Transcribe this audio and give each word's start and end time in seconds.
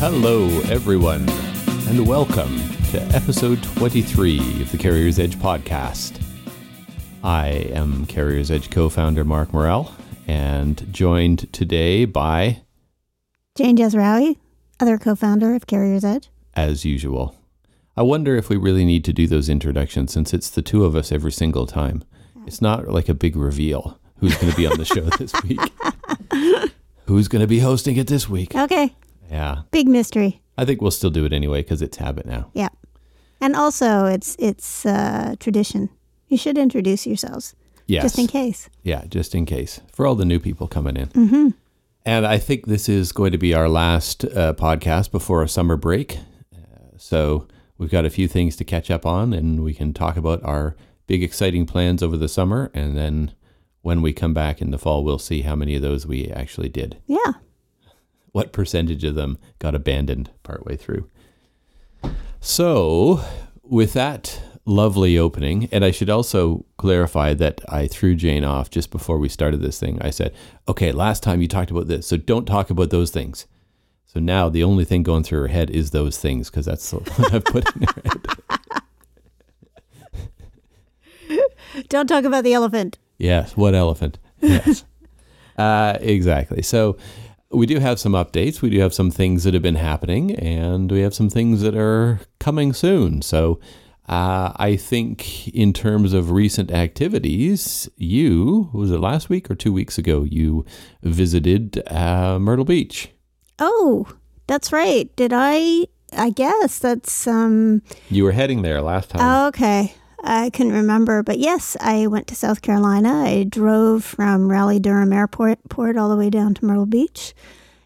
Hello, 0.00 0.46
everyone, 0.70 1.28
and 1.88 2.06
welcome 2.06 2.56
to 2.92 3.00
episode 3.12 3.60
23 3.64 4.38
of 4.62 4.70
the 4.70 4.78
Carrier's 4.78 5.18
Edge 5.18 5.34
podcast. 5.34 6.22
I 7.24 7.48
am 7.72 8.06
Carrier's 8.06 8.48
Edge 8.52 8.70
co 8.70 8.88
founder 8.88 9.24
Mark 9.24 9.52
Murrell, 9.52 9.92
and 10.28 10.86
joined 10.94 11.52
today 11.52 12.04
by, 12.04 12.62
Jane 13.56 13.76
Jazrawy, 13.76 14.36
other 14.78 14.98
co-founder 14.98 15.52
of 15.56 15.66
Carrier's 15.66 16.04
Edge. 16.04 16.28
as 16.54 16.84
usual, 16.84 17.34
I 17.96 18.02
wonder 18.02 18.36
if 18.36 18.48
we 18.48 18.56
really 18.56 18.84
need 18.84 19.04
to 19.06 19.12
do 19.12 19.26
those 19.26 19.48
introductions 19.48 20.12
since 20.12 20.32
it's 20.32 20.48
the 20.48 20.62
two 20.62 20.84
of 20.84 20.94
us 20.94 21.10
every 21.10 21.32
single 21.32 21.66
time. 21.66 22.04
It's 22.46 22.62
not 22.62 22.86
like 22.86 23.08
a 23.08 23.14
big 23.14 23.34
reveal 23.34 23.98
who's 24.20 24.36
going 24.36 24.50
to 24.52 24.56
be 24.56 24.68
on 24.68 24.78
the 24.78 24.84
show 24.84 25.02
this 25.18 25.32
week. 25.42 25.60
Who's 27.06 27.26
going 27.26 27.40
to 27.40 27.46
be 27.46 27.60
hosting 27.60 27.96
it 27.96 28.06
this 28.06 28.28
week? 28.28 28.54
Okay, 28.54 28.94
Yeah, 29.30 29.62
big 29.70 29.88
mystery. 29.88 30.40
I 30.56 30.64
think 30.64 30.80
we'll 30.80 30.90
still 30.90 31.10
do 31.10 31.24
it 31.24 31.32
anyway 31.32 31.62
because 31.62 31.82
it's 31.82 31.98
habit 31.98 32.26
now. 32.26 32.50
Yeah, 32.54 32.68
and 33.40 33.54
also 33.56 34.06
it's 34.06 34.36
it's 34.38 34.84
uh, 34.86 35.34
tradition. 35.38 35.90
You 36.28 36.36
should 36.36 36.58
introduce 36.58 37.06
yourselves 37.06 37.54
Yes. 37.86 38.02
just 38.04 38.18
in 38.18 38.26
case. 38.26 38.68
Yeah, 38.82 39.04
just 39.08 39.34
in 39.34 39.46
case 39.46 39.80
for 39.92 40.06
all 40.06 40.14
the 40.14 40.26
new 40.26 40.38
people 40.38 40.68
coming 40.68 40.96
in. 40.96 41.08
Mm-hmm. 41.08 41.48
And 42.04 42.26
I 42.26 42.38
think 42.38 42.66
this 42.66 42.88
is 42.88 43.12
going 43.12 43.32
to 43.32 43.38
be 43.38 43.54
our 43.54 43.68
last 43.68 44.24
uh, 44.24 44.52
podcast 44.54 45.10
before 45.10 45.42
a 45.42 45.48
summer 45.48 45.76
break. 45.76 46.18
Uh, 46.54 46.58
so 46.98 47.46
we've 47.78 47.90
got 47.90 48.04
a 48.04 48.10
few 48.10 48.28
things 48.28 48.56
to 48.56 48.64
catch 48.64 48.90
up 48.90 49.06
on, 49.06 49.32
and 49.32 49.62
we 49.64 49.72
can 49.74 49.92
talk 49.94 50.16
about 50.16 50.42
our 50.44 50.76
big, 51.06 51.22
exciting 51.22 51.64
plans 51.66 52.02
over 52.02 52.16
the 52.16 52.28
summer. 52.28 52.70
And 52.74 52.96
then 52.96 53.32
when 53.82 54.02
we 54.02 54.12
come 54.12 54.34
back 54.34 54.60
in 54.60 54.70
the 54.70 54.78
fall, 54.78 55.02
we'll 55.02 55.18
see 55.18 55.42
how 55.42 55.54
many 55.56 55.74
of 55.74 55.82
those 55.82 56.06
we 56.06 56.28
actually 56.30 56.68
did. 56.68 56.98
Yeah. 57.06 57.32
What 58.38 58.52
percentage 58.52 59.02
of 59.02 59.16
them 59.16 59.36
got 59.58 59.74
abandoned 59.74 60.30
partway 60.44 60.76
through. 60.76 61.10
So, 62.38 63.20
with 63.64 63.94
that 63.94 64.40
lovely 64.64 65.18
opening, 65.18 65.68
and 65.72 65.84
I 65.84 65.90
should 65.90 66.08
also 66.08 66.64
clarify 66.76 67.34
that 67.34 67.60
I 67.68 67.88
threw 67.88 68.14
Jane 68.14 68.44
off 68.44 68.70
just 68.70 68.92
before 68.92 69.18
we 69.18 69.28
started 69.28 69.60
this 69.60 69.80
thing. 69.80 70.00
I 70.00 70.10
said, 70.10 70.32
okay, 70.68 70.92
last 70.92 71.24
time 71.24 71.42
you 71.42 71.48
talked 71.48 71.72
about 71.72 71.88
this, 71.88 72.06
so 72.06 72.16
don't 72.16 72.46
talk 72.46 72.70
about 72.70 72.90
those 72.90 73.10
things. 73.10 73.48
So 74.06 74.20
now 74.20 74.48
the 74.48 74.62
only 74.62 74.84
thing 74.84 75.02
going 75.02 75.24
through 75.24 75.40
her 75.40 75.48
head 75.48 75.68
is 75.68 75.90
those 75.90 76.16
things 76.16 76.48
because 76.48 76.66
that's 76.66 76.92
what 76.92 77.34
I've 77.34 77.44
put 77.44 77.74
in 77.74 77.82
her 77.82 78.02
head. 78.04 78.26
Don't 81.88 82.06
talk 82.06 82.22
about 82.22 82.44
the 82.44 82.54
elephant. 82.54 82.98
Yes, 83.18 83.56
what 83.56 83.74
elephant? 83.74 84.20
Yes. 84.40 84.84
uh, 85.58 85.98
exactly. 86.00 86.62
So 86.62 86.98
we 87.50 87.66
do 87.66 87.78
have 87.78 87.98
some 87.98 88.12
updates. 88.12 88.60
We 88.60 88.70
do 88.70 88.80
have 88.80 88.94
some 88.94 89.10
things 89.10 89.44
that 89.44 89.54
have 89.54 89.62
been 89.62 89.76
happening, 89.76 90.34
and 90.34 90.90
we 90.90 91.00
have 91.00 91.14
some 91.14 91.30
things 91.30 91.62
that 91.62 91.74
are 91.74 92.20
coming 92.38 92.72
soon. 92.72 93.22
So 93.22 93.58
uh, 94.08 94.52
I 94.56 94.76
think, 94.76 95.48
in 95.48 95.72
terms 95.72 96.12
of 96.12 96.30
recent 96.30 96.70
activities, 96.70 97.88
you 97.96 98.70
was 98.72 98.90
it 98.90 99.00
last 99.00 99.28
week 99.28 99.50
or 99.50 99.54
two 99.54 99.72
weeks 99.72 99.98
ago? 99.98 100.24
You 100.24 100.64
visited 101.02 101.82
uh, 101.90 102.38
Myrtle 102.38 102.64
Beach. 102.64 103.10
Oh, 103.58 104.06
that's 104.46 104.72
right. 104.72 105.14
Did 105.16 105.32
I? 105.34 105.86
I 106.12 106.30
guess 106.30 106.78
that's 106.78 107.26
um. 107.26 107.82
You 108.10 108.24
were 108.24 108.32
heading 108.32 108.62
there 108.62 108.80
last 108.80 109.10
time. 109.10 109.20
Oh, 109.22 109.48
okay. 109.48 109.94
I 110.30 110.50
couldn't 110.50 110.72
remember, 110.74 111.22
but 111.22 111.38
yes, 111.38 111.74
I 111.80 112.06
went 112.06 112.26
to 112.26 112.34
South 112.34 112.60
Carolina. 112.60 113.22
I 113.24 113.44
drove 113.48 114.04
from 114.04 114.50
Raleigh 114.50 114.78
Durham 114.78 115.12
Airport 115.12 115.58
port 115.70 115.96
all 115.96 116.10
the 116.10 116.16
way 116.16 116.28
down 116.28 116.52
to 116.54 116.64
Myrtle 116.66 116.84
Beach, 116.84 117.32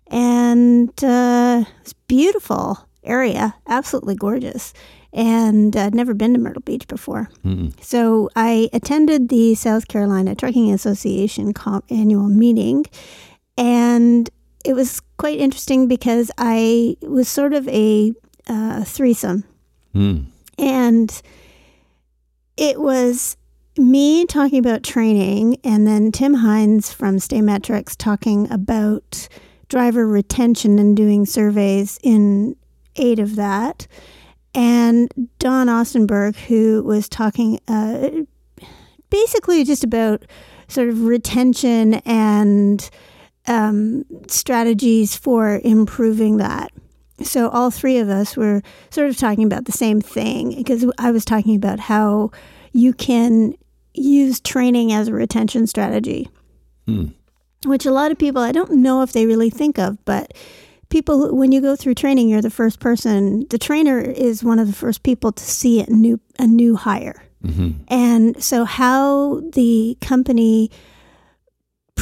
and 0.08 0.90
uh, 1.04 1.64
it's 1.80 1.92
beautiful 2.08 2.88
area, 3.04 3.54
absolutely 3.68 4.16
gorgeous. 4.16 4.74
And 5.12 5.76
I'd 5.76 5.94
never 5.94 6.14
been 6.14 6.32
to 6.34 6.40
Myrtle 6.40 6.62
Beach 6.62 6.88
before, 6.88 7.28
so 7.80 8.28
I 8.34 8.68
attended 8.72 9.28
the 9.28 9.54
South 9.54 9.86
Carolina 9.86 10.34
Trucking 10.34 10.72
Association 10.72 11.52
annual 11.90 12.28
meeting, 12.28 12.86
and 13.56 14.28
it 14.64 14.72
was 14.74 15.00
quite 15.18 15.38
interesting 15.38 15.86
because 15.86 16.30
I 16.38 16.96
was 17.02 17.28
sort 17.28 17.52
of 17.52 17.68
a 17.68 18.12
uh, 18.48 18.82
threesome, 18.84 19.44
Hmm. 19.92 20.22
and 20.58 21.22
it 22.56 22.80
was 22.80 23.36
me 23.78 24.26
talking 24.26 24.58
about 24.58 24.82
training, 24.82 25.56
and 25.64 25.86
then 25.86 26.12
Tim 26.12 26.34
Hindes 26.34 26.92
from 26.92 27.16
Staymetrics 27.16 27.96
talking 27.96 28.50
about 28.50 29.28
driver 29.68 30.06
retention 30.06 30.78
and 30.78 30.96
doing 30.96 31.24
surveys 31.24 31.98
in 32.02 32.56
aid 32.96 33.18
of 33.18 33.36
that. 33.36 33.86
And 34.54 35.10
Don 35.38 35.68
Osterberg, 35.68 36.36
who 36.36 36.82
was 36.84 37.08
talking 37.08 37.58
uh, 37.66 38.10
basically 39.08 39.64
just 39.64 39.82
about 39.82 40.24
sort 40.68 40.88
of 40.88 41.04
retention 41.04 41.94
and 42.04 42.90
um, 43.46 44.04
strategies 44.28 45.16
for 45.16 45.60
improving 45.64 46.36
that. 46.36 46.70
So 47.22 47.48
all 47.48 47.70
three 47.70 47.98
of 47.98 48.08
us 48.08 48.36
were 48.36 48.62
sort 48.90 49.08
of 49.08 49.16
talking 49.16 49.44
about 49.44 49.64
the 49.64 49.72
same 49.72 50.00
thing 50.00 50.54
because 50.56 50.84
I 50.98 51.10
was 51.10 51.24
talking 51.24 51.56
about 51.56 51.80
how 51.80 52.30
you 52.72 52.92
can 52.92 53.54
use 53.94 54.40
training 54.40 54.92
as 54.92 55.08
a 55.08 55.12
retention 55.12 55.66
strategy, 55.66 56.28
Hmm. 56.86 57.06
which 57.66 57.86
a 57.86 57.92
lot 57.92 58.10
of 58.10 58.18
people 58.18 58.40
I 58.42 58.52
don't 58.52 58.72
know 58.72 59.02
if 59.02 59.12
they 59.12 59.26
really 59.26 59.50
think 59.50 59.78
of, 59.78 60.02
but 60.04 60.32
people 60.88 61.34
when 61.36 61.52
you 61.52 61.60
go 61.60 61.76
through 61.76 61.94
training, 61.94 62.28
you're 62.28 62.42
the 62.42 62.50
first 62.50 62.80
person. 62.80 63.46
The 63.50 63.58
trainer 63.58 64.00
is 64.00 64.42
one 64.42 64.58
of 64.58 64.66
the 64.66 64.72
first 64.72 65.02
people 65.02 65.32
to 65.32 65.44
see 65.44 65.80
a 65.80 65.90
new 65.90 66.20
a 66.38 66.46
new 66.46 66.76
hire, 66.76 67.22
and 67.88 68.42
so 68.42 68.64
how 68.64 69.40
the 69.52 69.96
company 70.00 70.70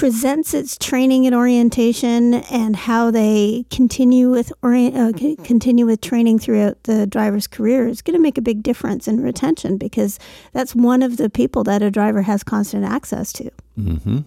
presents 0.00 0.55
its 0.55 0.78
training 0.78 1.27
and 1.27 1.34
orientation 1.34 2.33
and 2.34 2.75
how 2.75 3.11
they 3.11 3.66
continue 3.71 4.31
with 4.31 4.50
orient, 4.62 4.97
uh, 4.97 5.34
continue 5.44 5.84
with 5.84 6.00
training 6.00 6.38
throughout 6.38 6.83
the 6.84 7.06
driver's 7.06 7.47
career 7.47 7.87
is 7.87 8.00
going 8.00 8.15
to 8.16 8.22
make 8.22 8.38
a 8.38 8.41
big 8.41 8.62
difference 8.62 9.06
in 9.06 9.21
retention 9.21 9.77
because 9.77 10.19
that's 10.55 10.75
one 10.75 11.03
of 11.03 11.19
the 11.19 11.28
people 11.28 11.62
that 11.65 11.83
a 11.83 11.91
driver 11.91 12.22
has 12.22 12.43
constant 12.43 12.83
access 12.83 13.31
to. 13.34 13.50
Mm-hmm. 13.78 14.21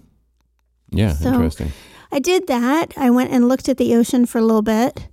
Yeah, 0.91 1.13
So- 1.13 1.29
interesting. 1.34 1.72
I 2.11 2.19
did 2.19 2.45
that. 2.45 2.94
I 2.95 3.09
went 3.09 3.31
and 3.31 3.47
looked 3.47 3.67
at 3.67 3.78
the 3.78 3.95
ocean 3.95 4.28
for 4.28 4.38
a 4.38 4.44
little 4.44 4.61
bit, 4.61 5.07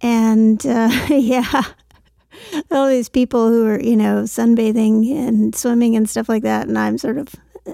and 0.00 0.66
uh, 0.66 0.90
yeah, 1.10 1.62
all 2.72 2.88
these 2.88 3.08
people 3.08 3.48
who 3.48 3.64
are 3.68 3.80
you 3.80 3.94
know 3.94 4.24
sunbathing 4.24 5.08
and 5.16 5.54
swimming 5.54 5.94
and 5.94 6.10
stuff 6.10 6.28
like 6.28 6.42
that, 6.42 6.66
and 6.66 6.76
I'm 6.76 6.98
sort 6.98 7.18
of 7.18 7.28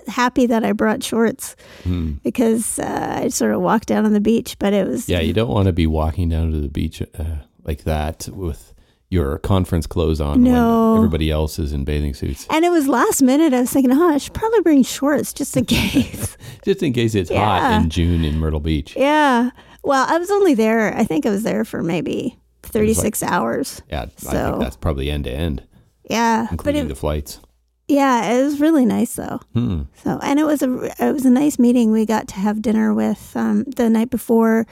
happy 0.07 0.47
that 0.47 0.65
I 0.65 0.73
brought 0.73 1.03
shorts 1.03 1.57
Hmm. 1.85 2.13
because 2.23 2.79
uh, 2.79 3.21
I 3.25 3.29
sort 3.29 3.53
of 3.55 3.61
walked 3.61 3.89
down 3.89 4.05
on 4.05 4.13
the 4.13 4.21
beach, 4.21 4.57
but 4.59 4.73
it 4.73 4.87
was 4.87 5.09
Yeah, 5.09 5.21
you 5.21 5.33
don't 5.33 5.49
want 5.51 5.67
to 5.67 5.73
be 5.73 5.87
walking 5.87 6.29
down 6.29 6.53
to 6.53 6.61
the 6.61 6.69
beach 6.69 7.03
uh, 7.03 7.25
like 7.65 7.85
that 7.85 8.29
with 8.33 8.75
your 9.11 9.39
conference 9.39 9.87
clothes 9.87 10.21
on 10.21 10.43
No. 10.43 10.91
when 10.91 10.99
everybody 10.99 11.31
else 11.31 11.59
is 11.59 11.73
in 11.73 11.85
bathing 11.85 12.13
suits. 12.13 12.47
and 12.51 12.63
it 12.65 12.69
was 12.71 12.87
last 12.87 13.23
minute. 13.23 13.55
I 13.55 13.61
was 13.61 13.71
thinking, 13.71 13.91
oh, 13.93 14.11
I 14.11 14.19
should 14.19 14.35
probably 14.35 14.61
bring 14.61 14.83
shorts 14.83 15.33
just 15.33 15.57
in 15.57 15.65
case. 15.65 16.37
Just 16.65 16.83
in 16.83 16.93
case 16.93 17.15
it's 17.15 17.31
hot 17.31 17.81
in 17.83 17.89
June 17.89 18.25
in 18.25 18.39
Myrtle 18.39 18.61
Beach. 18.61 18.95
yeah. 18.97 19.51
Well, 19.85 20.05
I 20.07 20.19
was 20.19 20.31
only 20.31 20.53
there. 20.55 20.95
I 20.95 21.05
think 21.05 21.25
I 21.25 21.31
was 21.31 21.45
there 21.45 21.65
for 21.65 21.83
maybe 21.83 22.37
36 22.65 23.23
hours. 23.23 23.81
Yeah, 23.89 24.03
I 24.03 24.09
So- 24.19 24.31
think 24.51 24.61
that's 24.61 24.77
probably 24.77 25.11
end 25.11 25.25
to 25.25 25.31
end, 25.33 25.63
Yeah, 26.11 26.43
but 26.45 26.53
including 26.53 26.85
it, 26.85 26.89
the 26.89 26.95
flights. 26.95 27.41
Yeah, 27.89 28.33
it 28.33 28.45
was 28.45 28.61
really 28.61 28.85
nice 28.85 29.15
though. 29.17 29.41
Hmm. 29.55 29.83
So, 30.05 30.19
and 30.23 30.39
it 30.39 30.45
was 30.45 30.63
a 30.63 30.71
it 31.05 31.13
was 31.13 31.25
a 31.27 31.31
nice 31.31 31.59
meeting. 31.59 31.91
We 31.91 32.05
got 32.07 32.29
to 32.29 32.35
have 32.37 32.63
dinner 32.63 32.93
with 32.95 33.33
um, 33.35 33.65
the 33.65 33.89
night 33.91 34.11
before. 34.11 34.67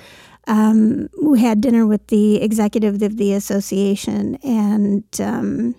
Um, 0.48 1.08
we 1.20 1.40
had 1.40 1.60
dinner 1.60 1.86
with 1.86 2.06
the 2.06 2.40
executive 2.40 3.02
of 3.02 3.16
the 3.16 3.32
association 3.32 4.36
and 4.44 5.02
um, 5.18 5.74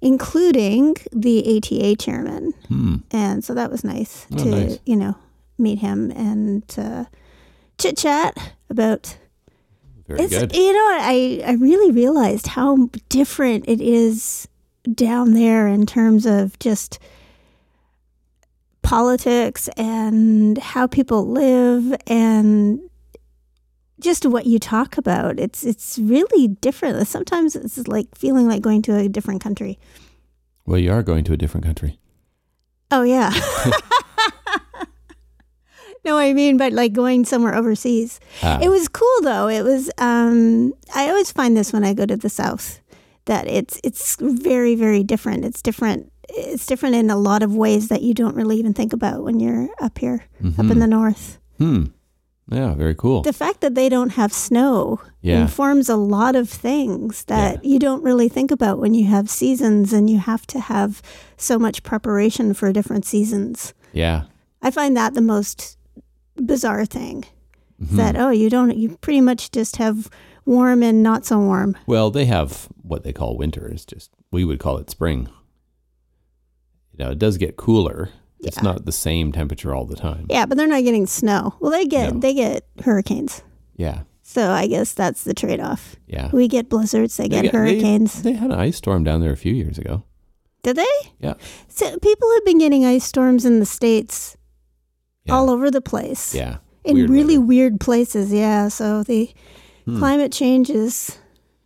including 0.00 0.96
the 1.12 1.56
ATA 1.58 1.96
chairman, 1.96 2.52
Hmm. 2.68 2.96
and 3.10 3.44
so 3.44 3.54
that 3.54 3.70
was 3.70 3.84
nice 3.84 4.26
Oh, 4.32 4.38
to 4.38 4.44
nice. 4.46 4.78
you 4.86 4.96
know 4.96 5.16
meet 5.58 5.78
him 5.80 6.10
and 6.12 6.62
uh, 6.78 7.04
chit 7.78 7.96
chat 7.98 8.36
about 8.70 9.16
Very 10.08 10.22
it's 10.22 10.36
good. 10.38 10.56
you 10.56 10.72
know 10.72 10.88
I 11.00 11.42
I 11.46 11.52
really 11.52 11.92
realized 11.92 12.48
how 12.48 12.88
different 13.08 13.64
it 13.68 13.80
is 13.80 14.48
down 14.94 15.32
there 15.32 15.68
in 15.68 15.86
terms 15.86 16.26
of 16.26 16.58
just 16.58 16.98
politics 18.82 19.68
and 19.76 20.58
how 20.58 20.86
people 20.86 21.26
live 21.26 21.94
and 22.06 22.80
just 24.00 24.26
what 24.26 24.46
you 24.46 24.58
talk 24.58 24.98
about. 24.98 25.38
It's 25.38 25.64
it's 25.64 25.98
really 25.98 26.48
different. 26.48 27.06
Sometimes 27.06 27.56
it's 27.56 27.86
like 27.88 28.14
feeling 28.14 28.48
like 28.48 28.62
going 28.62 28.82
to 28.82 28.96
a 28.96 29.08
different 29.08 29.40
country. 29.40 29.78
Well, 30.66 30.78
you 30.78 30.92
are 30.92 31.02
going 31.02 31.24
to 31.24 31.32
a 31.32 31.36
different 31.36 31.64
country. 31.64 31.98
Oh 32.90 33.02
yeah. 33.02 33.32
no, 36.04 36.18
I 36.18 36.32
mean, 36.32 36.56
but 36.56 36.72
like 36.72 36.92
going 36.92 37.24
somewhere 37.24 37.54
overseas. 37.54 38.20
Ah. 38.42 38.58
It 38.60 38.68
was 38.68 38.88
cool 38.88 39.22
though. 39.22 39.48
It 39.48 39.62
was. 39.62 39.90
Um, 39.98 40.74
I 40.94 41.08
always 41.08 41.32
find 41.32 41.56
this 41.56 41.72
when 41.72 41.84
I 41.84 41.94
go 41.94 42.04
to 42.04 42.16
the 42.16 42.28
south 42.28 42.80
that 43.26 43.46
it's 43.48 43.80
it's 43.84 44.16
very 44.20 44.74
very 44.74 45.02
different. 45.02 45.44
It's 45.44 45.62
different. 45.62 46.10
It's 46.28 46.66
different 46.66 46.94
in 46.94 47.10
a 47.10 47.16
lot 47.16 47.42
of 47.42 47.54
ways 47.54 47.88
that 47.88 48.02
you 48.02 48.14
don't 48.14 48.36
really 48.36 48.56
even 48.56 48.72
think 48.74 48.92
about 48.92 49.22
when 49.22 49.40
you're 49.40 49.68
up 49.80 49.98
here, 49.98 50.24
up 50.58 50.70
in 50.70 50.78
the 50.78 50.86
north. 50.86 51.38
Hmm. 51.58 51.86
Yeah, 52.50 52.74
very 52.74 52.94
cool. 52.94 53.22
The 53.22 53.32
fact 53.32 53.60
that 53.60 53.74
they 53.74 53.88
don't 53.88 54.10
have 54.10 54.32
snow 54.32 55.00
Yeah. 55.20 55.40
informs 55.42 55.88
a 55.88 55.96
lot 55.96 56.34
of 56.36 56.48
things 56.50 57.24
that 57.24 57.64
you 57.64 57.78
don't 57.78 58.02
really 58.02 58.28
think 58.28 58.50
about 58.50 58.78
when 58.78 58.94
you 58.94 59.06
have 59.06 59.30
seasons 59.30 59.92
and 59.92 60.10
you 60.10 60.18
have 60.18 60.46
to 60.48 60.58
have 60.60 61.00
so 61.36 61.58
much 61.58 61.82
preparation 61.82 62.52
for 62.54 62.72
different 62.72 63.04
seasons. 63.04 63.74
Yeah. 63.92 64.22
I 64.60 64.70
find 64.70 64.96
that 64.96 65.14
the 65.14 65.20
most 65.22 65.76
bizarre 66.36 66.84
thing. 66.84 67.24
Mm-hmm. 67.82 67.96
That 67.96 68.16
oh, 68.16 68.30
you 68.30 68.48
don't 68.50 68.76
you 68.76 68.96
pretty 69.00 69.20
much 69.20 69.50
just 69.50 69.76
have 69.76 70.08
warm 70.44 70.82
and 70.82 71.02
not 71.02 71.24
so 71.24 71.38
warm. 71.38 71.76
Well, 71.86 72.10
they 72.10 72.24
have 72.26 72.68
what 72.82 73.04
they 73.04 73.12
call 73.12 73.36
winter. 73.36 73.66
It's 73.68 73.84
just 73.84 74.10
we 74.30 74.44
would 74.44 74.58
call 74.58 74.78
it 74.78 74.90
spring. 74.90 75.28
You 76.92 77.04
know, 77.04 77.10
it 77.12 77.18
does 77.18 77.38
get 77.38 77.56
cooler. 77.56 78.10
It's 78.40 78.62
not 78.62 78.84
the 78.86 78.92
same 78.92 79.30
temperature 79.30 79.72
all 79.74 79.84
the 79.86 79.94
time. 79.96 80.26
Yeah, 80.28 80.46
but 80.46 80.58
they're 80.58 80.66
not 80.66 80.82
getting 80.82 81.06
snow. 81.06 81.54
Well, 81.60 81.70
they 81.70 81.86
get 81.86 82.12
No. 82.14 82.20
they 82.20 82.34
get 82.34 82.66
hurricanes. 82.84 83.42
Yeah. 83.76 84.02
So 84.22 84.50
I 84.50 84.66
guess 84.66 84.94
that's 84.94 85.24
the 85.24 85.34
trade-off. 85.34 85.96
Yeah. 86.06 86.30
We 86.32 86.48
get 86.48 86.68
blizzards, 86.68 87.16
they, 87.16 87.28
get 87.28 87.42
They- 87.42 87.48
they- 87.48 87.56
hurricanes. 87.56 88.22
They, 88.22 88.32
had 88.32 88.50
an 88.50 88.58
ice 88.58 88.76
storm 88.78 89.04
down 89.04 89.20
there 89.20 89.32
a 89.32 89.36
few 89.36 89.52
years 89.54 89.78
ago. 89.78 90.04
Did 90.62 90.76
they? 90.76 90.86
Yeah. 91.20 91.34
So 91.68 91.98
people 91.98 92.32
have 92.34 92.44
been 92.44 92.58
getting 92.58 92.84
ice 92.84 93.04
storms 93.04 93.44
in 93.44 93.60
the 93.60 93.66
states 93.66 94.36
Yeah. 95.24 95.34
all 95.34 95.50
over 95.50 95.70
the 95.70 95.80
place. 95.82 96.34
Yeah. 96.34 96.58
in 96.84 96.96
Weird 96.96 97.10
really 97.10 97.38
weather. 97.38 97.46
weird 97.46 97.80
places. 97.80 98.32
Yeah, 98.32 98.66
so 98.68 99.04
the 99.04 99.30
Hmm. 99.84 99.98
climate 99.98 100.32
change 100.32 100.70
is 100.70 101.18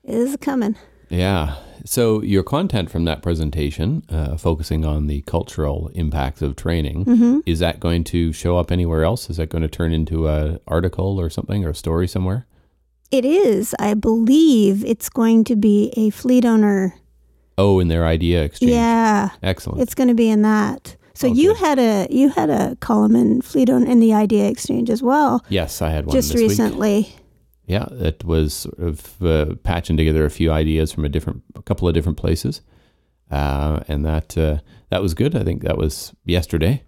is 0.05 0.37
coming. 0.41 0.77
Yeah. 1.09 1.57
So 1.85 2.21
your 2.23 2.43
content 2.43 2.91
from 2.91 3.05
that 3.05 3.23
presentation, 3.23 4.03
uh, 4.11 4.37
focusing 4.37 4.85
on 4.85 5.07
the 5.07 5.21
cultural 5.23 5.89
impacts 5.95 6.43
of 6.43 6.57
training, 6.57 7.05
Mm-hmm. 7.05 7.39
is 7.47 7.61
that 7.61 7.79
going 7.79 8.03
to 8.05 8.33
show 8.33 8.57
up 8.57 8.73
anywhere 8.73 9.05
else? 9.05 9.31
Is 9.31 9.37
that 9.37 9.51
going 9.51 9.63
to 9.63 9.69
turn 9.69 9.93
into 9.93 10.27
an 10.27 10.59
article 10.67 11.21
or 11.21 11.31
something 11.31 11.65
or 11.65 11.71
a 11.71 11.75
story 11.75 12.09
somewhere? 12.09 12.47
It 13.13 13.25
is, 13.25 13.73
I 13.79 13.95
believe, 13.95 14.85
it's 14.85 15.09
going 15.09 15.45
to 15.45 15.55
be 15.55 15.93
a 15.97 16.11
fleet 16.11 16.45
owner. 16.45 16.95
Oh, 17.57 17.79
in 17.79 17.87
their 17.89 18.05
idea 18.05 18.43
exchange. 18.43 18.73
Yeah, 18.73 19.31
Excellent. 19.43 19.81
it's 19.81 19.95
going 19.95 20.09
to 20.09 20.15
be 20.15 20.29
in 20.29 20.43
that. 20.43 20.97
So 21.15 21.27
you 21.29 21.55
had 21.55 21.79
a 21.79 22.07
you 22.11 22.29
had 22.31 22.51
a 22.51 22.77
column 22.81 23.17
in 23.17 23.41
Fleet 23.41 23.71
owner 23.71 23.87
in 23.91 24.01
the 24.01 24.12
Idea 24.12 24.49
Exchange 24.51 24.91
as 24.91 25.03
well, 25.03 25.43
yes, 25.49 25.81
I 25.81 25.89
had 25.89 26.05
one 26.05 26.15
just 26.15 26.33
this 26.35 26.59
week. 26.59 27.17
Yeah, 27.67 27.87
it 27.91 28.25
was 28.25 28.55
sort 28.55 28.79
of 28.79 29.23
uh, 29.23 29.55
patching 29.65 29.97
together 29.97 30.25
a 30.25 30.31
few 30.31 30.53
ideas 30.53 30.93
from 30.93 31.05
a 31.05 31.09
different, 31.09 31.43
a 31.57 31.63
couple 31.63 31.89
of 31.89 31.95
different 31.95 32.17
places, 32.19 32.61
uh, 33.31 33.81
and 33.89 34.05
that 34.05 34.39
uh, 34.39 34.59
that 34.91 35.03
was 35.03 35.15
good. 35.15 35.35
I 35.35 35.43
think 35.43 35.63
that 35.63 35.77
was 35.77 36.15
yesterday. 36.25 36.85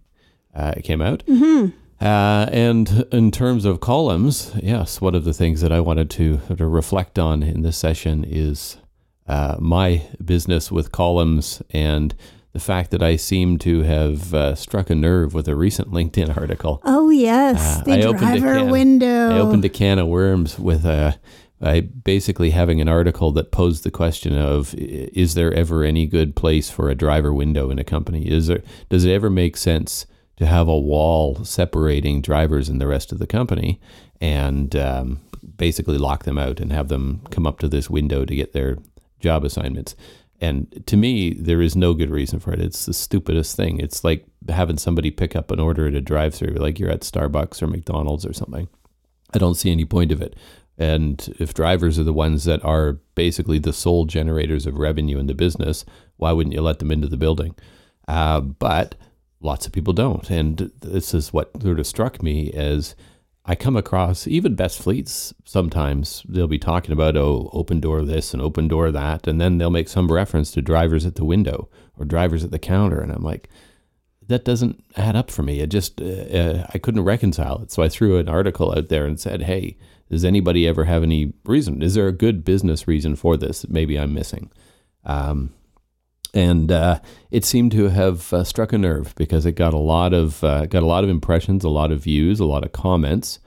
Uh, 0.55 0.75
it 0.77 0.83
came 0.83 1.03
out. 1.03 1.23
hmm 1.27 1.67
Uh, 2.01 2.47
and 2.53 3.07
in 3.11 3.31
terms 3.33 3.65
of 3.65 3.81
columns, 3.81 4.53
yes, 4.63 5.01
one 5.01 5.17
of 5.17 5.25
the 5.25 5.33
things 5.33 5.61
that 5.61 5.73
I 5.73 5.81
wanted 5.81 6.11
to 6.11 6.39
sort 6.47 6.61
of 6.61 6.71
reflect 6.73 7.19
on 7.19 7.43
in 7.43 7.63
this 7.63 7.77
session 7.77 8.25
is 8.25 8.79
uh, 9.27 9.57
my 9.59 10.03
business 10.25 10.71
with 10.71 10.93
columns 10.93 11.61
and 11.71 12.15
the 12.59 12.65
fact 12.65 12.91
that 12.91 13.03
I 13.03 13.17
seem 13.17 13.57
to 13.59 13.83
have 13.83 14.35
uh, 14.35 14.55
struck 14.57 14.91
a 14.91 14.95
nerve 14.95 15.33
with 15.35 15.47
a 15.49 15.55
recent 15.55 15.91
LinkedIn 15.99 16.37
article. 16.37 16.81
Oh 16.85 17.11
yes, 17.11 17.79
Uh, 17.81 17.85
the 17.85 17.93
I 17.93 18.13
driver 18.13 18.55
can- 18.57 18.71
window. 18.71 19.31
I 19.31 19.39
opened 19.39 19.65
a 19.65 19.69
can 19.69 19.99
of 19.99 20.09
worms 20.09 20.59
with 20.59 20.85
a, 20.85 21.19
by 21.61 21.81
basically 21.81 22.51
having 22.51 22.81
an 22.81 22.89
article 22.89 23.31
that 23.33 23.51
posed 23.53 23.85
the 23.85 23.91
question 23.91 24.37
of 24.37 24.75
is 24.77 25.35
there 25.35 25.53
ever 25.55 25.85
any 25.85 26.07
good 26.07 26.35
place 26.37 26.69
for 26.71 26.89
a 26.89 26.95
driver 26.95 27.33
window 27.33 27.71
in 27.71 27.79
a 27.79 27.85
company? 27.85 28.29
Is 28.29 28.49
there 28.49 28.63
does 28.89 29.05
it 29.05 29.13
ever 29.13 29.31
make 29.31 29.57
sense 29.57 30.07
to 30.37 30.47
have 30.47 30.69
a 30.69 30.79
wall 30.79 31.45
separating 31.45 32.23
drivers 32.23 32.69
and 32.69 32.81
the 32.81 32.87
rest 32.87 33.11
of 33.13 33.19
the 33.19 33.27
company 33.27 33.81
and 34.21 34.75
um, 34.77 35.21
basically 35.57 35.99
lock 35.99 36.25
them 36.25 36.39
out 36.39 36.61
and 36.61 36.73
have 36.73 36.89
them 36.89 37.23
come 37.31 37.47
up 37.47 37.59
to 37.61 37.69
this 37.69 37.91
window 37.91 38.25
to 38.25 38.35
get 38.37 38.53
their 38.53 38.79
job 39.21 39.45
assignments? 39.45 39.97
And 40.40 40.85
to 40.87 40.96
me, 40.96 41.35
there 41.35 41.61
is 41.61 41.75
no 41.75 41.94
good 41.94 42.11
reason 42.11 42.38
for 42.38 42.52
it. 42.52 42.61
It's 42.61 42.87
the 42.87 42.94
stupidest 42.94 43.56
thing. 43.56 43.81
It's 43.81 44.05
like 44.05 44.25
having 44.49 44.79
somebody 44.79 45.11
pick 45.11 45.35
up 45.35 45.50
an 45.50 45.58
order 45.58 45.88
at 45.88 45.94
a 45.94 46.00
drive-through, 46.00 46.55
like 46.55 46.79
you're 46.79 46.90
at 46.90 47.00
Starbucks 47.00 47.61
or 47.61 47.67
McDonald's 47.67 48.25
or 48.25 48.32
something. 48.32 48.69
I 49.35 49.38
don't 49.38 49.56
see 49.56 49.73
any 49.73 49.85
point 49.85 50.12
of 50.12 50.23
it. 50.23 50.37
And 50.79 51.35
if 51.40 51.55
drivers 51.55 51.99
are 51.99 52.05
the 52.05 52.12
ones 52.12 52.44
that 52.44 52.64
are 52.64 52.99
basically 53.17 53.58
the 53.58 53.73
sole 53.73 54.05
generators 54.05 54.64
of 54.64 54.76
revenue 54.76 55.19
in 55.19 55.26
the 55.26 55.35
business, 55.35 55.85
why 56.19 56.31
wouldn't 56.31 56.55
you 56.55 56.62
let 56.62 56.79
them 56.79 56.93
into 56.93 57.08
the 57.08 57.17
building? 57.17 57.56
Uh, 58.06 58.40
but 58.40 58.94
lots 59.40 59.67
of 59.67 59.73
people 59.73 59.93
don't. 59.93 60.31
And 60.31 60.70
this 60.81 61.14
is 61.14 61.32
what 61.32 61.61
sort 61.61 61.81
of 61.81 61.87
struck 61.87 62.23
me 62.23 62.52
as 62.52 62.94
I 63.49 63.55
come 63.55 63.77
across 63.77 64.27
even 64.27 64.55
best 64.55 64.81
fleets 64.81 65.35
sometimes 65.45 66.23
they'll 66.29 66.47
be 66.47 66.59
talking 66.59 66.93
about 66.93 67.17
oh 67.17 67.49
open 67.53 67.81
door 67.81 68.05
this 68.05 68.35
and 68.35 68.43
open 68.43 68.69
door 68.69 68.93
that 68.93 69.27
and 69.27 69.41
then 69.41 69.56
they'll 69.59 69.71
make 69.71 69.89
some 69.89 70.12
reference 70.12 70.50
to 70.53 70.62
drivers 70.62 71.06
at 71.06 71.15
the 71.15 71.25
window 71.25 71.69
or 71.99 72.05
drivers 72.05 72.45
at 72.45 72.50
the 72.50 72.59
counter 72.59 73.00
and 73.00 73.11
I'm 73.11 73.25
like 73.25 73.49
that 74.29 74.45
doesn't 74.45 74.85
add 74.97 75.17
up 75.17 75.31
for 75.31 75.43
me. 75.43 75.61
It 75.61 75.69
just 75.69 76.00
uh, 76.00 76.05
uh, 76.05 76.67
I 76.73 76.79
couldn't 76.79 77.05
reconcile 77.05 77.62
it. 77.62 77.73
So 77.73 77.83
I 77.83 77.89
threw 77.89 78.19
an 78.19 78.29
article 78.29 78.73
out 78.77 78.89
there 78.89 79.06
and 79.06 79.19
said, 79.19 79.43
"Hey, 79.43 79.77
does 80.11 80.25
anybody 80.25 80.69
ever 80.69 80.85
have 80.85 81.03
any 81.03 81.33
reason? 81.45 81.83
Is 81.83 81.95
there 81.95 82.09
a 82.09 82.12
good 82.12 82.45
business 82.45 82.87
reason 82.87 83.17
for 83.17 83.37
this? 83.37 83.62
that 83.62 83.71
Maybe 83.71 83.99
I'm 83.99 84.15
missing." 84.15 84.50
Um, 85.05 85.55
and 86.35 86.71
uh, 86.71 87.01
it 87.31 87.45
seemed 87.45 87.73
to 87.73 87.89
have 87.89 88.33
uh, 88.33 88.45
struck 88.45 88.73
a 88.73 88.79
nerve 88.79 89.15
because 89.17 89.47
it 89.47 89.53
got 89.53 89.75
a 89.75 89.79
lot 89.79 90.13
of 90.13 90.43
uh, 90.45 90.67
got 90.67 90.83
a 90.83 90.87
lot 90.87 91.05
of 91.05 91.11
impressions, 91.11 91.65
a 91.65 91.69
lot 91.69 91.91
of 91.91 92.01
views, 92.01 92.41
a 92.41 92.45
lot 92.45 92.65
of 92.65 92.73
comments. 92.73 93.39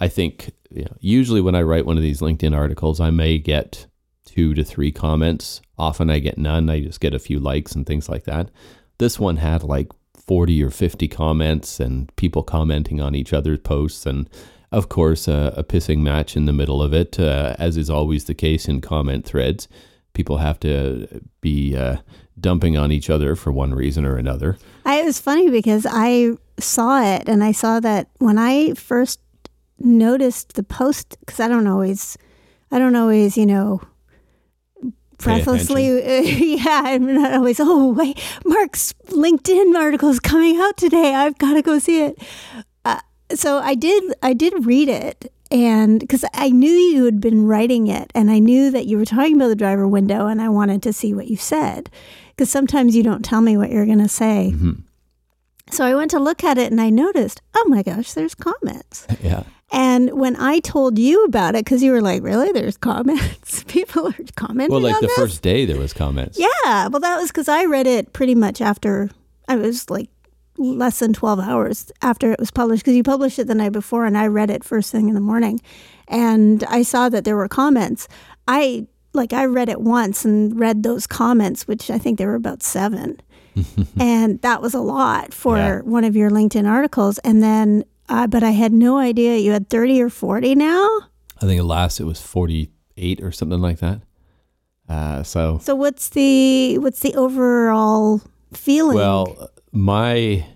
I 0.00 0.08
think 0.08 0.50
you 0.70 0.82
know, 0.82 0.96
usually 1.00 1.40
when 1.40 1.54
I 1.54 1.62
write 1.62 1.86
one 1.86 1.96
of 1.96 2.02
these 2.02 2.20
LinkedIn 2.20 2.56
articles, 2.56 3.00
I 3.00 3.10
may 3.10 3.38
get 3.38 3.86
two 4.24 4.54
to 4.54 4.64
three 4.64 4.90
comments. 4.90 5.60
Often 5.78 6.10
I 6.10 6.18
get 6.18 6.38
none. 6.38 6.68
I 6.68 6.80
just 6.80 7.00
get 7.00 7.14
a 7.14 7.18
few 7.18 7.38
likes 7.38 7.72
and 7.72 7.86
things 7.86 8.08
like 8.08 8.24
that. 8.24 8.50
This 8.98 9.18
one 9.18 9.36
had 9.36 9.62
like 9.62 9.90
40 10.26 10.62
or 10.62 10.70
50 10.70 11.08
comments 11.08 11.80
and 11.80 12.14
people 12.16 12.42
commenting 12.42 13.00
on 13.00 13.14
each 13.14 13.32
other's 13.32 13.58
posts 13.60 14.06
and 14.06 14.28
of 14.72 14.88
course 14.88 15.28
a 15.28 15.64
pissing 15.68 15.98
match 15.98 16.36
in 16.36 16.46
the 16.46 16.52
middle 16.52 16.82
of 16.82 16.94
it 16.94 17.20
uh, 17.20 17.54
as 17.58 17.76
is 17.76 17.90
always 17.90 18.24
the 18.24 18.34
case 18.34 18.66
in 18.66 18.80
comment 18.80 19.24
threads 19.26 19.68
people 20.14 20.38
have 20.38 20.58
to 20.60 21.20
be 21.40 21.76
uh, 21.76 21.98
dumping 22.40 22.76
on 22.76 22.90
each 22.90 23.10
other 23.10 23.36
for 23.36 23.52
one 23.52 23.74
reason 23.74 24.04
or 24.04 24.16
another 24.16 24.56
I, 24.84 25.00
it 25.00 25.04
was 25.04 25.20
funny 25.20 25.50
because 25.50 25.86
I 25.88 26.36
saw 26.58 27.02
it 27.02 27.28
and 27.28 27.42
I 27.42 27.52
saw 27.52 27.80
that 27.80 28.08
when 28.18 28.38
I 28.38 28.74
first 28.74 29.20
noticed 29.78 30.54
the 30.54 30.62
post 30.62 31.16
because 31.20 31.40
I 31.40 31.48
don't 31.48 31.66
always, 31.66 32.16
I 32.70 32.78
don't 32.78 32.96
always, 32.96 33.36
you 33.36 33.46
know, 33.46 33.80
breathlessly. 35.18 35.86
yeah, 36.56 36.82
I'm 36.84 37.14
not 37.14 37.34
always. 37.34 37.60
Oh 37.60 37.92
wait, 37.92 38.22
Mark's 38.44 38.92
LinkedIn 39.08 39.76
article 39.76 40.10
is 40.10 40.20
coming 40.20 40.56
out 40.58 40.76
today. 40.76 41.14
I've 41.14 41.38
got 41.38 41.54
to 41.54 41.62
go 41.62 41.78
see 41.78 42.02
it. 42.02 42.22
Uh, 42.84 43.00
so 43.34 43.58
I 43.58 43.74
did. 43.74 44.14
I 44.22 44.32
did 44.32 44.66
read 44.66 44.88
it, 44.88 45.32
and 45.50 46.00
because 46.00 46.24
I 46.34 46.50
knew 46.50 46.70
you 46.70 47.04
had 47.04 47.20
been 47.20 47.46
writing 47.46 47.86
it, 47.86 48.10
and 48.14 48.30
I 48.30 48.38
knew 48.38 48.70
that 48.70 48.86
you 48.86 48.96
were 48.98 49.04
talking 49.04 49.36
about 49.36 49.48
the 49.48 49.56
driver 49.56 49.86
window, 49.86 50.26
and 50.26 50.40
I 50.40 50.48
wanted 50.48 50.82
to 50.84 50.92
see 50.92 51.12
what 51.14 51.28
you 51.28 51.36
said 51.36 51.90
because 52.30 52.50
sometimes 52.50 52.96
you 52.96 53.02
don't 53.02 53.24
tell 53.24 53.40
me 53.40 53.56
what 53.56 53.70
you're 53.70 53.86
going 53.86 53.98
to 53.98 54.08
say. 54.08 54.52
Mm-hmm. 54.54 54.72
So 55.70 55.84
I 55.84 55.94
went 55.94 56.10
to 56.10 56.18
look 56.18 56.44
at 56.44 56.58
it, 56.58 56.70
and 56.70 56.80
I 56.80 56.90
noticed, 56.90 57.40
oh 57.54 57.64
my 57.68 57.82
gosh, 57.82 58.12
there's 58.12 58.34
comments. 58.34 59.06
Uh, 59.08 59.16
yeah 59.22 59.42
And 59.72 60.12
when 60.12 60.36
I 60.36 60.60
told 60.60 60.98
you 60.98 61.24
about 61.24 61.54
it, 61.54 61.64
because 61.64 61.82
you 61.82 61.92
were 61.92 62.02
like, 62.02 62.22
really? 62.22 62.52
There's 62.52 62.76
comments? 62.76 63.64
People 63.68 64.08
are 64.08 64.14
commenting 64.36 64.72
well 64.72 64.82
like 64.82 64.96
on 64.96 65.00
the 65.00 65.08
this? 65.08 65.16
first 65.16 65.42
day 65.42 65.64
there 65.64 65.78
was 65.78 65.92
comments 65.92 66.38
Yeah. 66.38 66.88
Well, 66.88 67.00
that 67.00 67.16
was 67.16 67.28
because 67.28 67.48
I 67.48 67.64
read 67.64 67.86
it 67.86 68.12
pretty 68.12 68.34
much 68.34 68.60
after, 68.60 69.10
I 69.48 69.56
was 69.56 69.88
like 69.90 70.10
less 70.56 70.98
than 71.00 71.12
12 71.12 71.40
hours 71.40 71.90
after 72.02 72.32
it 72.32 72.38
was 72.38 72.50
published, 72.50 72.82
because 72.84 72.94
you 72.96 73.02
published 73.02 73.38
it 73.38 73.46
the 73.46 73.54
night 73.54 73.72
before, 73.72 74.04
and 74.06 74.16
I 74.16 74.26
read 74.26 74.50
it 74.50 74.64
first 74.64 74.92
thing 74.92 75.08
in 75.08 75.14
the 75.14 75.20
morning. 75.20 75.60
And 76.08 76.62
I 76.64 76.82
saw 76.82 77.08
that 77.08 77.24
there 77.24 77.36
were 77.36 77.48
comments. 77.48 78.06
I, 78.46 78.86
like, 79.14 79.32
I 79.32 79.44
read 79.46 79.68
it 79.68 79.80
once 79.80 80.24
and 80.24 80.58
read 80.58 80.82
those 80.82 81.06
comments, 81.06 81.66
which 81.66 81.90
I 81.90 81.98
think 81.98 82.18
there 82.18 82.28
were 82.28 82.34
about 82.34 82.62
seven. 82.62 83.20
and 83.98 84.40
that 84.42 84.60
was 84.62 84.74
a 84.74 84.80
lot 84.80 85.32
for 85.32 85.56
Yeah. 85.56 85.80
one 85.80 86.04
of 86.04 86.14
your 86.16 86.30
LinkedIn 86.30 86.68
articles. 86.68 87.18
And 87.18 87.42
then, 87.42 87.84
uh, 88.08 88.26
but 88.26 88.42
I 88.42 88.50
had 88.50 88.72
no 88.72 88.98
idea 88.98 89.36
you 89.38 89.52
had 89.52 89.70
30 89.70 90.02
or 90.02 90.10
40 90.10 90.54
now. 90.56 90.88
i 91.40 91.46
think 91.46 91.62
last 91.62 92.00
it 92.00 92.04
was 92.04 92.20
48 92.20 93.22
or 93.22 93.32
something 93.32 93.60
like 93.60 93.78
that 93.78 94.00
uh, 94.88 95.22
so 95.22 95.58
So 95.62 95.74
what's 95.74 96.10
the 96.10 96.78
what's 96.78 97.00
the 97.00 97.14
overall 97.14 98.20
feeling? 98.52 98.96
Well, 98.96 99.48
my 99.74 100.46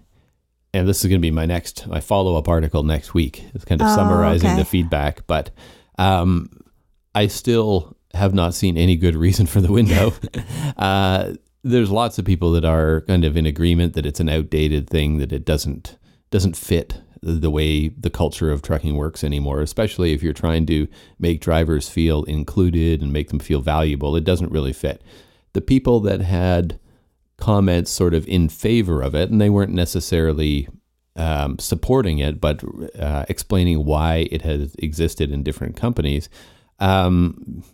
and 0.74 0.86
this 0.86 0.98
is 0.98 1.04
going 1.04 1.18
to 1.20 1.22
be 1.22 1.30
my 1.30 1.46
next 1.46 1.86
my 1.86 2.00
follow 2.00 2.36
up 2.36 2.48
article 2.48 2.82
next 2.82 3.14
week. 3.14 3.44
It's 3.54 3.64
kind 3.64 3.80
of 3.80 3.88
Oh, 3.88 3.94
summarizing 3.96 4.50
okay. 4.50 4.58
the 4.58 4.64
feedback, 4.64 5.26
but 5.26 5.50
um, 5.98 6.50
I 7.14 7.26
still 7.26 7.96
have 8.14 8.32
not 8.32 8.54
seen 8.54 8.76
any 8.76 8.96
good 8.96 9.16
reason 9.16 9.46
for 9.46 9.60
the 9.60 9.72
window. 9.72 10.12
uh, 10.76 11.34
there's 11.64 11.90
lots 11.90 12.18
of 12.18 12.24
people 12.24 12.52
that 12.52 12.64
are 12.64 13.02
kind 13.02 13.24
of 13.24 13.36
in 13.36 13.44
agreement 13.46 13.94
that 13.94 14.06
it's 14.06 14.20
an 14.20 14.28
outdated 14.28 14.88
thing 14.88 15.18
that 15.18 15.32
it 15.32 15.44
doesn't 15.44 15.98
doesn't 16.30 16.56
fit 16.56 17.00
the 17.20 17.50
way 17.50 17.88
the 17.88 18.10
culture 18.10 18.52
of 18.52 18.62
trucking 18.62 18.94
works 18.94 19.24
anymore, 19.24 19.60
especially 19.60 20.12
if 20.12 20.22
you're 20.22 20.32
trying 20.32 20.64
to 20.66 20.86
make 21.18 21.40
drivers 21.40 21.88
feel 21.88 22.22
included 22.24 23.02
and 23.02 23.12
make 23.12 23.30
them 23.30 23.40
feel 23.40 23.60
valuable. 23.60 24.14
It 24.14 24.22
doesn't 24.22 24.52
really 24.52 24.72
fit. 24.72 25.02
The 25.54 25.60
people 25.60 25.98
that 26.00 26.20
had 26.20 26.78
comments 27.38 27.90
sort 27.90 28.14
of 28.14 28.26
in 28.28 28.48
favor 28.48 29.00
of 29.00 29.14
it, 29.14 29.30
and 29.30 29.40
they 29.40 29.50
weren't 29.50 29.72
necessarily 29.72 30.68
um, 31.16 31.58
supporting 31.58 32.18
it, 32.18 32.40
but 32.40 32.62
uh, 32.98 33.24
explaining 33.28 33.84
why 33.84 34.28
it 34.30 34.42
has 34.42 34.74
existed 34.78 35.30
in 35.30 35.42
different 35.42 35.76
companies. 35.76 36.28
Um, 36.78 37.64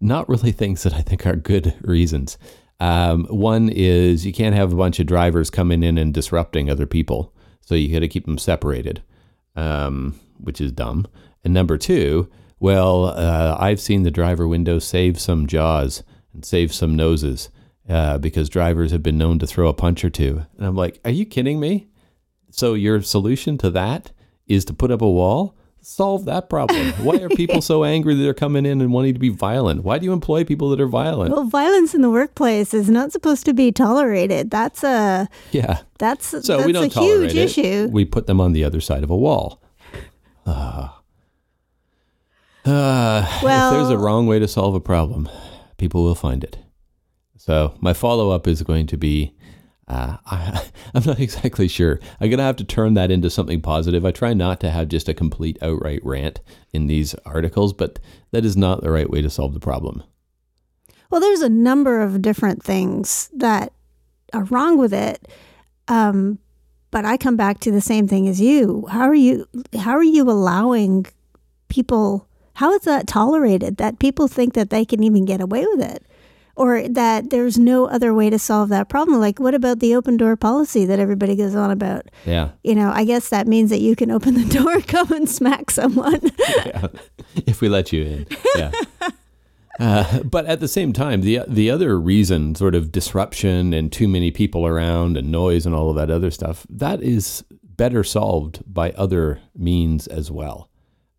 not 0.00 0.28
really 0.28 0.52
things 0.52 0.82
that 0.82 0.94
I 0.94 1.02
think 1.02 1.26
are 1.26 1.36
good 1.36 1.74
reasons. 1.82 2.36
Um, 2.80 3.24
one 3.26 3.68
is 3.68 4.24
you 4.24 4.32
can't 4.32 4.54
have 4.54 4.72
a 4.72 4.76
bunch 4.76 5.00
of 5.00 5.06
drivers 5.06 5.50
coming 5.50 5.82
in 5.82 5.98
and 5.98 6.14
disrupting 6.14 6.70
other 6.70 6.86
people, 6.86 7.34
so 7.60 7.74
you 7.74 7.92
got 7.92 8.00
to 8.00 8.08
keep 8.08 8.24
them 8.24 8.38
separated, 8.38 9.02
um, 9.56 10.18
which 10.38 10.60
is 10.60 10.72
dumb. 10.72 11.06
And 11.44 11.52
number 11.52 11.76
two, 11.76 12.30
well, 12.60 13.06
uh, 13.06 13.56
I've 13.58 13.80
seen 13.80 14.02
the 14.02 14.10
driver 14.10 14.46
window 14.46 14.78
save 14.78 15.20
some 15.20 15.46
jaws 15.46 16.02
and 16.32 16.44
save 16.44 16.72
some 16.72 16.94
noses 16.94 17.48
uh, 17.88 18.18
because 18.18 18.48
drivers 18.48 18.92
have 18.92 19.02
been 19.02 19.18
known 19.18 19.38
to 19.38 19.46
throw 19.46 19.68
a 19.68 19.74
punch 19.74 20.04
or 20.04 20.10
two. 20.10 20.44
And 20.56 20.66
I'm 20.66 20.76
like, 20.76 21.00
are 21.04 21.10
you 21.10 21.24
kidding 21.24 21.58
me? 21.60 21.88
So 22.50 22.74
your 22.74 23.02
solution 23.02 23.58
to 23.58 23.70
that 23.70 24.10
is 24.46 24.64
to 24.66 24.74
put 24.74 24.90
up 24.90 25.02
a 25.02 25.10
wall? 25.10 25.54
Solve 25.80 26.24
that 26.26 26.50
problem. 26.50 26.92
Why 27.04 27.16
are 27.18 27.28
people 27.28 27.62
so 27.62 27.84
angry 27.84 28.14
that 28.14 28.22
they're 28.22 28.34
coming 28.34 28.66
in 28.66 28.80
and 28.80 28.92
wanting 28.92 29.14
to 29.14 29.20
be 29.20 29.28
violent? 29.28 29.84
Why 29.84 29.98
do 29.98 30.04
you 30.04 30.12
employ 30.12 30.44
people 30.44 30.68
that 30.70 30.80
are 30.80 30.86
violent? 30.88 31.30
Well, 31.32 31.44
violence 31.44 31.94
in 31.94 32.02
the 32.02 32.10
workplace 32.10 32.74
is 32.74 32.90
not 32.90 33.12
supposed 33.12 33.44
to 33.46 33.54
be 33.54 33.70
tolerated. 33.72 34.50
That's 34.50 34.82
a 34.84 35.28
Yeah. 35.52 35.78
that's 35.98 36.26
So 36.26 36.38
that's 36.40 36.66
we 36.66 36.72
don't 36.72 36.86
a 36.86 36.90
tolerate 36.90 37.32
huge 37.32 37.36
it. 37.58 37.58
issue. 37.58 37.88
We 37.92 38.04
put 38.04 38.26
them 38.26 38.40
on 38.40 38.52
the 38.52 38.64
other 38.64 38.80
side 38.80 39.02
of 39.04 39.10
a 39.10 39.16
wall. 39.16 39.62
Ah. 40.46 41.00
Uh, 42.64 43.24
if 43.36 43.40
there's 43.42 43.88
a 43.90 43.96
wrong 43.98 44.26
way 44.26 44.38
to 44.38 44.48
solve 44.48 44.74
a 44.74 44.80
problem, 44.80 45.28
people 45.78 46.02
will 46.02 46.14
find 46.14 46.44
it. 46.44 46.58
So 47.38 47.74
my 47.80 47.94
follow 47.94 48.30
up 48.30 48.46
is 48.46 48.62
going 48.62 48.86
to 48.88 48.96
be 48.96 49.32
uh, 49.88 50.18
I, 50.26 50.70
I'm 50.94 51.04
not 51.04 51.18
exactly 51.18 51.66
sure. 51.66 51.98
I'm 52.20 52.28
going 52.28 52.38
to 52.38 52.44
have 52.44 52.56
to 52.56 52.64
turn 52.64 52.94
that 52.94 53.10
into 53.10 53.30
something 53.30 53.62
positive. 53.62 54.04
I 54.04 54.10
try 54.10 54.34
not 54.34 54.60
to 54.60 54.70
have 54.70 54.88
just 54.88 55.08
a 55.08 55.14
complete 55.14 55.56
outright 55.62 56.00
rant 56.04 56.40
in 56.72 56.86
these 56.86 57.14
articles, 57.24 57.72
but 57.72 57.98
that 58.32 58.44
is 58.44 58.56
not 58.56 58.82
the 58.82 58.90
right 58.90 59.08
way 59.08 59.22
to 59.22 59.30
solve 59.30 59.54
the 59.54 59.60
problem. 59.60 60.02
Well, 61.10 61.22
there's 61.22 61.40
a 61.40 61.48
number 61.48 62.02
of 62.02 62.20
different 62.20 62.62
things 62.62 63.30
that 63.34 63.72
are 64.34 64.44
wrong 64.44 64.76
with 64.76 64.92
it. 64.92 65.26
Um, 65.88 66.38
but 66.90 67.06
I 67.06 67.16
come 67.16 67.36
back 67.36 67.60
to 67.60 67.70
the 67.70 67.80
same 67.80 68.06
thing 68.06 68.28
as 68.28 68.40
you. 68.40 68.86
How 68.90 69.08
are 69.08 69.14
you 69.14 69.46
how 69.78 69.92
are 69.92 70.04
you 70.04 70.28
allowing 70.30 71.06
people 71.68 72.26
how 72.54 72.72
is 72.72 72.82
that 72.82 73.06
tolerated 73.06 73.76
that 73.76 73.98
people 73.98 74.26
think 74.26 74.54
that 74.54 74.70
they 74.70 74.84
can 74.84 75.02
even 75.02 75.24
get 75.24 75.40
away 75.40 75.64
with 75.66 75.80
it? 75.80 76.04
Or 76.58 76.88
that 76.88 77.30
there's 77.30 77.56
no 77.56 77.86
other 77.86 78.12
way 78.12 78.30
to 78.30 78.38
solve 78.38 78.68
that 78.70 78.88
problem. 78.88 79.20
Like 79.20 79.38
what 79.38 79.54
about 79.54 79.78
the 79.78 79.94
open 79.94 80.16
door 80.16 80.36
policy 80.36 80.84
that 80.86 80.98
everybody 80.98 81.36
goes 81.36 81.54
on 81.54 81.70
about? 81.70 82.06
Yeah. 82.26 82.50
You 82.64 82.74
know, 82.74 82.90
I 82.90 83.04
guess 83.04 83.28
that 83.28 83.46
means 83.46 83.70
that 83.70 83.80
you 83.80 83.94
can 83.94 84.10
open 84.10 84.34
the 84.34 84.44
door, 84.58 84.80
come 84.80 85.12
and 85.12 85.30
smack 85.30 85.70
someone. 85.70 86.20
yeah, 86.66 86.88
if 87.46 87.60
we 87.60 87.68
let 87.68 87.92
you 87.92 88.02
in. 88.04 88.26
Yeah. 88.56 88.72
Uh, 89.80 90.24
but 90.24 90.44
at 90.46 90.58
the 90.58 90.66
same 90.66 90.92
time, 90.92 91.20
the 91.20 91.40
the 91.46 91.70
other 91.70 92.00
reason, 92.00 92.52
sort 92.56 92.74
of 92.74 92.90
disruption 92.90 93.72
and 93.72 93.92
too 93.92 94.08
many 94.08 94.32
people 94.32 94.66
around 94.66 95.16
and 95.16 95.30
noise 95.30 95.64
and 95.64 95.72
all 95.72 95.90
of 95.90 95.94
that 95.94 96.10
other 96.10 96.32
stuff, 96.32 96.66
that 96.68 97.00
is 97.00 97.44
better 97.62 98.02
solved 98.02 98.60
by 98.66 98.90
other 98.92 99.40
means 99.56 100.08
as 100.08 100.32
well. 100.32 100.68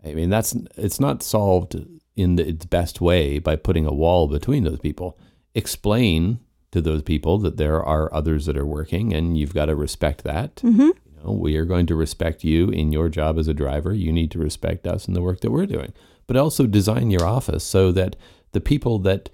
I 0.06 0.14
mean, 0.14 0.30
that's 0.30 0.56
it's 0.76 1.00
not 1.00 1.24
solved 1.24 1.76
in 2.16 2.36
the, 2.36 2.48
its 2.48 2.66
best 2.66 3.00
way 3.00 3.40
by 3.40 3.56
putting 3.56 3.86
a 3.86 3.94
wall 3.94 4.28
between 4.28 4.66
those 4.66 4.80
people. 4.80 5.18
Explain 5.56 6.40
to 6.72 6.82
those 6.82 7.02
people 7.02 7.38
that 7.40 7.58
there 7.58 7.84
are 7.84 8.14
others 8.14 8.46
that 8.46 8.58
are 8.58 8.66
working, 8.66 9.14
and 9.14 9.38
you've 9.38 9.54
got 9.54 9.66
to 9.66 9.76
respect 9.76 10.24
that. 10.24 10.58
mm-hmm. 10.58 10.82
You 10.82 11.24
know, 11.24 11.32
we 11.32 11.58
are 11.58 11.66
going 11.66 11.86
to 11.88 11.96
respect 11.96 12.44
you 12.44 12.70
in 12.70 12.92
your 12.92 13.10
job 13.10 13.38
as 13.40 13.48
a 13.48 13.54
driver. 13.54 13.94
You 13.94 14.12
need 14.12 14.32
to 14.32 14.40
respect 14.40 14.86
us 14.88 15.08
in 15.08 15.14
the 15.14 15.22
work 15.22 15.42
that 15.42 15.52
we're 15.52 15.66
doing. 15.66 15.94
But 16.28 16.38
also 16.38 16.68
design 16.68 17.10
your 17.10 17.26
office 17.26 17.64
so 17.64 17.92
that 17.94 18.16
the 18.52 18.62
people 18.62 19.00
that 19.00 19.30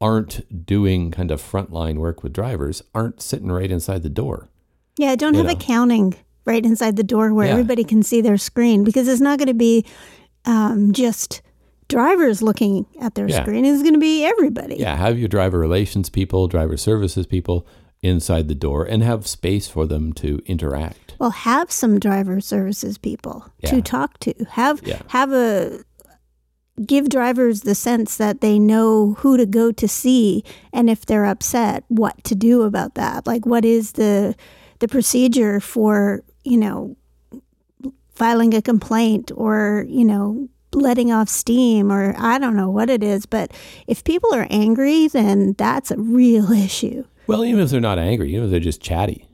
aren't 0.00 0.64
doing 0.64 1.10
kind 1.10 1.32
of 1.32 1.42
frontline 1.42 1.96
work 1.98 2.22
with 2.22 2.32
drivers 2.32 2.82
aren't 2.94 3.20
sitting 3.20 3.50
right 3.50 3.70
inside 3.70 4.04
the 4.04 4.08
door. 4.08 4.48
Yeah, 4.96 5.16
don't 5.16 5.34
have 5.34 5.46
know. 5.46 5.52
accounting 5.52 6.14
right 6.44 6.64
inside 6.64 6.94
the 6.96 7.02
door 7.02 7.34
where 7.34 7.46
Yeah. 7.46 7.52
everybody 7.52 7.82
can 7.82 8.04
see 8.04 8.20
their 8.20 8.38
screen 8.38 8.84
because 8.84 9.08
it's 9.08 9.20
not 9.20 9.38
going 9.38 9.48
to 9.48 9.54
be 9.54 9.84
um, 10.44 10.92
just 10.92 11.42
drivers 11.88 12.42
looking 12.42 12.86
at 13.00 13.14
their 13.14 13.28
Yeah. 13.28 13.42
screen. 13.42 13.64
is 13.64 13.82
going 13.82 13.94
to 13.94 14.00
be 14.00 14.24
everybody. 14.24 14.76
Yeah, 14.76 14.96
have 14.96 15.18
your 15.18 15.28
driver 15.28 15.58
relations 15.58 16.08
people, 16.10 16.46
driver 16.48 16.76
services 16.76 17.26
people 17.26 17.66
inside 18.02 18.46
the 18.48 18.54
door 18.54 18.84
and 18.84 19.02
have 19.02 19.26
space 19.26 19.66
for 19.66 19.86
them 19.86 20.12
to 20.12 20.40
interact. 20.46 21.14
Well, 21.18 21.30
have 21.30 21.72
some 21.72 21.98
driver 21.98 22.40
services 22.40 22.96
people 22.98 23.46
Yeah. 23.60 23.70
to 23.70 23.82
talk 23.82 24.18
to. 24.20 24.34
Have 24.50 24.80
Yeah. 24.84 25.00
have 25.08 25.32
a 25.32 25.80
give 26.86 27.08
drivers 27.08 27.62
the 27.62 27.74
sense 27.74 28.16
that 28.18 28.40
they 28.40 28.56
know 28.56 29.14
who 29.18 29.36
to 29.36 29.44
go 29.46 29.72
to 29.72 29.88
see 29.88 30.44
and 30.72 30.88
if 30.88 31.04
they're 31.04 31.24
upset, 31.26 31.82
what 31.88 32.22
to 32.22 32.36
do 32.36 32.62
about 32.62 32.94
that. 32.94 33.26
Like 33.26 33.44
what 33.46 33.64
is 33.64 33.92
the 33.92 34.36
the 34.78 34.86
procedure 34.86 35.58
for, 35.58 36.22
you 36.44 36.56
know, 36.56 36.96
filing 38.14 38.54
a 38.54 38.62
complaint 38.62 39.32
or, 39.34 39.84
you 39.88 40.04
know, 40.04 40.48
letting 40.72 41.10
off 41.12 41.28
steam 41.28 41.90
or 41.92 42.14
I 42.18 42.38
don't 42.38 42.56
know 42.56 42.70
what 42.70 42.90
it 42.90 43.02
is, 43.02 43.26
but 43.26 43.52
if 43.86 44.04
people 44.04 44.34
are 44.34 44.46
angry, 44.50 45.08
then 45.08 45.54
that's 45.58 45.90
a 45.90 45.96
real 45.98 46.52
issue. 46.66 47.04
Well, 47.26 47.44
even 47.44 47.60
if 47.60 47.70
they're 47.70 47.80
not 47.80 47.98
angry, 47.98 48.30
even 48.32 48.44
if 48.44 48.50
they're 48.50 48.60
just 48.60 48.80
chatty. 48.80 49.26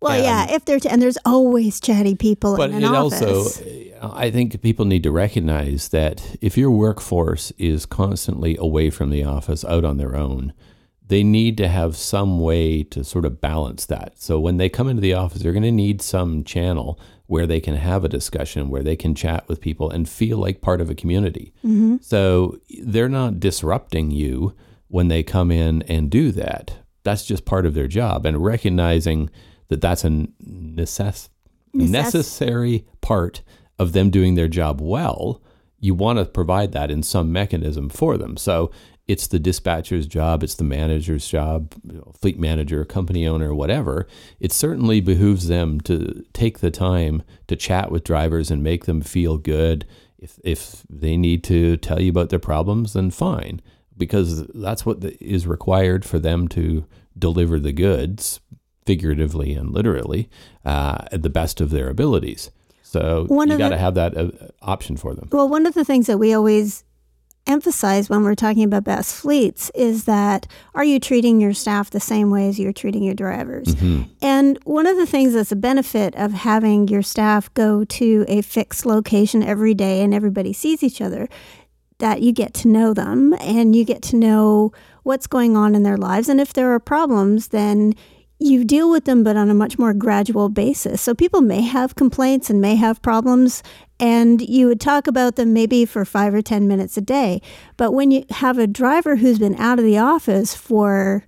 Well, 0.00 0.16
Yeah, 0.16 0.46
yeah, 0.46 0.54
if 0.54 0.64
they're 0.64 0.78
t- 0.78 0.88
and 0.88 1.02
there's 1.02 1.18
always 1.24 1.80
chatty 1.80 2.14
people 2.14 2.56
But 2.56 2.70
in 2.70 2.76
an 2.76 2.84
it 2.84 2.96
office. 2.96 3.22
also, 3.22 3.64
I 4.00 4.30
think 4.30 4.60
people 4.62 4.84
need 4.84 5.02
to 5.02 5.10
recognize 5.10 5.88
that 5.88 6.36
if 6.40 6.56
your 6.56 6.70
workforce 6.70 7.50
is 7.58 7.84
constantly 7.84 8.56
away 8.58 8.90
from 8.90 9.10
the 9.10 9.24
office, 9.24 9.64
out 9.64 9.84
on 9.84 9.96
their 9.96 10.14
own, 10.14 10.52
they 11.04 11.24
need 11.24 11.56
to 11.56 11.66
have 11.68 11.96
some 11.96 12.38
way 12.38 12.84
to 12.84 13.02
sort 13.02 13.24
of 13.24 13.40
balance 13.40 13.86
that. 13.86 14.12
So 14.20 14.38
when 14.38 14.56
they 14.58 14.68
come 14.68 14.88
into 14.88 15.00
the 15.02 15.14
office, 15.14 15.42
they're 15.42 15.52
going 15.52 15.62
to 15.64 15.72
need 15.72 16.00
some 16.00 16.44
channel 16.44 17.00
where 17.28 17.46
they 17.46 17.60
can 17.60 17.76
have 17.76 18.04
a 18.04 18.08
discussion, 18.08 18.70
where 18.70 18.82
they 18.82 18.96
can 18.96 19.14
chat 19.14 19.46
with 19.48 19.60
people 19.60 19.90
and 19.90 20.08
feel 20.08 20.38
like 20.38 20.62
part 20.62 20.80
of 20.80 20.88
a 20.88 20.94
community. 20.94 21.52
Mm-hmm. 21.58 21.98
So 22.00 22.58
they're 22.82 23.08
not 23.08 23.38
disrupting 23.38 24.10
you 24.10 24.54
when 24.88 25.08
they 25.08 25.22
come 25.22 25.50
in 25.50 25.82
and 25.82 26.10
do 26.10 26.32
that. 26.32 26.78
That's 27.04 27.26
just 27.26 27.44
part 27.44 27.66
of 27.66 27.74
their 27.74 27.86
job. 27.86 28.24
And 28.24 28.42
recognizing 28.42 29.28
that 29.68 29.82
that's 29.82 30.04
a 30.04 30.08
necess- 30.08 31.28
Necess- 31.74 31.90
necessary 31.90 32.86
part 33.02 33.42
of 33.78 33.92
them 33.92 34.08
doing 34.08 34.34
their 34.34 34.48
job 34.48 34.80
well, 34.80 35.42
you 35.78 35.94
want 35.94 36.18
to 36.18 36.24
provide 36.24 36.72
that 36.72 36.90
in 36.90 37.02
some 37.02 37.30
mechanism 37.30 37.90
for 37.90 38.16
them. 38.16 38.38
So 38.38 38.70
it's 39.08 39.26
the 39.26 39.38
dispatcher's 39.38 40.06
job, 40.06 40.42
it's 40.42 40.54
the 40.54 40.64
manager's 40.64 41.26
job, 41.26 41.74
you 41.82 41.94
know, 41.94 42.12
fleet 42.20 42.38
manager, 42.38 42.84
company 42.84 43.26
owner, 43.26 43.54
whatever. 43.54 44.06
It 44.38 44.52
certainly 44.52 45.00
behooves 45.00 45.48
them 45.48 45.80
to 45.82 46.24
take 46.34 46.58
the 46.58 46.70
time 46.70 47.22
to 47.46 47.56
chat 47.56 47.90
with 47.90 48.04
drivers 48.04 48.50
and 48.50 48.62
make 48.62 48.84
them 48.84 49.00
feel 49.00 49.38
good. 49.38 49.86
If, 50.18 50.38
if 50.44 50.84
they 50.90 51.16
need 51.16 51.42
to 51.44 51.78
tell 51.78 52.00
you 52.02 52.10
about 52.10 52.28
their 52.28 52.38
problems, 52.38 52.92
then 52.92 53.10
fine, 53.10 53.62
because 53.96 54.46
that's 54.48 54.84
what 54.84 55.00
the, 55.00 55.16
is 55.24 55.46
required 55.46 56.04
for 56.04 56.18
them 56.18 56.46
to 56.48 56.84
deliver 57.18 57.58
the 57.58 57.72
goods, 57.72 58.40
figuratively 58.84 59.54
and 59.54 59.70
literally, 59.72 60.28
uh, 60.64 61.06
at 61.10 61.22
the 61.22 61.30
best 61.30 61.60
of 61.60 61.70
their 61.70 61.88
abilities. 61.88 62.50
So 62.82 63.26
One 63.26 63.50
you 63.50 63.58
got 63.58 63.68
to 63.68 63.78
have 63.78 63.94
that 63.94 64.16
uh, 64.16 64.30
option 64.62 64.96
for 64.96 65.14
them. 65.14 65.28
Well, 65.30 65.48
one 65.48 65.66
of 65.66 65.74
the 65.74 65.84
things 65.84 66.06
that 66.06 66.18
we 66.18 66.32
always 66.32 66.84
emphasize 67.48 68.08
when 68.08 68.22
we're 68.22 68.34
talking 68.34 68.64
about 68.64 68.84
best 68.84 69.14
fleets 69.14 69.70
is 69.74 70.04
that 70.04 70.46
are 70.74 70.84
you 70.84 71.00
treating 71.00 71.40
your 71.40 71.54
staff 71.54 71.90
the 71.90 72.00
same 72.00 72.30
way 72.30 72.48
as 72.48 72.58
you're 72.58 72.72
treating 72.72 73.02
your 73.02 73.14
drivers? 73.14 73.74
Mm-hmm. 73.74 74.02
And 74.22 74.58
one 74.64 74.86
of 74.86 74.96
the 74.96 75.06
things 75.06 75.34
that's 75.34 75.52
a 75.52 75.56
benefit 75.56 76.14
of 76.16 76.32
having 76.32 76.88
your 76.88 77.02
staff 77.02 77.52
go 77.54 77.84
to 77.84 78.24
a 78.28 78.42
fixed 78.42 78.86
location 78.86 79.42
every 79.42 79.74
day 79.74 80.02
and 80.02 80.14
everybody 80.14 80.52
sees 80.52 80.82
each 80.82 81.00
other 81.00 81.28
that 81.98 82.22
you 82.22 82.32
get 82.32 82.54
to 82.54 82.68
know 82.68 82.94
them 82.94 83.34
and 83.40 83.74
you 83.74 83.84
get 83.84 84.02
to 84.02 84.16
know 84.16 84.72
what's 85.02 85.26
going 85.26 85.56
on 85.56 85.74
in 85.74 85.82
their 85.82 85.96
lives 85.96 86.28
and 86.28 86.40
if 86.40 86.52
there 86.52 86.72
are 86.72 86.78
problems 86.78 87.48
then 87.48 87.94
you 88.40 88.64
deal 88.64 88.90
with 88.90 89.04
them, 89.04 89.24
but 89.24 89.36
on 89.36 89.50
a 89.50 89.54
much 89.54 89.78
more 89.78 89.92
gradual 89.92 90.48
basis. 90.48 91.02
So 91.02 91.14
people 91.14 91.40
may 91.40 91.62
have 91.62 91.94
complaints 91.96 92.48
and 92.50 92.60
may 92.60 92.76
have 92.76 93.02
problems, 93.02 93.62
and 93.98 94.40
you 94.40 94.68
would 94.68 94.80
talk 94.80 95.06
about 95.08 95.36
them 95.36 95.52
maybe 95.52 95.84
for 95.84 96.04
five 96.04 96.32
or 96.34 96.40
10 96.42 96.68
minutes 96.68 96.96
a 96.96 97.00
day. 97.00 97.42
But 97.76 97.92
when 97.92 98.10
you 98.12 98.24
have 98.30 98.56
a 98.58 98.66
driver 98.68 99.16
who's 99.16 99.38
been 99.40 99.56
out 99.56 99.78
of 99.80 99.84
the 99.84 99.98
office 99.98 100.54
for 100.54 101.24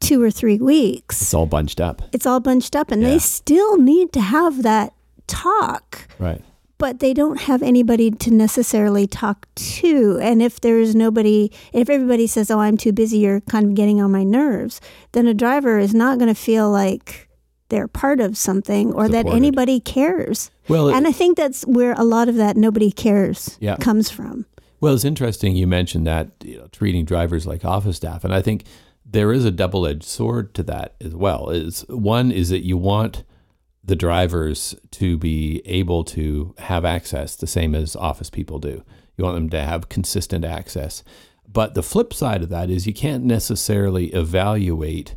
two 0.00 0.20
or 0.20 0.32
three 0.32 0.58
weeks, 0.58 1.22
It's 1.22 1.32
all 1.34 1.46
bunched 1.46 1.80
up. 1.80 2.02
it's 2.12 2.26
all 2.26 2.40
bunched 2.40 2.74
up, 2.74 2.90
and 2.90 3.02
Yeah. 3.02 3.10
they 3.10 3.18
still 3.20 3.76
need 3.78 4.12
to 4.14 4.20
have 4.20 4.62
that 4.64 4.92
talk 5.28 6.08
Right. 6.18 6.42
But 6.82 6.98
they 6.98 7.14
don't 7.14 7.42
have 7.42 7.62
anybody 7.62 8.10
to 8.10 8.28
necessarily 8.32 9.06
talk 9.06 9.46
to. 9.54 10.18
And 10.20 10.42
if 10.42 10.60
there's 10.60 10.96
nobody, 10.96 11.48
if 11.72 11.88
everybody 11.88 12.26
says, 12.26 12.50
"Oh, 12.50 12.58
I'm 12.58 12.76
too 12.76 12.90
busy," 12.92 13.18
you're 13.18 13.40
kind 13.42 13.66
of 13.66 13.74
getting 13.76 14.00
on 14.00 14.10
my 14.10 14.24
nerves, 14.24 14.80
then 15.12 15.28
a 15.28 15.32
driver 15.34 15.78
is 15.78 15.94
not 15.94 16.18
going 16.18 16.26
to 16.34 16.34
feel 16.34 16.68
like 16.72 17.28
they're 17.68 17.86
part 17.86 18.20
of 18.20 18.36
something 18.36 18.92
or 18.94 19.08
that 19.08 19.26
anybody 19.28 19.78
cares. 19.78 20.50
Well, 20.68 20.88
it- 20.88 20.96
And 20.96 21.06
I 21.06 21.12
think 21.12 21.36
that's 21.36 21.62
where 21.62 21.92
a 21.96 22.02
lot 22.02 22.28
of 22.28 22.34
that 22.34 22.56
nobody 22.56 22.90
cares 22.90 23.56
Yeah. 23.60 23.76
comes 23.76 24.10
from. 24.10 24.44
Well, 24.80 24.92
it's 24.92 25.04
interesting 25.04 25.54
you 25.54 25.68
mentioned 25.68 26.04
that 26.08 26.32
you 26.44 26.56
know, 26.58 26.66
treating 26.72 27.04
drivers 27.04 27.46
like 27.46 27.64
office 27.64 27.96
staff, 27.98 28.24
and 28.24 28.34
I 28.34 28.42
think 28.42 28.64
there 29.08 29.30
is 29.32 29.44
a 29.44 29.52
double-edged 29.52 30.02
sword 30.02 30.52
to 30.54 30.64
that 30.64 30.94
as 31.00 31.14
well. 31.14 31.48
Is 31.50 31.84
one 31.88 32.32
is 32.32 32.48
that 32.48 32.64
you 32.64 32.76
want 32.76 33.22
the 33.84 33.96
drivers 33.96 34.74
to 34.92 35.16
be 35.18 35.60
able 35.64 36.04
to 36.04 36.54
have 36.58 36.84
access 36.84 37.34
the 37.34 37.46
same 37.46 37.74
as 37.74 37.96
office 37.96 38.30
people 38.30 38.58
do. 38.58 38.84
You 39.16 39.24
want 39.24 39.36
them 39.36 39.50
to 39.50 39.62
have 39.62 39.88
consistent 39.88 40.44
access. 40.44 41.02
But 41.46 41.74
the 41.74 41.82
flip 41.82 42.14
side 42.14 42.42
of 42.42 42.48
that 42.48 42.70
is 42.70 42.86
you 42.86 42.94
can't 42.94 43.24
necessarily 43.24 44.06
evaluate 44.14 45.16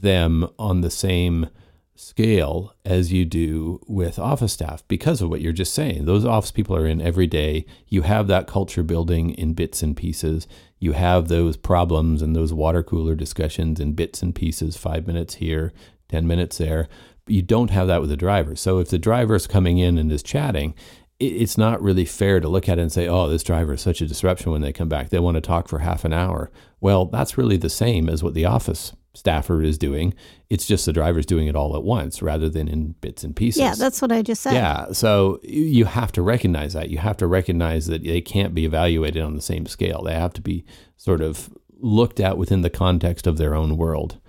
them 0.00 0.48
on 0.58 0.80
the 0.80 0.90
same 0.90 1.48
scale 1.96 2.74
as 2.84 3.12
you 3.12 3.24
do 3.24 3.80
with 3.86 4.18
office 4.18 4.52
staff 4.52 4.86
because 4.86 5.22
of 5.22 5.30
what 5.30 5.40
you're 5.40 5.52
just 5.52 5.74
saying. 5.74 6.04
Those 6.04 6.24
office 6.24 6.50
people 6.50 6.76
are 6.76 6.86
in 6.86 7.00
every 7.00 7.26
day. 7.26 7.66
You 7.88 8.02
have 8.02 8.26
that 8.28 8.46
culture 8.46 8.82
building 8.82 9.30
in 9.30 9.54
bits 9.54 9.82
and 9.82 9.96
pieces. 9.96 10.46
You 10.78 10.92
have 10.92 11.28
those 11.28 11.56
problems 11.56 12.22
and 12.22 12.36
those 12.36 12.52
water 12.52 12.82
cooler 12.82 13.14
discussions 13.14 13.80
in 13.80 13.94
bits 13.94 14.22
and 14.22 14.34
pieces, 14.34 14.76
five 14.76 15.06
minutes 15.06 15.36
here, 15.36 15.72
10 16.08 16.26
minutes 16.26 16.58
there. 16.58 16.88
You 17.26 17.42
don't 17.42 17.70
have 17.70 17.88
that 17.88 18.00
with 18.00 18.10
the 18.10 18.16
driver. 18.16 18.56
So 18.56 18.78
if 18.78 18.90
the 18.90 18.98
driver 18.98 19.34
is 19.34 19.46
coming 19.46 19.78
in 19.78 19.98
and 19.98 20.10
is 20.12 20.22
chatting, 20.22 20.74
it's 21.18 21.56
not 21.56 21.82
really 21.82 22.04
fair 22.04 22.40
to 22.40 22.48
look 22.48 22.68
at 22.68 22.78
it 22.78 22.82
and 22.82 22.92
say, 22.92 23.08
oh, 23.08 23.28
this 23.28 23.42
driver 23.42 23.72
is 23.72 23.80
such 23.80 24.00
a 24.00 24.06
disruption 24.06 24.52
when 24.52 24.60
they 24.60 24.72
come 24.72 24.88
back. 24.88 25.08
They 25.08 25.18
want 25.18 25.36
to 25.36 25.40
talk 25.40 25.66
for 25.66 25.78
half 25.78 26.04
an 26.04 26.12
hour. 26.12 26.50
Well, 26.80 27.06
that's 27.06 27.38
really 27.38 27.56
the 27.56 27.70
same 27.70 28.08
as 28.08 28.22
what 28.22 28.34
the 28.34 28.44
office 28.44 28.92
staffer 29.14 29.62
is 29.62 29.78
doing. 29.78 30.14
It's 30.50 30.66
just 30.66 30.84
the 30.84 30.92
driver's 30.92 31.24
doing 31.24 31.46
it 31.46 31.56
all 31.56 31.74
at 31.74 31.82
once 31.82 32.20
rather 32.20 32.50
than 32.50 32.68
in 32.68 32.92
bits 33.00 33.24
and 33.24 33.34
pieces. 33.34 33.60
Yeah, 33.60 33.74
that's 33.74 34.02
what 34.02 34.12
I 34.12 34.20
just 34.20 34.42
said. 34.42 34.52
Yeah, 34.52 34.92
so 34.92 35.40
you 35.42 35.86
have 35.86 36.12
to 36.12 36.22
recognize 36.22 36.74
that. 36.74 36.90
You 36.90 36.98
have 36.98 37.16
to 37.16 37.26
recognize 37.26 37.86
that 37.86 38.04
they 38.04 38.20
can't 38.20 38.54
be 38.54 38.66
evaluated 38.66 39.22
on 39.22 39.34
the 39.34 39.42
same 39.42 39.64
scale. 39.66 40.02
They 40.02 40.14
have 40.14 40.34
to 40.34 40.42
be 40.42 40.66
sort 40.96 41.22
of 41.22 41.50
looked 41.78 42.20
at 42.20 42.36
within 42.36 42.60
the 42.60 42.70
context 42.70 43.26
of 43.26 43.38
their 43.38 43.54
own 43.54 43.78
world. 43.78 44.20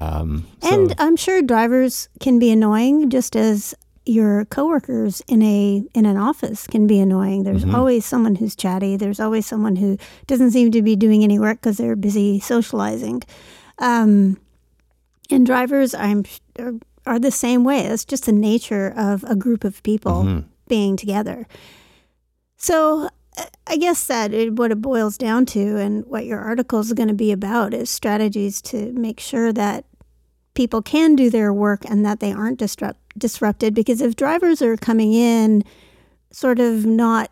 Um, 0.00 0.46
so- 0.62 0.72
And 0.74 0.94
I'm 0.98 1.16
sure 1.16 1.42
drivers 1.42 2.08
can 2.20 2.38
be 2.38 2.50
annoying 2.50 3.10
just 3.10 3.36
as 3.36 3.74
your 4.06 4.46
coworkers 4.46 5.22
in 5.28 5.42
a 5.42 5.84
in 5.94 6.06
an 6.06 6.16
office 6.16 6.66
can 6.66 6.86
be 6.86 6.98
annoying. 7.00 7.42
There's 7.44 7.64
Mm-hmm. 7.64 7.74
always 7.74 8.04
someone 8.06 8.34
who's 8.36 8.56
chatty. 8.56 8.96
There's 8.96 9.20
always 9.20 9.46
someone 9.46 9.76
who 9.76 9.98
doesn't 10.26 10.52
seem 10.52 10.70
to 10.72 10.82
be 10.82 10.96
doing 10.96 11.22
any 11.22 11.38
work 11.38 11.58
because 11.60 11.76
they're 11.76 11.96
busy 11.96 12.40
socializing. 12.40 13.22
Um, 13.78 14.38
and 15.30 15.44
drivers, 15.46 15.94
I'm 15.94 16.24
are, 16.58 16.72
are 17.06 17.18
the 17.18 17.30
same 17.30 17.62
way. 17.62 17.80
It's 17.86 18.04
just 18.06 18.24
the 18.24 18.32
nature 18.32 18.92
of 18.96 19.22
a 19.24 19.36
group 19.36 19.64
of 19.64 19.82
people 19.82 20.24
Mm-hmm. 20.24 20.46
being 20.66 20.96
together. 20.96 21.46
So 22.56 23.08
I 23.66 23.76
guess 23.76 24.06
that 24.06 24.32
it, 24.34 24.54
what 24.56 24.72
it 24.72 24.80
boils 24.82 25.16
down 25.18 25.46
to, 25.46 25.76
and 25.76 26.04
what 26.06 26.24
your 26.26 26.38
article 26.40 26.80
is 26.80 26.92
going 26.94 27.08
to 27.08 27.14
be 27.14 27.32
about, 27.32 27.72
is 27.74 27.88
strategies 27.90 28.60
to 28.62 28.92
make 28.92 29.20
sure 29.20 29.52
that 29.52 29.84
people 30.54 30.82
can 30.82 31.14
do 31.16 31.30
their 31.30 31.52
work 31.52 31.84
and 31.88 32.04
that 32.04 32.20
they 32.20 32.32
aren't 32.32 32.58
disrupt, 32.58 32.98
disrupted. 33.18 33.74
Because 33.74 34.00
if 34.00 34.16
drivers 34.16 34.60
are 34.62 34.76
coming 34.76 35.12
in 35.12 35.62
sort 36.32 36.60
of 36.60 36.84
not 36.86 37.30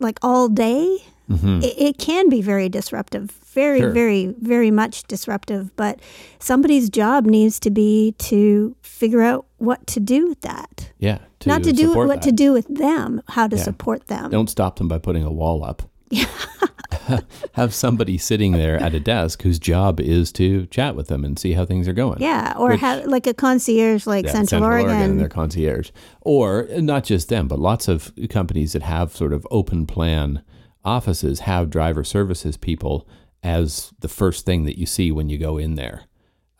like 0.00 0.18
all 0.22 0.48
day, 0.48 0.98
mm-hmm. 1.30 1.60
it, 1.62 1.74
it 1.78 1.98
can 1.98 2.28
be 2.28 2.42
very 2.42 2.68
disruptive, 2.68 3.30
very, 3.52 3.80
Sure. 3.80 3.90
very, 3.90 4.34
very 4.40 4.70
much 4.70 5.04
disruptive. 5.04 5.74
But 5.76 6.00
somebody's 6.38 6.90
job 6.90 7.26
needs 7.26 7.58
to 7.60 7.70
be 7.70 8.14
to 8.18 8.76
figure 8.82 9.22
out 9.22 9.46
what 9.58 9.86
to 9.88 10.00
do 10.00 10.28
with 10.28 10.40
that. 10.42 10.90
yeah, 10.98 11.18
to 11.40 11.48
not 11.48 11.62
to 11.64 11.72
do 11.72 11.92
what 11.94 12.22
to 12.22 12.32
do 12.32 12.52
with 12.52 12.66
them, 12.68 13.22
how 13.28 13.46
to 13.48 13.56
Yeah. 13.56 13.62
support 13.62 14.06
them. 14.06 14.30
Don't 14.30 14.50
stop 14.50 14.76
them 14.78 14.88
by 14.88 14.98
putting 14.98 15.24
a 15.24 15.32
wall 15.32 15.64
up. 15.64 15.82
have 17.52 17.74
somebody 17.74 18.18
sitting 18.18 18.52
there 18.52 18.76
at 18.80 18.94
a 18.94 19.00
desk 19.00 19.42
whose 19.42 19.58
job 19.58 20.00
is 20.00 20.32
to 20.32 20.66
chat 20.66 20.96
with 20.96 21.08
them 21.08 21.24
and 21.24 21.38
see 21.38 21.52
how 21.52 21.64
things 21.64 21.86
are 21.88 21.92
going. 21.92 22.20
Yeah, 22.20 22.54
or 22.58 22.70
Which- 22.70 22.80
have 22.80 23.06
like 23.06 23.26
a 23.26 23.34
concierge 23.34 24.06
like 24.06 24.24
Yeah, 24.26 24.32
Central, 24.32 24.64
Oregon. 24.64 24.90
and 24.90 25.20
their 25.20 25.28
concierge, 25.28 25.90
or 26.20 26.66
not 26.78 27.04
just 27.04 27.28
them, 27.28 27.48
but 27.48 27.58
lots 27.58 27.88
of 27.88 28.12
companies 28.30 28.72
that 28.72 28.82
have 28.82 29.14
sort 29.14 29.32
of 29.32 29.46
open 29.50 29.86
plan 29.86 30.42
offices 30.84 31.40
have 31.40 31.70
driver 31.70 32.04
services 32.04 32.56
people 32.56 33.08
as 33.42 33.92
the 34.00 34.08
first 34.08 34.44
thing 34.46 34.64
that 34.64 34.78
you 34.78 34.86
see 34.86 35.10
when 35.12 35.28
you 35.28 35.38
go 35.38 35.58
in 35.58 35.74
there. 35.74 36.04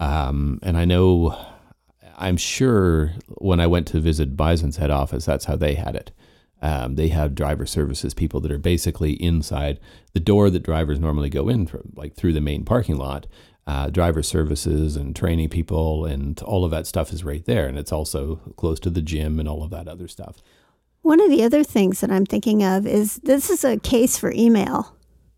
Um, 0.01 0.59
and 0.63 0.77
I 0.77 0.85
know, 0.85 1.37
I'm 2.17 2.37
sure 2.37 3.13
when 3.39 3.61
I 3.61 3.67
went 3.67 3.87
to 3.89 4.01
visit 4.01 4.37
Bison's 4.37 4.77
head 4.77 4.91
office, 4.91 5.25
that's 5.25 5.47
how 5.47 5.57
they 5.57 5.75
had 5.75 5.95
it. 5.95 6.11
Um, 6.65 6.95
they 6.95 7.09
have 7.09 7.35
driver 7.35 7.67
services 7.67 8.15
people 8.15 8.41
that 8.41 8.51
are 8.51 8.59
basically 8.59 9.13
inside 9.23 9.79
the 10.15 10.19
door 10.21 10.49
that 10.49 10.63
drivers 10.63 10.99
normally 10.99 11.29
go 11.29 11.51
in, 11.51 11.67
from, 11.67 11.93
like 11.95 12.15
through 12.15 12.33
the 12.33 12.41
main 12.41 12.65
parking 12.65 12.97
lot. 12.97 13.27
Uh, 13.67 13.91
driver 13.91 14.23
services 14.23 14.97
and 14.97 15.15
training 15.15 15.51
people 15.51 16.07
and 16.07 16.41
all 16.43 16.65
of 16.65 16.71
that 16.71 16.87
stuff 16.87 17.13
is 17.13 17.23
right 17.23 17.45
there, 17.45 17.67
and 17.67 17.79
it's 17.79 17.93
also 17.93 18.37
close 18.57 18.81
to 18.81 18.89
the 18.89 19.03
gym 19.03 19.39
and 19.39 19.47
all 19.47 19.63
of 19.63 19.71
that 19.71 19.89
other 19.89 20.09
stuff. 20.09 20.37
One 21.03 21.21
of 21.21 21.29
the 21.29 21.43
other 21.45 21.63
things 21.63 22.01
that 22.01 22.11
I'm 22.11 22.25
thinking 22.25 22.65
of 22.65 22.87
is 22.87 23.17
this 23.17 23.51
is 23.51 23.63
a 23.63 23.79
case 23.79 24.17
for 24.17 24.33
email. 24.33 24.97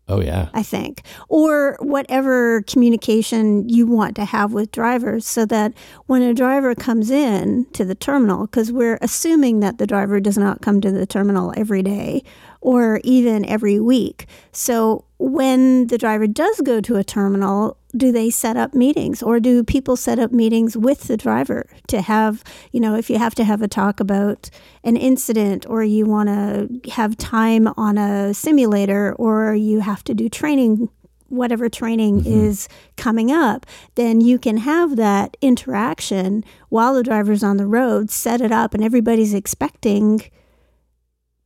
Oh 0.09 0.21
yeah, 0.21 0.49
I 0.53 0.63
think, 0.63 1.01
or 1.27 1.77
whatever 1.81 2.61
communication 2.61 3.67
you 3.67 3.85
want 3.85 4.15
to 4.15 4.25
have 4.25 4.53
with 4.53 4.71
drivers 4.71 5.27
so 5.27 5.45
that 5.47 5.73
when 6.05 6.21
a 6.21 6.33
driver 6.33 6.73
comes 6.75 7.11
in 7.11 7.65
to 7.73 7.83
the 7.83 7.95
terminal, 7.95 8.45
because 8.45 8.71
we're 8.71 8.99
assuming 9.01 9.59
that 9.59 9.79
the 9.79 9.87
driver 9.87 10.21
does 10.21 10.37
not 10.37 10.61
come 10.61 10.79
to 10.81 10.91
the 10.91 11.05
terminal 11.05 11.53
every 11.57 11.83
day 11.83 12.23
or 12.61 12.99
even 13.03 13.45
every 13.45 13.79
week. 13.79 14.27
So 14.51 15.05
when 15.19 15.87
the 15.87 15.97
driver 15.97 16.27
does 16.27 16.61
go 16.61 16.79
to 16.81 16.95
a 16.95 17.03
terminal, 17.03 17.77
do 17.95 18.11
they 18.11 18.29
set 18.29 18.57
up 18.57 18.73
meetings 18.73 19.23
or 19.23 19.39
do 19.39 19.63
people 19.63 19.95
set 19.95 20.19
up 20.19 20.31
meetings 20.31 20.77
with 20.77 21.07
the 21.07 21.17
driver 21.17 21.67
to 21.87 22.01
have, 22.01 22.43
you 22.71 22.79
know, 22.79 22.95
if 22.95 23.09
you 23.09 23.17
have 23.17 23.33
to 23.35 23.43
have 23.43 23.61
a 23.61 23.67
talk 23.67 23.99
about 23.99 24.49
an 24.83 24.95
incident 24.95 25.65
or 25.67 25.83
you 25.83 26.05
want 26.05 26.29
to 26.29 26.91
have 26.91 27.17
time 27.17 27.67
on 27.77 27.97
a 27.97 28.33
simulator 28.33 29.13
or 29.13 29.55
you 29.55 29.79
have 29.79 30.03
to 30.03 30.13
do 30.13 30.29
training 30.29 30.89
whatever 31.29 31.67
training 31.67 32.21
mm-hmm. 32.21 32.45
is 32.45 32.69
coming 32.95 33.31
up, 33.31 33.65
then 33.95 34.21
you 34.21 34.39
can 34.39 34.57
have 34.57 34.95
that 34.95 35.35
interaction 35.41 36.43
while 36.69 36.93
the 36.93 37.03
driver's 37.03 37.43
on 37.43 37.57
the 37.57 37.65
road, 37.65 38.09
set 38.09 38.41
it 38.41 38.51
up, 38.51 38.73
and 38.73 38.83
everybody's 38.83 39.33
expecting 39.33 40.21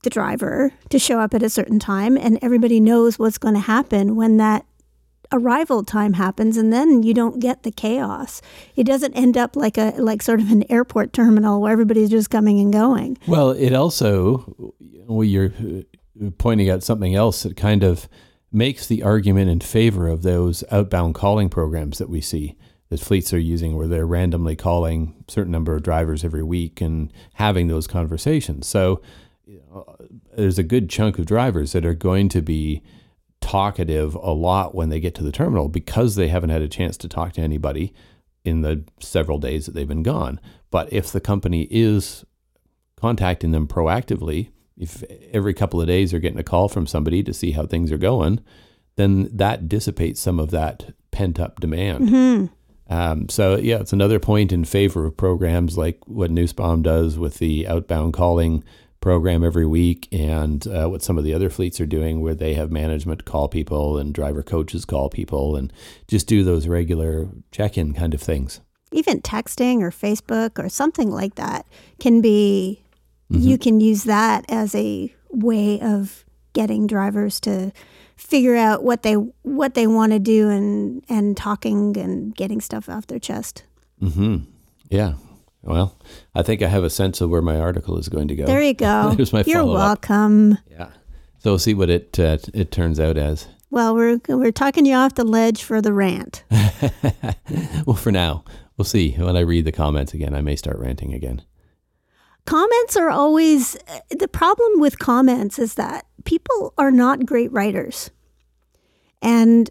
the 0.03 0.09
driver 0.09 0.71
to 0.89 0.99
show 0.99 1.19
up 1.19 1.33
at 1.33 1.43
a 1.43 1.49
certain 1.49 1.79
time, 1.79 2.17
and 2.17 2.39
everybody 2.41 2.79
knows 2.79 3.19
what's 3.19 3.37
going 3.37 3.53
to 3.53 3.61
happen 3.61 4.15
when 4.15 4.37
that 4.37 4.65
arrival 5.33 5.83
time 5.83 6.13
happens 6.13 6.57
and 6.57 6.73
then 6.73 7.03
you 7.03 7.13
don't 7.13 7.39
get 7.39 7.63
the 7.63 7.71
chaos 7.71 8.41
it 8.75 8.83
doesn't 8.83 9.13
end 9.13 9.37
up 9.37 9.55
like 9.55 9.77
a 9.77 9.93
like 9.97 10.21
sort 10.21 10.41
of 10.41 10.51
an 10.51 10.69
airport 10.69 11.13
terminal 11.13 11.61
where 11.61 11.71
everybody's 11.71 12.09
just 12.09 12.29
coming 12.29 12.59
and 12.59 12.73
going 12.73 13.17
Well, 13.27 13.51
it 13.51 13.73
also, 13.73 14.73
well, 15.07 15.23
you're 15.23 15.53
uh, 15.57 16.31
pointing 16.37 16.69
out 16.69 16.83
something 16.83 17.15
else 17.15 17.43
that 17.43 17.55
kind 17.55 17.83
of 17.83 18.09
makes 18.51 18.87
the 18.87 19.03
argument 19.03 19.49
in 19.49 19.59
favor 19.61 20.07
of 20.07 20.23
those 20.23 20.63
outbound 20.71 21.15
calling 21.15 21.49
programs 21.49 21.97
that 21.97 22.09
we 22.09 22.21
see 22.21 22.57
that 22.89 22.99
fleets 22.99 23.33
are 23.33 23.39
using, 23.39 23.77
where 23.77 23.87
they're 23.87 24.05
randomly 24.05 24.55
calling 24.55 25.15
a 25.27 25.31
certain 25.31 25.51
number 25.51 25.73
of 25.73 25.81
drivers 25.81 26.25
every 26.25 26.43
week 26.43 26.81
and 26.81 27.11
having 27.35 27.67
those 27.67 27.87
conversations. 27.87 28.67
So 28.67 29.01
there's 30.35 30.59
a 30.59 30.63
good 30.63 30.89
chunk 30.89 31.19
of 31.19 31.25
drivers 31.25 31.71
that 31.71 31.85
are 31.85 31.93
going 31.93 32.29
to 32.29 32.41
be 32.41 32.81
talkative 33.41 34.15
a 34.15 34.31
lot 34.31 34.75
when 34.75 34.89
they 34.89 34.99
get 34.99 35.15
to 35.15 35.23
the 35.23 35.31
terminal 35.31 35.67
because 35.67 36.15
they 36.15 36.27
haven't 36.27 36.51
had 36.51 36.61
a 36.61 36.67
chance 36.67 36.95
to 36.97 37.07
talk 37.07 37.33
to 37.33 37.41
anybody 37.41 37.93
in 38.43 38.61
the 38.61 38.83
several 38.99 39.37
days 39.37 39.65
that 39.65 39.73
they've 39.73 39.87
been 39.87 40.03
gone. 40.03 40.39
But 40.69 40.91
if 40.93 41.11
the 41.11 41.21
company 41.21 41.67
is 41.69 42.23
contacting 42.95 43.51
them 43.51 43.67
proactively, 43.67 44.49
if 44.77 45.03
every 45.31 45.53
couple 45.53 45.81
of 45.81 45.87
days 45.87 46.11
they're 46.11 46.19
getting 46.19 46.39
a 46.39 46.43
call 46.43 46.69
from 46.69 46.87
somebody 46.87 47.23
to 47.23 47.33
see 47.33 47.51
how 47.51 47.65
things 47.65 47.91
are 47.91 47.97
going, 47.97 48.39
then 48.95 49.29
that 49.35 49.67
dissipates 49.67 50.19
some 50.19 50.39
of 50.39 50.51
that 50.51 50.93
pent 51.11 51.39
up 51.39 51.59
demand. 51.59 52.09
Um, 52.89 53.29
so 53.29 53.57
yeah, 53.57 53.77
it's 53.77 53.93
another 53.93 54.19
point 54.19 54.51
in 54.51 54.65
favor 54.65 55.05
of 55.05 55.15
programs 55.17 55.77
like 55.77 55.99
what 56.07 56.29
Nussbaum 56.31 56.81
does 56.81 57.17
with 57.17 57.37
the 57.37 57.67
outbound 57.67 58.13
calling 58.13 58.63
program 59.01 59.43
every 59.43 59.65
week, 59.65 60.07
and 60.11 60.65
uh, 60.67 60.87
what 60.87 61.01
some 61.03 61.17
of 61.17 61.23
the 61.23 61.33
other 61.33 61.49
fleets 61.49 61.81
are 61.81 61.85
doing, 61.85 62.21
where 62.21 62.35
they 62.35 62.53
have 62.53 62.71
management 62.71 63.25
call 63.25 63.49
people 63.49 63.97
and 63.97 64.13
driver 64.13 64.43
coaches 64.43 64.85
call 64.85 65.09
people, 65.09 65.55
and 65.55 65.73
just 66.07 66.27
do 66.27 66.43
those 66.43 66.67
regular 66.67 67.27
check-in 67.51 67.93
kind 67.93 68.13
of 68.13 68.21
things. 68.21 68.61
Even 68.93 69.21
texting 69.21 69.81
or 69.81 69.91
Facebook 69.91 70.63
or 70.63 70.69
something 70.69 71.11
like 71.11 71.35
that 71.35 71.65
can 71.99 72.21
be. 72.21 72.83
Mm-hmm. 73.31 73.47
You 73.47 73.57
can 73.57 73.79
use 73.79 74.03
that 74.03 74.45
as 74.49 74.75
a 74.75 75.13
way 75.29 75.79
of 75.81 76.25
getting 76.53 76.85
drivers 76.85 77.39
to 77.41 77.71
figure 78.17 78.55
out 78.55 78.83
what 78.83 79.03
they 79.03 79.13
what 79.13 79.73
they 79.73 79.87
want 79.87 80.11
to 80.11 80.19
do 80.19 80.49
and 80.49 81.03
and 81.09 81.35
talking 81.35 81.97
and 81.97 82.35
getting 82.35 82.61
stuff 82.61 82.87
off 82.87 83.07
their 83.07 83.19
chest. 83.19 83.63
Hmm. 83.99 84.37
Yeah. 84.89 85.13
Well, 85.63 85.97
I 86.33 86.41
think 86.41 86.61
I 86.61 86.67
have 86.67 86.83
a 86.83 86.89
sense 86.89 87.21
of 87.21 87.29
where 87.29 87.41
my 87.41 87.59
article 87.59 87.97
is 87.97 88.09
going 88.09 88.27
to 88.29 88.35
go. 88.35 88.45
There 88.45 88.61
you 88.61 88.73
go. 88.73 89.13
There's 89.15 89.33
my 89.33 89.43
You're 89.45 89.65
welcome. 89.65 90.57
Yeah. 90.69 90.89
So 91.39 91.51
we'll 91.51 91.59
see 91.59 91.73
what 91.73 91.89
it 91.89 92.19
uh, 92.19 92.37
it 92.53 92.71
turns 92.71 92.99
out 92.99 93.17
as. 93.17 93.47
Well, 93.69 93.95
we're 93.95 94.19
we're 94.27 94.51
talking 94.51 94.85
you 94.85 94.95
off 94.95 95.15
the 95.15 95.23
ledge 95.23 95.63
for 95.63 95.81
the 95.81 95.93
rant. 95.93 96.43
well, 97.85 97.95
for 97.95 98.11
now, 98.11 98.43
we'll 98.77 98.85
see. 98.85 99.13
When 99.13 99.37
I 99.37 99.41
read 99.41 99.65
the 99.65 99.71
comments 99.71 100.13
again, 100.13 100.35
I 100.35 100.41
may 100.41 100.55
start 100.55 100.77
ranting 100.77 101.13
again. 101.13 101.41
Comments 102.45 102.97
are 102.97 103.09
always 103.09 103.77
the 104.09 104.27
problem 104.27 104.79
with 104.79 104.99
comments 104.99 105.59
is 105.59 105.75
that 105.75 106.05
people 106.25 106.73
are 106.77 106.91
not 106.91 107.25
great 107.25 107.51
writers. 107.51 108.09
And 109.21 109.69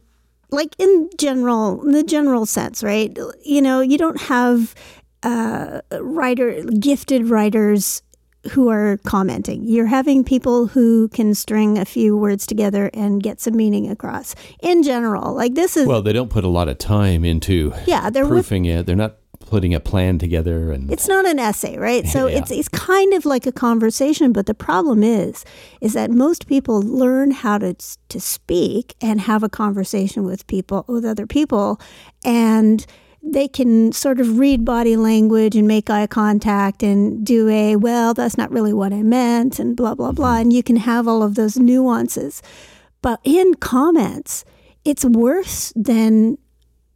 like 0.50 0.74
in 0.78 1.10
general, 1.18 1.82
in 1.84 1.92
the 1.92 2.02
general 2.02 2.46
sense, 2.46 2.82
right? 2.82 3.16
You 3.44 3.60
know, 3.60 3.80
you 3.80 3.98
don't 3.98 4.20
have 4.22 4.74
uh, 5.22 5.80
writer 6.00 6.62
gifted 6.64 7.28
writers 7.28 8.02
who 8.52 8.70
are 8.70 8.98
commenting. 9.04 9.64
You're 9.64 9.86
having 9.86 10.24
people 10.24 10.68
who 10.68 11.08
can 11.08 11.34
string 11.34 11.76
a 11.76 11.84
few 11.84 12.16
words 12.16 12.46
together 12.46 12.90
and 12.94 13.22
get 13.22 13.38
some 13.40 13.54
meaning 13.54 13.90
across. 13.90 14.34
In 14.62 14.82
general, 14.82 15.34
like 15.34 15.54
this 15.54 15.76
is 15.76 15.86
Well, 15.86 16.00
they 16.02 16.14
don't 16.14 16.30
put 16.30 16.44
a 16.44 16.48
lot 16.48 16.68
of 16.68 16.78
time 16.78 17.24
into 17.24 17.74
yeah, 17.86 18.08
they're 18.08 18.24
with, 18.24 18.30
proofing 18.32 18.64
it. 18.64 18.86
They're 18.86 18.96
not 18.96 19.16
putting 19.40 19.74
a 19.74 19.80
plan 19.80 20.18
together 20.18 20.70
and 20.70 20.90
it's 20.90 21.08
not 21.08 21.26
an 21.26 21.38
essay, 21.38 21.76
right? 21.76 22.06
So 22.06 22.28
Yeah. 22.28 22.38
it's 22.38 22.50
it's 22.50 22.68
kind 22.68 23.12
of 23.12 23.26
like 23.26 23.46
a 23.46 23.52
conversation, 23.52 24.32
but 24.32 24.46
the 24.46 24.54
problem 24.54 25.02
is 25.02 25.44
is 25.82 25.92
that 25.92 26.10
most 26.10 26.46
people 26.46 26.80
learn 26.80 27.32
how 27.32 27.58
to 27.58 27.74
to 28.08 28.20
speak 28.20 28.94
and 29.02 29.20
have 29.20 29.42
a 29.42 29.48
conversation 29.50 30.24
with 30.24 30.46
people 30.46 30.84
with 30.88 31.04
other 31.04 31.26
people 31.26 31.78
and 32.24 32.86
they 33.22 33.48
can 33.48 33.92
sort 33.92 34.18
of 34.18 34.38
read 34.38 34.64
body 34.64 34.96
language 34.96 35.54
and 35.54 35.68
make 35.68 35.90
eye 35.90 36.06
contact 36.06 36.82
and 36.82 37.24
do 37.24 37.48
a 37.48 37.76
well 37.76 38.14
that's 38.14 38.38
not 38.38 38.50
really 38.50 38.72
what 38.72 38.92
I 38.92 39.02
meant 39.02 39.58
and 39.58 39.76
blah 39.76 39.94
blah 39.94 40.12
blah 40.12 40.32
mm-hmm. 40.32 40.40
and 40.42 40.52
you 40.52 40.62
can 40.62 40.76
have 40.76 41.06
all 41.06 41.22
of 41.22 41.34
those 41.34 41.56
nuances. 41.56 42.42
But 43.02 43.20
in 43.24 43.54
comments, 43.54 44.44
it's 44.84 45.04
worse 45.04 45.72
than 45.76 46.38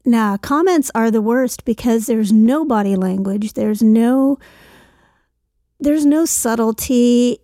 Nah, 0.07 0.37
comments 0.37 0.91
are 0.95 1.11
the 1.11 1.23
worst 1.23 1.65
because 1.65 2.07
there's 2.07 2.31
no 2.31 2.67
body 2.67 2.95
language. 2.95 3.55
There's 3.55 3.83
no 3.83 4.39
there's 5.81 6.05
no 6.05 6.25
subtlety. 6.25 7.39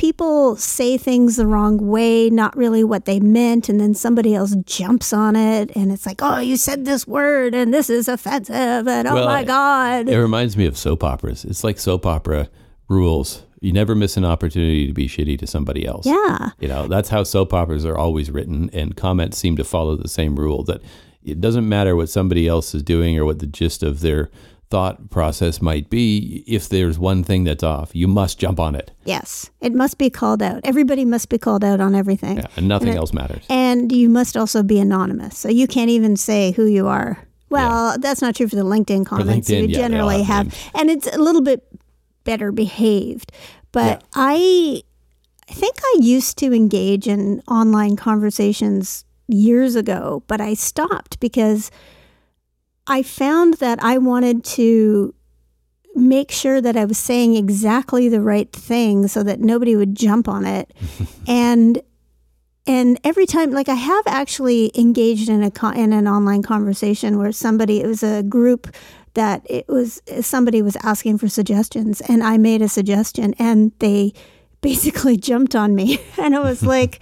People 0.00 0.56
say 0.56 0.96
things 0.96 1.36
the 1.36 1.46
wrong 1.46 1.76
way, 1.76 2.30
not 2.30 2.56
really 2.56 2.82
what 2.82 3.04
they 3.04 3.20
meant, 3.20 3.68
and 3.68 3.78
then 3.78 3.92
somebody 3.92 4.34
else 4.34 4.56
jumps 4.64 5.12
on 5.12 5.36
it 5.36 5.70
and 5.76 5.92
it's 5.92 6.06
like, 6.06 6.20
"Oh, 6.22 6.38
you 6.38 6.56
said 6.56 6.86
this 6.86 7.06
word 7.06 7.54
and 7.54 7.74
this 7.74 7.90
is 7.90 8.08
offensive." 8.08 8.88
And 8.88 9.06
oh 9.06 9.26
my 9.26 9.44
god. 9.44 10.08
it 10.08 10.18
reminds 10.18 10.56
me 10.56 10.64
of 10.64 10.78
soap 10.78 11.04
operas. 11.04 11.44
It's 11.44 11.62
like 11.62 11.78
soap 11.78 12.06
opera 12.06 12.48
rules. 12.88 13.42
You 13.60 13.74
never 13.74 13.94
miss 13.94 14.16
an 14.16 14.24
opportunity 14.24 14.86
to 14.86 14.94
be 14.94 15.06
shitty 15.06 15.38
to 15.38 15.46
somebody 15.46 15.86
else. 15.86 16.06
yeah. 16.06 16.52
You 16.60 16.68
know, 16.68 16.88
that's 16.88 17.10
how 17.10 17.22
soap 17.22 17.52
operas 17.52 17.84
are 17.84 17.98
always 17.98 18.30
written, 18.30 18.70
and 18.72 18.96
comments 18.96 19.36
seem 19.36 19.58
to 19.58 19.64
follow 19.64 19.96
the 19.96 20.08
same 20.08 20.34
rule 20.34 20.64
that 20.64 20.80
it 21.22 21.42
doesn't 21.42 21.68
matter 21.68 21.94
what 21.94 22.08
somebody 22.08 22.48
else 22.48 22.74
is 22.74 22.82
doing 22.82 23.18
or 23.18 23.26
what 23.26 23.40
the 23.40 23.46
gist 23.46 23.82
of 23.82 24.00
their 24.00 24.30
thought 24.70 25.10
process 25.10 25.60
might 25.60 25.90
be. 25.90 26.44
If 26.46 26.68
there's 26.68 26.98
one 26.98 27.24
thing 27.24 27.44
that's 27.44 27.62
off, 27.64 27.90
you 27.94 28.06
must 28.08 28.38
jump 28.38 28.58
on 28.60 28.74
it. 28.74 28.92
Yes. 29.04 29.50
It 29.60 29.74
must 29.74 29.98
be 29.98 30.08
called 30.10 30.42
out. 30.42 30.60
Everybody 30.64 31.04
must 31.04 31.28
be 31.28 31.38
called 31.38 31.64
out 31.64 31.80
on 31.80 31.94
everything. 31.94 32.36
Yeah, 32.38 32.46
and 32.56 32.68
nothing 32.68 32.88
And 32.88 32.96
it- 32.96 32.98
else 32.98 33.12
matters. 33.12 33.44
And 33.50 33.90
you 33.92 34.08
must 34.08 34.36
also 34.36 34.62
be 34.62 34.78
anonymous. 34.78 35.36
So 35.36 35.48
you 35.48 35.66
can't 35.66 35.90
even 35.90 36.16
say 36.16 36.52
who 36.52 36.66
you 36.66 36.86
are. 36.86 37.26
Well, 37.50 37.96
that's 37.98 38.22
not 38.22 38.36
true 38.36 38.46
for 38.46 38.54
the 38.54 38.62
LinkedIn 38.64 39.04
comments. 39.06 39.50
LinkedIn, 39.50 39.62
you 39.62 39.68
yeah, 39.70 39.78
generally 39.78 40.22
have 40.22 40.52
have, 40.52 40.70
and 40.76 40.88
it's 40.88 41.08
a 41.08 41.18
little 41.18 41.42
bit 41.42 41.66
better 42.22 42.52
behaved. 42.52 43.32
But 43.72 44.04
I, 44.14 44.82
I 45.48 45.52
think 45.52 45.74
I 45.82 45.96
used 46.00 46.38
to 46.38 46.52
engage 46.52 47.08
in 47.08 47.42
online 47.48 47.96
conversations 47.96 49.04
years 49.26 49.74
ago, 49.74 50.22
but 50.28 50.40
I 50.40 50.54
stopped 50.54 51.18
because 51.18 51.72
I 52.90 53.04
found 53.04 53.54
that 53.54 53.80
I 53.82 53.98
wanted 53.98 54.42
to 54.56 55.14
make 55.94 56.32
sure 56.32 56.60
that 56.60 56.76
I 56.76 56.84
was 56.84 56.98
saying 56.98 57.36
exactly 57.36 58.08
the 58.08 58.20
right 58.20 58.52
thing 58.52 59.06
so 59.06 59.22
that 59.22 59.38
nobody 59.38 59.76
would 59.76 59.94
jump 59.94 60.26
on 60.26 60.44
it. 60.44 60.74
and 61.28 61.80
and 62.66 63.00
every 63.04 63.26
time 63.26 63.52
like 63.52 63.68
I 63.68 63.74
have 63.74 64.04
actually 64.08 64.72
engaged 64.74 65.28
in 65.28 65.44
a 65.44 65.52
con- 65.52 65.76
in 65.76 65.92
an 65.92 66.08
online 66.08 66.42
conversation 66.42 67.16
where 67.16 67.30
somebody 67.30 67.80
it 67.80 67.86
was 67.86 68.02
a 68.02 68.24
group 68.24 68.74
that 69.14 69.46
it 69.48 69.68
was 69.68 70.02
somebody 70.20 70.60
was 70.60 70.76
asking 70.82 71.18
for 71.18 71.28
suggestions 71.28 72.00
and 72.00 72.24
I 72.24 72.38
made 72.38 72.60
a 72.60 72.68
suggestion 72.68 73.34
and 73.38 73.70
they 73.78 74.14
basically 74.62 75.16
jumped 75.30 75.54
on 75.54 75.76
me 75.76 76.00
and 76.18 76.34
I 76.34 76.40
was 76.40 76.64
like 76.64 77.00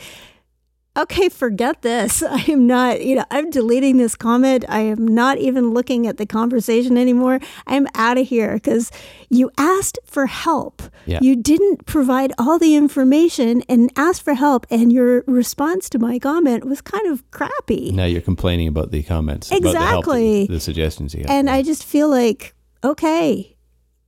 okay, 0.98 1.28
forget 1.28 1.82
this. 1.82 2.22
I 2.28 2.44
am 2.48 2.66
not, 2.66 3.02
you 3.04 3.14
know, 3.16 3.24
I'm 3.30 3.50
deleting 3.50 3.96
this 3.96 4.16
comment. 4.16 4.64
I 4.68 4.80
am 4.80 5.06
not 5.06 5.38
even 5.38 5.70
looking 5.72 6.06
at 6.06 6.16
the 6.16 6.26
conversation 6.26 6.96
anymore. 6.98 7.40
I'm 7.66 7.86
out 7.94 8.18
of 8.18 8.26
here 8.26 8.54
because 8.54 8.90
you 9.28 9.50
asked 9.56 9.98
for 10.04 10.26
help. 10.26 10.82
Yeah. 11.06 11.20
You 11.22 11.36
didn't 11.36 11.86
provide 11.86 12.32
all 12.38 12.58
the 12.58 12.74
information 12.74 13.62
and 13.68 13.90
asked 13.96 14.22
for 14.22 14.34
help, 14.34 14.66
and 14.70 14.92
your 14.92 15.24
response 15.26 15.88
to 15.90 15.98
my 15.98 16.18
comment 16.18 16.64
was 16.64 16.80
kind 16.80 17.06
of 17.06 17.28
crappy. 17.30 17.92
Now 17.92 18.04
you're 18.04 18.20
complaining 18.20 18.68
about 18.68 18.90
the 18.90 19.02
comments, 19.02 19.50
about 19.50 19.62
the, 19.62 19.78
help, 19.78 20.04
Exactly. 20.04 20.46
the 20.46 20.60
suggestions 20.60 21.14
you 21.14 21.22
have. 21.22 21.30
And 21.30 21.48
I 21.48 21.62
just 21.62 21.84
feel 21.84 22.08
like, 22.08 22.54
okay, 22.84 23.56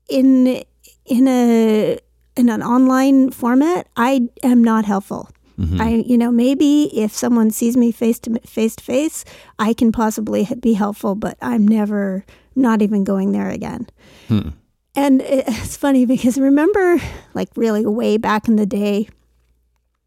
in 0.08 0.62
in 1.06 1.28
a 1.28 1.98
in 2.36 2.48
an 2.48 2.62
online 2.62 3.30
format, 3.30 3.88
I 3.96 4.28
am 4.42 4.62
not 4.62 4.84
helpful. 4.84 5.30
Mm-hmm. 5.60 5.80
I, 5.80 5.88
you 6.06 6.16
know, 6.16 6.30
maybe 6.30 6.84
if 6.98 7.12
someone 7.14 7.50
sees 7.50 7.76
me 7.76 7.92
face 7.92 8.18
to 8.20 8.38
face 8.40 8.74
to 8.76 8.82
face, 8.84 9.24
I 9.58 9.74
can 9.74 9.92
possibly 9.92 10.48
be 10.60 10.72
helpful, 10.72 11.14
but 11.14 11.36
I'm 11.42 11.68
never, 11.68 12.24
not 12.56 12.80
even 12.80 13.04
going 13.04 13.32
there 13.32 13.50
again. 13.50 13.86
Hmm. 14.28 14.48
And 14.96 15.20
it- 15.20 15.44
it's 15.48 15.76
funny 15.76 16.06
because 16.06 16.38
remember, 16.38 16.96
like 17.34 17.50
really 17.56 17.84
way 17.84 18.16
back 18.16 18.48
in 18.48 18.56
the 18.56 18.64
day, 18.66 19.08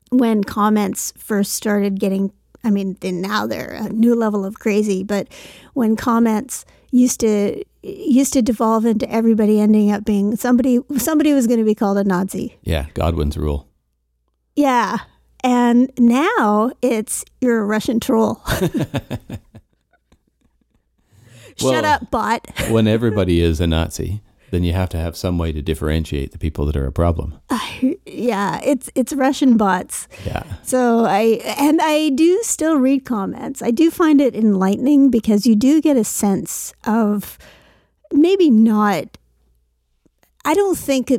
when 0.10 0.44
comments 0.44 1.14
first 1.18 1.54
started 1.54 2.00
getting, 2.00 2.32
I 2.64 2.70
mean, 2.72 2.98
then 3.02 3.22
now 3.22 3.46
they're 3.48 3.72
a 3.74 3.90
new 3.90 4.16
level 4.16 4.46
of 4.46 4.60
crazy, 4.60 5.04
but 5.04 5.28
when 5.74 5.96
comments 5.96 6.66
used 6.92 7.20
to 7.22 7.64
used 7.82 8.32
to 8.34 8.42
devolve 8.42 8.86
into 8.86 9.10
everybody 9.12 9.60
ending 9.60 9.92
up 9.92 10.06
being 10.06 10.36
somebody 10.38 10.80
somebody 10.98 11.34
was 11.34 11.48
going 11.48 11.60
to 11.60 11.66
be 11.66 11.76
called 11.76 11.98
a 11.98 12.04
Nazi. 12.04 12.58
yeah, 12.64 12.86
Godwin's 12.94 13.36
rule. 13.38 13.68
Yeah. 14.56 14.98
And 15.44 15.92
now 15.98 16.72
it's 16.82 17.26
you're 17.42 17.60
a 17.62 17.66
Russian 17.66 18.00
troll. 18.00 18.42
Shut 21.58 21.86
up, 21.86 22.10
bot. 22.10 22.48
when 22.70 22.88
everybody 22.88 23.42
is 23.42 23.62
a 23.62 23.68
Nazi, 23.68 24.22
then 24.52 24.64
you 24.64 24.74
have 24.74 24.90
to 24.90 24.98
have 24.98 25.16
some 25.16 25.38
way 25.38 25.52
to 25.52 25.62
differentiate 25.62 26.32
the 26.32 26.38
people 26.38 26.66
that 26.66 26.76
are 26.76 26.86
a 26.86 26.92
problem. 26.92 27.40
yeah, 28.06 28.60
it's 28.64 28.90
it's 28.96 29.14
Russian 29.14 29.58
bots. 29.58 30.08
Yeah. 30.26 30.44
So 30.64 31.06
I 31.06 31.42
and 31.60 31.82
I 31.82 32.10
do 32.10 32.42
still 32.44 32.78
read 32.78 33.06
comments. 33.06 33.62
I 33.62 33.72
do 33.72 33.92
find 33.92 34.22
it 34.22 34.36
enlightening 34.36 35.10
because 35.10 35.46
you 35.46 35.56
do 35.56 35.82
get 35.82 35.98
a 35.98 36.04
sense 36.04 36.74
of 36.86 37.38
maybe 38.12 38.50
not. 38.50 39.18
I 40.46 40.54
don't 40.54 40.78
think 40.78 41.12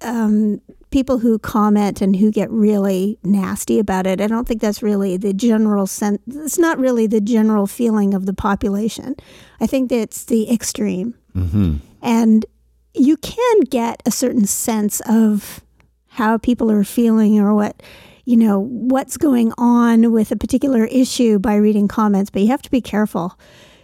um, 0.00 0.60
people 0.90 1.18
who 1.18 1.38
comment 1.38 2.00
and 2.00 2.16
who 2.16 2.30
get 2.30 2.50
really 2.50 3.18
nasty 3.22 3.78
about 3.78 4.06
it. 4.06 4.20
I 4.20 4.26
don't 4.26 4.46
think 4.46 4.60
that's 4.60 4.82
really 4.82 5.16
the 5.16 5.32
general 5.32 5.86
sense. 5.86 6.20
It's 6.26 6.58
not 6.58 6.78
really 6.78 7.06
the 7.06 7.20
general 7.20 7.66
feeling 7.66 8.14
of 8.14 8.26
the 8.26 8.34
population. 8.34 9.16
I 9.60 9.66
think 9.66 9.90
that's 9.90 10.24
the 10.24 10.50
extreme, 10.52 11.14
hmm 11.32 11.76
and 12.02 12.46
you 12.94 13.16
can 13.18 13.60
get 13.68 14.02
a 14.04 14.10
certain 14.10 14.46
sense 14.46 15.00
of 15.06 15.60
how 16.08 16.38
people 16.38 16.70
are 16.72 16.82
feeling 16.82 17.38
or 17.38 17.54
what 17.54 17.82
you 18.24 18.36
know 18.36 18.58
what's 18.58 19.16
going 19.16 19.52
on 19.58 20.10
with 20.10 20.32
a 20.32 20.36
particular 20.36 20.86
issue 20.86 21.38
by 21.38 21.54
reading 21.54 21.86
comments 21.86 22.30
but 22.30 22.40
you 22.42 22.48
have 22.48 22.62
to 22.62 22.70
be 22.70 22.80
careful 22.80 23.38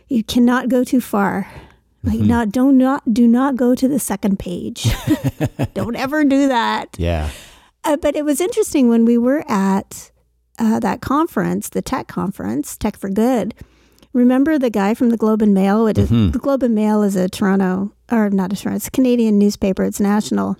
you 0.09 0.23
cannot 0.23 0.69
go 0.69 0.85
too 0.85 1.01
far. 1.01 1.51
Like 2.07 2.19
Mm-hmm. 2.19 2.27
not 2.29 2.53
do 2.53 2.71
not 2.73 3.13
do 3.13 3.27
not 3.27 3.57
go 3.57 3.75
to 3.75 3.89
the 3.89 3.99
second 3.99 4.39
page. 4.39 4.87
don't 5.75 5.97
ever 5.97 6.25
do 6.25 6.49
that. 6.49 6.95
Yeah. 6.99 7.31
Uh, 7.85 7.97
but 7.97 8.15
it 8.17 8.25
was 8.25 8.41
interesting 8.41 8.89
when 8.89 9.05
we 9.05 9.19
were 9.19 9.45
at 9.49 10.11
uh, 10.59 10.79
that 10.81 11.01
conference, 11.01 11.69
the 11.69 11.83
tech 11.83 12.07
conference, 12.09 12.77
Tech 12.77 12.97
for 12.97 13.11
Good. 13.11 13.55
Remember 14.13 14.59
the 14.59 14.71
guy 14.71 14.95
from 14.95 15.11
the 15.11 15.17
Globe 15.19 15.43
and 15.43 15.53
Mail? 15.53 15.87
It 15.87 15.99
is- 15.99 16.11
Mhm. 16.11 16.33
The 16.33 16.39
Globe 16.39 16.63
and 16.63 16.75
Mail 16.75 17.03
is 17.03 17.17
a 17.17 17.29
Toronto, 17.29 17.93
or 18.11 18.31
not 18.31 18.53
a 18.53 18.57
Toronto, 18.57 18.77
it's 18.77 18.87
a 18.89 18.91
Canadian 18.91 19.39
newspaper. 19.39 19.83
It's 19.85 20.01
national, 20.01 20.57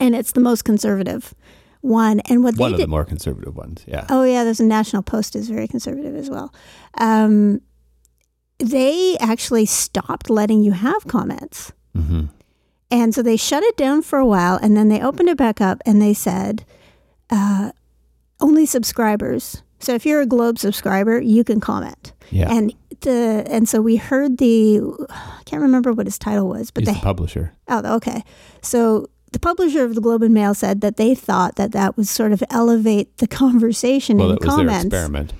and 0.00 0.14
it's 0.14 0.32
the 0.32 0.40
most 0.40 0.64
conservative 0.64 1.34
one. 1.82 2.20
And 2.28 2.42
what 2.42 2.56
One 2.56 2.70
they 2.70 2.74
of 2.74 2.78
did, 2.80 2.86
the 2.86 2.90
more 2.90 3.04
conservative 3.04 3.54
ones. 3.56 3.84
Yeah. 3.86 4.06
Oh 4.10 4.24
yeah, 4.24 4.42
there's 4.44 4.60
a 4.60 4.64
National 4.64 5.02
Post 5.02 5.36
is 5.36 5.48
very 5.48 5.68
conservative 5.68 6.16
as 6.16 6.28
well. 6.28 6.52
Um, 6.98 7.60
they 8.58 9.16
actually 9.20 9.66
stopped 9.66 10.28
letting 10.30 10.62
you 10.62 10.72
have 10.72 11.06
comments, 11.06 11.72
hmm 11.94 12.26
and 12.90 13.14
so 13.14 13.20
they 13.22 13.36
shut 13.36 13.62
it 13.62 13.76
down 13.76 14.00
for 14.00 14.18
a 14.18 14.24
while, 14.24 14.56
and 14.62 14.74
then 14.74 14.88
they 14.88 14.98
opened 15.02 15.28
it 15.28 15.36
back 15.36 15.60
up, 15.60 15.82
and 15.84 16.00
they 16.00 16.14
said 16.14 16.64
uh, 17.28 17.70
only 18.40 18.64
subscribers. 18.64 19.62
So 19.78 19.94
if 19.94 20.06
you're 20.06 20.22
a 20.22 20.26
Globe 20.26 20.58
subscriber, 20.58 21.20
you 21.20 21.44
can 21.44 21.60
comment. 21.60 22.14
Yeah. 22.30 22.50
And 22.50 22.74
the 23.02 23.44
and 23.46 23.68
so 23.68 23.82
we 23.82 23.96
heard 23.96 24.38
the 24.38 24.80
I 25.10 25.42
can't 25.44 25.60
remember 25.62 25.92
what 25.92 26.06
his 26.06 26.18
title 26.18 26.48
was, 26.48 26.70
but 26.70 26.86
the 26.86 26.92
the 26.92 26.98
publisher. 26.98 27.52
Oh, 27.68 27.96
okay. 27.96 28.24
So 28.62 29.10
the 29.32 29.38
publisher 29.38 29.84
of 29.84 29.94
the 29.94 30.00
Globe 30.00 30.22
and 30.22 30.32
Mail 30.32 30.54
said 30.54 30.80
that 30.80 30.96
they 30.96 31.14
thought 31.14 31.56
that 31.56 31.72
that 31.72 31.96
would 31.98 32.08
sort 32.08 32.32
of 32.32 32.42
elevate 32.48 33.18
the 33.18 33.26
conversation 33.44 34.16
Well, 34.16 34.30
in 34.30 34.34
that 34.36 34.40
was 34.40 34.48
their 34.48 34.56
comments. 34.66 34.84
experiment. 34.86 35.32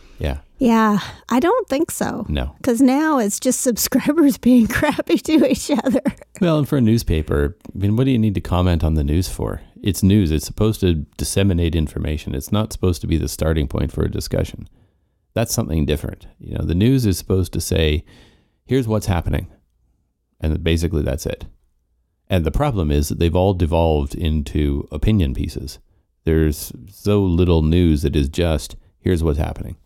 Yeah. 0.59 0.99
I 1.29 1.41
don't 1.41 1.69
think 1.69 1.91
so. 1.91 2.27
No. 2.29 2.55
Because 2.57 2.81
now 2.81 3.19
it's 3.19 3.41
just 3.41 3.61
subscribers 3.63 4.39
being 4.39 4.67
crappy 4.69 5.19
to 5.19 5.51
each 5.51 5.71
other. 5.71 6.03
Well, 6.41 6.59
and 6.59 6.69
for 6.69 6.79
a 6.79 6.83
newspaper, 6.83 7.57
I 7.75 7.79
mean, 7.79 7.97
what 7.97 8.05
do 8.05 8.11
you 8.11 8.19
need 8.19 8.35
to 8.35 8.41
comment 8.41 8.85
on 8.85 8.95
the 8.95 9.05
news 9.05 9.29
for? 9.29 9.63
It's 9.83 10.03
news. 10.03 10.31
It's 10.31 10.47
supposed 10.47 10.81
to 10.81 11.07
disseminate 11.17 11.75
information. 11.75 12.35
It's 12.35 12.53
not 12.53 12.73
supposed 12.73 13.01
to 13.03 13.07
be 13.07 13.17
the 13.17 13.29
starting 13.29 13.69
point 13.69 13.93
for 13.93 14.05
a 14.05 14.11
discussion. 14.11 14.69
That's 15.35 15.55
something 15.55 15.87
different. 15.87 16.27
You 16.41 16.59
know, 16.59 16.65
the 16.65 16.75
news 16.75 17.07
is 17.07 17.17
supposed 17.19 17.53
to 17.53 17.61
say, 17.61 18.05
here's 18.65 18.89
what's 18.89 19.07
happening. 19.07 19.53
And 20.41 20.63
basically 20.65 21.03
that's 21.03 21.27
it. 21.27 21.47
And 22.29 22.45
the 22.45 22.51
problem 22.51 22.91
is 22.91 23.09
that 23.09 23.19
they've 23.19 23.35
all 23.35 23.55
devolved 23.55 24.15
into 24.15 24.87
opinion 24.93 25.35
pieces. 25.35 25.79
There's 26.25 26.73
so 26.91 27.23
little 27.23 27.63
news 27.63 28.03
that 28.03 28.15
is 28.15 28.29
just, 28.29 28.77
here's 28.99 29.23
what's 29.23 29.39
happening. 29.39 29.77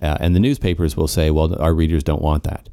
Uh, 0.00 0.16
and 0.20 0.34
the 0.34 0.40
newspapers 0.40 0.96
will 0.96 1.08
say, 1.08 1.30
well, 1.30 1.60
our 1.60 1.74
readers 1.74 2.04
don't 2.04 2.22
want 2.22 2.44
that. 2.44 2.68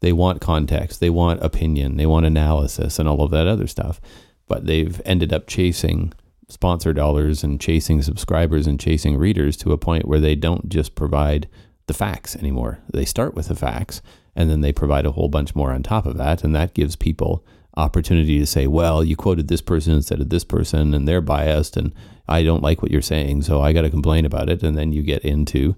They 0.00 0.12
want 0.12 0.40
context, 0.40 1.00
they 1.00 1.10
want 1.10 1.42
opinion, 1.42 1.96
they 1.96 2.06
want 2.06 2.26
analysis, 2.26 2.98
and 2.98 3.08
all 3.08 3.22
of 3.22 3.30
that 3.30 3.46
other 3.46 3.66
stuff. 3.66 4.00
But 4.46 4.66
they've 4.66 5.00
ended 5.04 5.32
up 5.32 5.46
chasing 5.46 6.12
sponsor 6.48 6.92
dollars 6.92 7.42
and 7.42 7.60
chasing 7.60 8.02
subscribers 8.02 8.66
and 8.66 8.78
chasing 8.78 9.16
readers 9.16 9.56
to 9.56 9.72
a 9.72 9.78
point 9.78 10.06
where 10.06 10.20
they 10.20 10.34
don't 10.34 10.68
just 10.68 10.94
provide 10.94 11.48
the 11.86 11.94
facts 11.94 12.36
anymore. 12.36 12.80
They 12.92 13.04
start 13.04 13.34
with 13.34 13.48
the 13.48 13.54
facts 13.54 14.02
and 14.36 14.50
then 14.50 14.60
they 14.60 14.72
provide 14.72 15.06
a 15.06 15.12
whole 15.12 15.28
bunch 15.28 15.54
more 15.54 15.72
on 15.72 15.82
top 15.82 16.06
of 16.06 16.16
that. 16.18 16.44
And 16.44 16.54
that 16.54 16.74
gives 16.74 16.96
people 16.96 17.44
opportunity 17.76 18.38
to 18.38 18.46
say, 18.46 18.66
well, 18.66 19.02
you 19.02 19.16
quoted 19.16 19.48
this 19.48 19.60
person 19.60 19.94
instead 19.94 20.20
of 20.20 20.28
this 20.28 20.44
person 20.44 20.94
and 20.94 21.08
they're 21.08 21.20
biased 21.20 21.76
and 21.76 21.92
I 22.28 22.42
don't 22.42 22.62
like 22.62 22.82
what 22.82 22.90
you're 22.90 23.02
saying. 23.02 23.42
So 23.42 23.60
I 23.60 23.72
got 23.72 23.82
to 23.82 23.90
complain 23.90 24.24
about 24.24 24.48
it. 24.48 24.62
And 24.62 24.76
then 24.76 24.92
you 24.92 25.02
get 25.02 25.24
into 25.24 25.76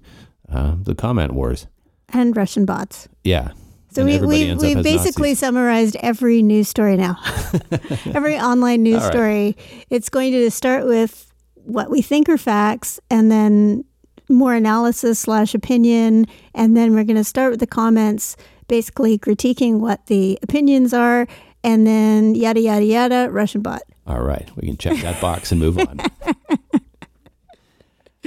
uh, 0.51 0.77
the 0.81 0.95
comment 0.95 1.33
wars. 1.33 1.67
And 2.11 2.37
Russian 2.37 2.65
bots. 2.65 3.09
Yeah. 3.25 3.53
So 3.91 4.07
And 4.07 4.27
we 4.27 4.27
we, 4.27 4.55
we 4.55 4.75
basically 4.75 5.31
Nazis. 5.31 5.39
summarized 5.39 5.97
every 6.01 6.43
news 6.43 6.69
story 6.69 6.97
now. 6.97 7.19
every 8.15 8.39
online 8.39 8.83
news 8.83 9.03
right. 9.03 9.13
story. 9.13 9.57
It's 9.91 10.09
going 10.09 10.33
to 10.33 10.51
start 10.51 10.87
with 10.87 11.33
what 11.55 11.91
we 11.91 12.03
think 12.03 12.29
are 12.29 12.39
facts 12.39 13.01
and 13.11 13.31
then 13.31 13.85
more 14.29 14.55
analysis 14.55 15.19
slash 15.19 15.55
opinion. 15.55 16.27
And 16.55 16.77
then 16.77 16.95
we're 16.95 17.05
going 17.05 17.17
to 17.17 17.25
start 17.25 17.51
with 17.51 17.61
the 17.61 17.67
comments, 17.67 18.37
basically 18.69 19.19
critiquing 19.19 19.81
what 19.81 20.07
the 20.07 20.39
opinions 20.43 20.93
are. 20.93 21.27
And 21.65 21.87
then 21.87 22.35
yada, 22.35 22.61
yada, 22.61 22.85
yada, 22.85 23.29
Russian 23.31 23.63
bot. 23.63 23.83
All 24.07 24.23
right, 24.23 24.49
we 24.57 24.69
can 24.69 24.77
check 24.77 25.01
that 25.03 25.21
box 25.21 25.51
and 25.51 25.61
move 25.61 25.79
on. 25.79 25.99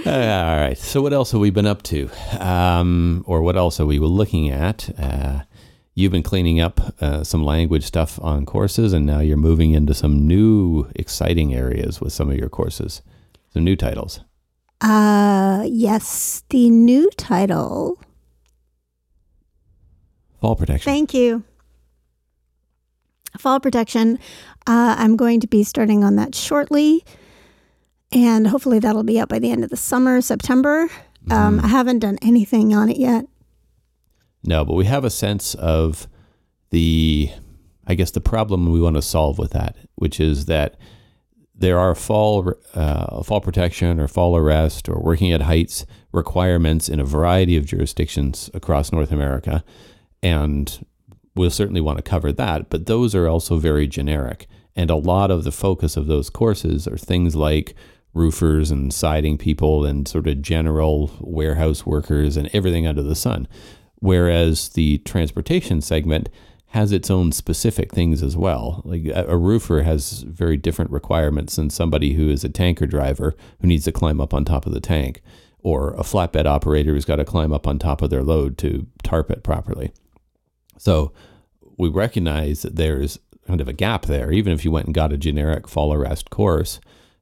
Uh, 0.06 0.10
all 0.10 0.58
right. 0.58 0.78
So, 0.78 1.02
what 1.02 1.14
else 1.14 1.32
have 1.32 1.42
we 1.42 1.50
been 1.50 1.66
up 1.66 1.84
to, 1.84 2.10
um, 2.40 3.24
or 3.28 3.42
what 3.42 3.56
else 3.56 3.80
are 3.80 3.86
we 3.86 4.00
looking 4.00 4.50
at? 4.50 4.90
Uh, 5.00 5.42
you've 5.94 6.12
been 6.12 6.24
cleaning 6.24 6.60
up 6.60 6.80
uh, 7.02 7.24
some 7.24 7.44
language 7.44 7.84
stuff 7.84 8.20
on 8.22 8.46
courses, 8.46 8.94
and 8.94 9.06
now 9.06 9.20
you're 9.20 9.38
moving 9.38 9.72
into 9.72 9.94
some 9.94 10.28
new, 10.28 10.90
exciting 10.96 11.54
areas 11.54 12.00
with 12.00 12.14
some 12.14 12.30
of 12.30 12.38
your 12.38 12.50
courses, 12.50 13.02
some 13.54 13.64
new 13.64 13.76
titles. 13.76 14.22
Uh, 14.82 15.64
yes, 15.68 16.44
the 16.50 16.70
new 16.70 17.10
title. 17.18 18.00
Fall 20.40 20.56
protection. 20.56 20.90
Thank 20.90 21.14
you. 21.14 21.44
Fall 23.38 23.60
protection. 23.60 24.18
Uh, 24.66 24.96
I'm 24.98 25.18
going 25.18 25.40
to 25.42 25.48
be 25.48 25.64
starting 25.64 26.04
on 26.04 26.16
that 26.16 26.34
shortly. 26.34 27.04
And 28.12 28.48
hopefully 28.48 28.80
that'll 28.80 29.04
be 29.04 29.20
up 29.20 29.30
by 29.30 29.40
the 29.40 29.52
end 29.52 29.64
of 29.64 29.70
the 29.70 29.78
summer, 29.78 30.22
September. 30.22 30.90
Um, 31.30 31.60
Mhm. 31.60 31.64
I 31.66 31.68
haven't 31.68 32.00
done 32.00 32.18
anything 32.22 32.74
on 32.74 32.90
it 32.90 32.98
yet. 32.98 33.26
No, 34.44 34.64
but 34.66 34.74
we 34.76 34.86
have 34.86 35.04
a 35.04 35.10
sense 35.10 35.54
of 35.56 36.08
the, 36.72 37.30
I 37.86 37.96
guess, 37.96 38.12
the 38.12 38.22
problem 38.22 38.72
we 38.72 38.82
want 38.82 38.96
to 38.96 39.02
solve 39.02 39.38
with 39.38 39.52
that, 39.52 39.76
which 39.96 40.20
is 40.20 40.46
that 40.46 40.78
there 41.54 41.78
are 41.78 41.94
fall 41.94 42.54
uh, 42.74 43.22
fall 43.22 43.42
protection 43.42 44.00
or 44.00 44.08
fall 44.08 44.38
arrest 44.38 44.88
or 44.88 44.98
working 45.02 45.32
at 45.34 45.42
heights 45.42 45.86
requirements 46.14 46.88
in 46.88 47.02
a 47.02 47.06
variety 47.06 47.58
of 47.58 47.66
jurisdictions 47.66 48.50
across 48.54 48.94
North 48.94 49.12
America, 49.12 49.64
and 50.24 50.86
we'll 51.36 51.50
certainly 51.50 51.82
want 51.82 51.98
to 51.98 52.02
cover 52.02 52.32
that. 52.32 52.70
But 52.70 52.86
those 52.86 53.14
are 53.14 53.28
also 53.28 53.58
very 53.58 53.88
generic, 53.88 54.48
and 54.74 54.90
a 54.90 54.96
lot 54.96 55.32
of 55.32 55.44
the 55.44 55.52
focus 55.52 55.98
of 55.98 56.08
those 56.08 56.30
courses 56.30 56.88
are 56.88 56.98
things 56.98 57.36
like 57.36 57.76
roofers 58.14 58.72
and 58.72 58.94
siding 58.94 59.38
people 59.38 59.86
and 59.86 60.08
sort 60.08 60.28
of 60.28 60.42
general 60.42 61.12
warehouse 61.20 61.86
workers 61.86 62.38
and 62.38 62.50
everything 62.54 62.88
under 62.88 63.04
the 63.04 63.16
sun. 63.16 63.48
Whereas 63.96 64.70
the 64.70 65.00
transportation 65.00 65.82
segment 65.82 66.30
has 66.68 66.92
its 66.92 67.10
own 67.10 67.32
specific 67.32 67.92
things 67.92 68.22
as 68.22 68.38
well. 68.38 68.82
Like 68.86 69.06
a, 69.14 69.38
roofer 69.38 69.82
has 69.82 70.22
very 70.22 70.56
different 70.56 70.92
requirements 70.92 71.56
than 71.56 71.70
somebody 71.70 72.14
who 72.14 72.30
is 72.30 72.44
a 72.44 72.50
tanker 72.50 72.86
driver 72.86 73.36
who 73.60 73.68
needs 73.68 73.86
to 73.86 73.92
climb 73.92 74.22
up 74.22 74.34
on 74.34 74.46
top 74.46 74.66
of 74.68 74.74
the 74.74 74.80
tank, 74.80 75.22
or 75.62 75.94
a 75.96 76.04
flatbed 76.04 76.46
operator 76.46 76.94
who's 76.94 77.06
got 77.06 77.18
to 77.18 77.26
climb 77.26 77.52
up 77.52 77.68
on 77.68 77.80
top 77.80 78.02
of 78.02 78.12
their 78.12 78.24
load 78.24 78.58
to 78.60 78.86
tarp 79.04 79.32
it 79.32 79.44
properly. 79.44 79.92
So 80.78 81.12
we 81.78 81.90
recognize 81.90 82.62
that 82.62 82.76
there's 82.76 83.20
kind 83.48 83.62
of 83.62 83.68
a 83.68 83.74
gap 83.74 84.06
there, 84.06 84.32
even 84.32 84.54
if 84.54 84.64
you 84.64 84.72
went 84.72 84.86
and 84.86 84.96
got 84.96 85.12
a 85.12 85.18
generic 85.18 85.68
fall 85.68 85.92
arrest 85.92 86.30
course 86.30 86.80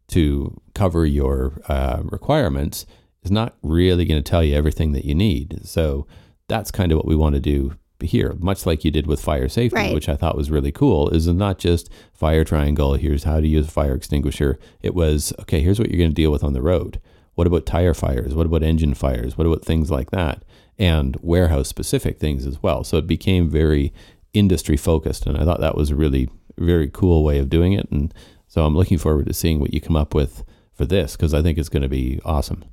to 0.09 0.59
cover 0.73 1.05
your 1.05 1.59
uh, 1.67 2.01
requirements, 2.03 2.85
is 3.23 3.31
not 3.31 3.55
really 3.61 4.05
going 4.05 4.21
to 4.21 4.29
tell 4.29 4.43
you 4.43 4.55
everything 4.55 4.91
that 4.93 5.05
you 5.05 5.13
need. 5.15 5.59
So 5.65 6.07
that's 6.47 6.71
kind 6.71 6.91
of 6.91 6.97
what 6.97 7.07
we 7.07 7.15
want 7.15 7.35
to 7.35 7.41
do 7.41 7.73
here, 7.99 8.35
much 8.39 8.65
like 8.65 8.85
you 8.85 8.91
did 8.91 9.07
with 9.07 9.19
fire 9.21 9.49
safety, 9.49 9.75
Right. 9.75 9.93
which 9.93 10.07
I 10.07 10.15
thought 10.15 10.37
was 10.37 10.51
really 10.51 10.71
cool. 10.71 11.09
Is 11.09 11.27
not 11.27 11.57
just 11.57 11.89
fire 12.13 12.43
triangle. 12.43 12.93
Here's 12.93 13.23
how 13.23 13.39
to 13.41 13.47
use 13.47 13.67
a 13.67 13.71
fire 13.71 13.95
extinguisher. 13.95 14.59
It 14.81 14.93
was 14.93 15.33
okay. 15.41 15.61
Here's 15.61 15.79
what 15.79 15.89
you're 15.89 15.97
going 15.97 16.11
to 16.11 16.15
deal 16.15 16.31
with 16.31 16.43
on 16.43 16.53
the 16.53 16.61
road. 16.61 17.01
What 17.35 17.47
about 17.47 17.65
tire 17.65 17.93
fires? 17.95 18.33
What 18.33 18.45
about 18.45 18.63
engine 18.63 18.93
fires? 18.93 19.37
What 19.37 19.47
about 19.47 19.65
things 19.65 19.91
like 19.91 20.11
that? 20.11 20.43
And 20.79 21.17
warehouse 21.21 21.67
specific 21.67 22.19
things 22.19 22.45
as 22.45 22.61
well. 22.61 22.83
So 22.83 22.97
it 22.97 23.07
became 23.07 23.49
very 23.49 23.91
industry 24.33 24.77
focused, 24.77 25.25
and 25.25 25.35
I 25.37 25.43
thought 25.43 25.59
that 25.59 25.75
was 25.75 25.89
a 25.89 25.95
really 25.95 26.29
very 26.59 26.89
cool 26.89 27.23
way 27.23 27.39
of 27.39 27.49
doing 27.49 27.73
it. 27.73 27.89
And 27.91 28.13
so 28.57 28.65
I'm 28.65 28.75
looking 28.75 28.97
forward 28.97 29.27
to 29.27 29.35
seeing 29.35 29.59
what 29.59 29.71
you 29.71 29.79
come 29.79 29.95
up 29.95 30.15
with 30.15 30.43
for 30.73 30.83
this 30.83 31.15
because 31.15 31.31
I 31.31 31.43
think 31.43 31.59
it's 31.59 31.69
going 31.69 31.83
to 31.83 31.87
be 31.87 32.19
awesome. 32.25 32.65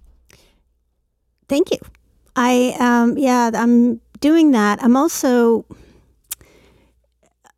Thank 1.46 1.70
you. 1.72 1.76
I 2.34 2.74
um 2.80 3.18
yeah, 3.18 3.50
I'm 3.52 4.00
doing 4.18 4.52
that. 4.52 4.82
I'm 4.82 4.96
also 4.96 5.66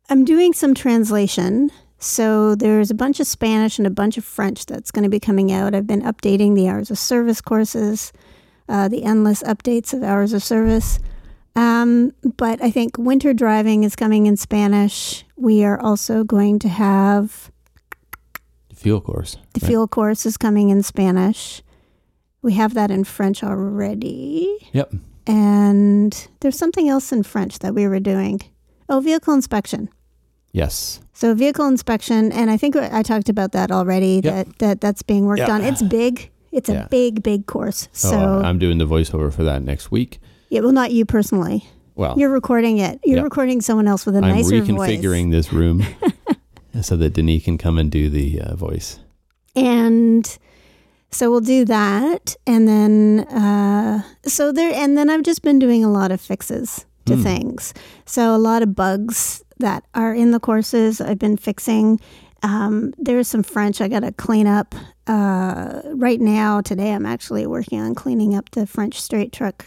I'm 0.09 0.25
doing 0.25 0.51
some 0.51 0.73
translation. 0.73 1.71
So 1.99 2.53
there's 2.53 2.91
a 2.91 2.93
bunch 2.93 3.21
of 3.21 3.27
Spanish 3.27 3.77
and 3.77 3.87
a 3.87 3.91
bunch 3.91 4.17
of 4.17 4.25
French 4.25 4.65
that's 4.65 4.91
going 4.91 5.03
to 5.03 5.09
be 5.09 5.21
coming 5.21 5.49
out. 5.53 5.73
I've 5.73 5.87
been 5.87 6.01
updating 6.01 6.53
the 6.53 6.67
hours 6.67 6.91
of 6.91 6.99
service 6.99 7.39
courses, 7.39 8.11
uh, 8.67 8.89
the 8.89 9.05
endless 9.05 9.41
updates 9.43 9.93
of 9.93 10.03
hours 10.03 10.33
of 10.33 10.43
service. 10.43 10.99
Um, 11.55 12.11
but 12.35 12.61
I 12.61 12.71
think 12.71 12.97
winter 12.97 13.33
driving 13.33 13.85
is 13.85 13.95
coming 13.95 14.25
in 14.25 14.35
Spanish. 14.35 15.23
We 15.37 15.63
are 15.63 15.79
also 15.79 16.25
going 16.25 16.59
to 16.59 16.67
have 16.67 17.51
Fuel 18.87 19.01
course. 19.01 19.35
the 19.53 19.59
right? 19.61 19.67
fuel 19.67 19.87
course 19.87 20.25
is 20.25 20.37
coming 20.37 20.69
in 20.69 20.81
Spanish. 20.81 21.61
We 22.41 22.53
have 22.53 22.73
that 22.75 22.89
in 22.89 23.03
French 23.03 23.43
already. 23.43 24.47
Yep. 24.71 24.93
and 25.27 26.27
there's 26.39 26.57
something 26.57 26.87
else 26.87 27.11
in 27.11 27.23
French 27.23 27.59
that 27.59 27.73
we 27.75 27.85
were 27.87 27.99
doing. 27.99 28.39
Oh, 28.87 29.01
vehicle 29.01 29.33
inspection. 29.33 29.89
Yes. 30.53 31.01
So 31.11 31.33
vehicle 31.35 31.67
inspection, 31.67 32.31
and 32.31 32.49
I 32.49 32.55
think 32.55 32.75
I 32.77 33.03
talked 33.03 33.27
about 33.29 33.51
that 33.51 33.71
already. 33.71 34.21
Yep. 34.23 34.23
That 34.23 34.57
that 34.59 34.81
that's 34.81 35.01
being 35.03 35.25
worked 35.25 35.41
Yeah. 35.41 35.51
on. 35.55 35.61
It's 35.63 35.81
big. 35.83 36.31
It's 36.53 36.69
a 36.69 36.87
big, 36.89 37.21
big 37.21 37.45
course. 37.45 37.89
So 37.91 38.09
So 38.11 38.17
uh, 38.17 38.41
I'm 38.47 38.57
doing 38.57 38.77
the 38.77 38.87
voiceover 38.87 39.31
for 39.33 39.43
that 39.43 39.61
next 39.63 39.91
week. 39.91 40.19
yeah, 40.49 40.61
well, 40.61 40.71
not 40.71 40.91
you 40.91 41.03
personally. 41.05 41.65
Well, 41.95 42.15
You're 42.17 42.31
recording 42.31 42.77
it. 42.77 42.99
You're 43.03 43.17
Yep. 43.17 43.23
recording 43.25 43.59
someone 43.61 43.87
else 43.87 44.05
with 44.05 44.15
a 44.15 44.19
I'm 44.23 44.29
nicer 44.35 44.61
voice. 44.61 44.69
I'm 44.69 44.77
reconfiguring 44.77 45.31
this 45.31 45.51
room 45.51 45.83
so 46.81 46.95
that 46.97 47.13
Denise 47.13 47.43
can 47.43 47.57
come 47.57 47.77
and 47.77 47.91
do 47.91 48.09
the 48.09 48.41
uh, 48.41 48.55
voice. 48.55 48.99
and 49.55 50.37
so 51.11 51.31
we'll 51.31 51.39
do 51.39 51.63
that 51.65 52.35
and 52.45 52.67
then 52.67 53.21
uh, 53.31 54.01
so 54.25 54.51
there 54.51 54.73
and 54.75 54.97
then 54.97 55.09
i've 55.09 55.23
just 55.23 55.41
been 55.41 55.57
doing 55.57 55.83
a 55.83 55.89
lot 55.89 56.11
of 56.11 56.19
fixes 56.21 56.85
to 57.05 57.15
Hmm. 57.15 57.23
things 57.23 57.73
so 58.05 58.35
a 58.35 58.37
lot 58.37 58.61
of 58.61 58.75
bugs 58.75 59.41
that 59.59 59.85
are 59.95 60.13
in 60.13 60.31
the 60.31 60.39
courses 60.39 60.99
i've 61.01 61.17
been 61.19 61.37
fixing 61.37 61.99
um, 62.43 62.93
there's 62.97 63.27
some 63.27 63.41
french 63.43 63.79
i 63.81 63.87
gotta 63.87 64.11
clean 64.11 64.45
up 64.47 64.75
uh, 65.07 65.81
right 65.95 66.19
now 66.19 66.59
today 66.61 66.91
i'm 66.91 67.05
actually 67.05 67.47
working 67.47 67.79
on 67.79 67.95
cleaning 67.95 68.35
up 68.35 68.49
the 68.51 68.67
french 68.67 68.99
straight 69.01 69.31
truck 69.31 69.65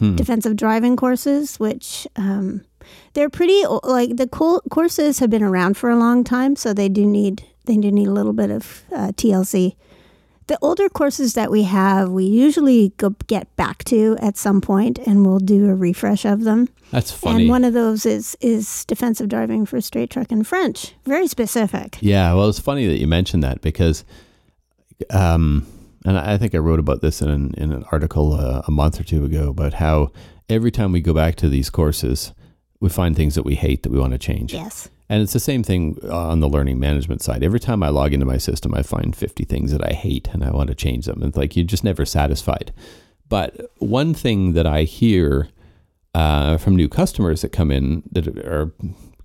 Hmm. 0.00 0.16
defensive 0.16 0.56
driving 0.56 0.96
courses 0.96 1.60
which 1.60 2.06
um, 2.16 2.62
they're 3.14 3.30
pretty 3.30 3.62
like 3.82 4.16
the 4.16 4.26
cool 4.26 4.62
courses 4.70 5.18
have 5.18 5.30
been 5.30 5.42
around 5.42 5.76
for 5.76 5.90
a 5.90 5.96
long 5.96 6.24
time 6.24 6.56
so 6.56 6.72
they 6.72 6.88
do 6.88 7.06
need 7.06 7.44
they 7.66 7.76
do 7.76 7.90
need 7.90 8.08
a 8.08 8.12
little 8.12 8.32
bit 8.32 8.50
of 8.50 8.84
uh, 8.92 9.08
tlc 9.12 9.74
the 10.50 10.58
older 10.62 10.88
courses 10.88 11.34
that 11.34 11.48
we 11.48 11.62
have 11.62 12.10
we 12.10 12.24
usually 12.24 12.92
go 12.96 13.10
get 13.28 13.54
back 13.54 13.84
to 13.84 14.16
at 14.20 14.36
some 14.36 14.60
point 14.60 14.98
and 14.98 15.24
we'll 15.24 15.38
do 15.38 15.70
a 15.70 15.74
refresh 15.76 16.24
of 16.24 16.42
them. 16.42 16.68
That's 16.90 17.12
funny. 17.12 17.42
and 17.42 17.48
one 17.48 17.62
of 17.62 17.72
those 17.72 18.04
is 18.04 18.36
is 18.40 18.84
defensive 18.86 19.28
driving 19.28 19.64
for 19.64 19.80
straight 19.80 20.10
truck 20.10 20.32
in 20.32 20.42
french. 20.42 20.92
Very 21.04 21.28
specific. 21.28 21.98
Yeah, 22.00 22.34
well, 22.34 22.48
it's 22.48 22.58
funny 22.58 22.88
that 22.88 22.98
you 22.98 23.06
mentioned 23.06 23.44
that 23.44 23.60
because, 23.60 24.04
um, 25.10 25.68
and 26.04 26.18
I 26.18 26.36
think 26.36 26.52
I 26.52 26.58
wrote 26.58 26.80
about 26.80 27.00
this 27.00 27.22
in 27.22 27.30
an, 27.30 27.54
in 27.56 27.70
an 27.70 27.84
article 27.92 28.32
uh, 28.32 28.62
a 28.66 28.72
month 28.72 28.98
or 28.98 29.04
two 29.04 29.24
ago 29.24 29.50
about 29.50 29.74
how 29.74 30.10
every 30.48 30.72
time 30.72 30.90
we 30.90 31.00
go 31.00 31.14
back 31.14 31.36
to 31.36 31.48
these 31.48 31.70
courses, 31.70 32.32
we 32.80 32.88
find 32.88 33.14
things 33.14 33.34
that 33.34 33.44
we 33.44 33.54
hate 33.54 33.82
that 33.82 33.92
we 33.92 33.98
want 33.98 34.12
to 34.12 34.18
change. 34.18 34.52
yes 34.52 34.88
And 35.08 35.22
it's 35.22 35.32
the 35.32 35.40
same 35.40 35.62
thing 35.62 35.98
on 36.10 36.40
the 36.40 36.48
learning 36.48 36.78
management 36.78 37.22
side. 37.22 37.42
Every 37.42 37.60
time 37.60 37.82
I 37.82 37.88
log 37.88 38.12
into 38.12 38.26
my 38.26 38.38
system, 38.38 38.74
I 38.74 38.82
find 38.82 39.14
50 39.14 39.44
things 39.44 39.72
that 39.72 39.84
I 39.84 39.92
hate 39.92 40.28
and 40.32 40.44
I 40.44 40.50
want 40.50 40.68
to 40.68 40.74
change 40.74 41.06
them. 41.06 41.22
It's 41.22 41.36
like 41.36 41.56
you're 41.56 41.64
just 41.64 41.84
never 41.84 42.04
satisfied. 42.04 42.72
But 43.28 43.70
one 43.78 44.14
thing 44.14 44.54
that 44.54 44.66
I 44.66 44.82
hear 44.82 45.48
uh, 46.14 46.56
from 46.56 46.76
new 46.76 46.88
customers 46.88 47.42
that 47.42 47.52
come 47.52 47.70
in 47.70 48.02
that 48.12 48.26
are 48.38 48.72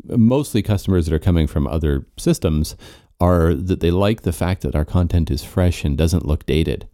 mostly 0.04 0.62
customers 0.62 1.06
that 1.06 1.16
are 1.16 1.20
coming 1.20 1.48
from 1.48 1.68
other 1.68 2.06
systems 2.18 2.76
are 3.20 3.54
that 3.54 3.80
they 3.80 3.92
like 3.92 4.22
the 4.22 4.34
fact 4.34 4.62
that 4.62 4.76
our 4.76 4.86
content 4.86 5.32
is 5.32 5.44
fresh 5.44 5.84
and 5.84 5.98
doesn't 5.98 6.26
look 6.26 6.46
dated. 6.46 6.88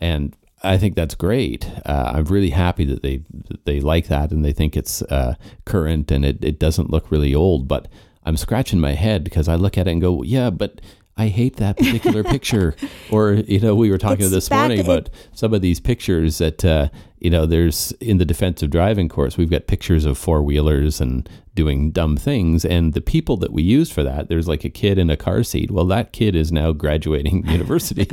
And 0.00 0.34
I 0.62 0.76
think 0.76 0.96
that's 0.96 1.14
great. 1.14 1.70
Uh, 1.86 2.12
I'm 2.14 2.24
really 2.24 2.50
happy 2.50 2.84
that 2.86 3.02
they 3.02 3.22
they 3.64 3.80
like 3.80 4.08
that 4.08 4.32
and 4.32 4.44
they 4.44 4.52
think 4.52 4.76
it's 4.76 5.02
uh, 5.02 5.34
current 5.64 6.10
and 6.10 6.24
it, 6.24 6.44
it 6.44 6.58
doesn't 6.58 6.90
look 6.90 7.10
really 7.10 7.34
old. 7.34 7.68
But 7.68 7.88
I'm 8.24 8.36
scratching 8.36 8.80
my 8.80 8.92
head 8.92 9.24
because 9.24 9.48
I 9.48 9.54
look 9.54 9.78
at 9.78 9.86
it 9.86 9.92
and 9.92 10.00
go, 10.00 10.22
yeah, 10.22 10.50
but 10.50 10.80
I 11.18 11.28
hate 11.28 11.56
that 11.56 11.76
particular 11.76 12.22
picture. 12.34 12.74
Or, 13.10 13.32
you 13.32 13.58
know, 13.60 13.74
we 13.74 13.90
were 13.90 13.98
talking 13.98 14.26
It's 14.26 14.30
this 14.34 14.50
morning 14.50 14.86
it- 14.86 15.10
some 15.32 15.52
of 15.52 15.60
these 15.60 15.80
pictures 15.80 16.38
that, 16.38 16.64
uh, 16.64 16.88
you 17.18 17.28
know, 17.28 17.44
there's 17.44 17.90
in 18.00 18.18
the 18.18 18.24
defensive 18.24 18.70
driving 18.70 19.08
course, 19.08 19.36
we've 19.36 19.50
got 19.50 19.66
pictures 19.66 20.04
of 20.04 20.16
four 20.16 20.42
wheelers 20.42 21.00
and 21.00 21.28
doing 21.56 21.90
dumb 21.90 22.16
things. 22.16 22.64
And 22.64 22.92
the 22.94 23.00
people 23.00 23.36
that 23.38 23.52
we 23.52 23.64
use 23.64 23.90
for 23.90 24.04
that, 24.04 24.28
there's 24.28 24.46
like 24.46 24.64
a 24.64 24.70
kid 24.70 24.96
in 24.96 25.10
a 25.10 25.16
car 25.16 25.42
seat. 25.42 25.72
Well, 25.72 25.86
that 25.86 26.12
kid 26.12 26.36
is 26.36 26.52
now 26.52 26.70
graduating 26.72 27.44
university 27.50 28.06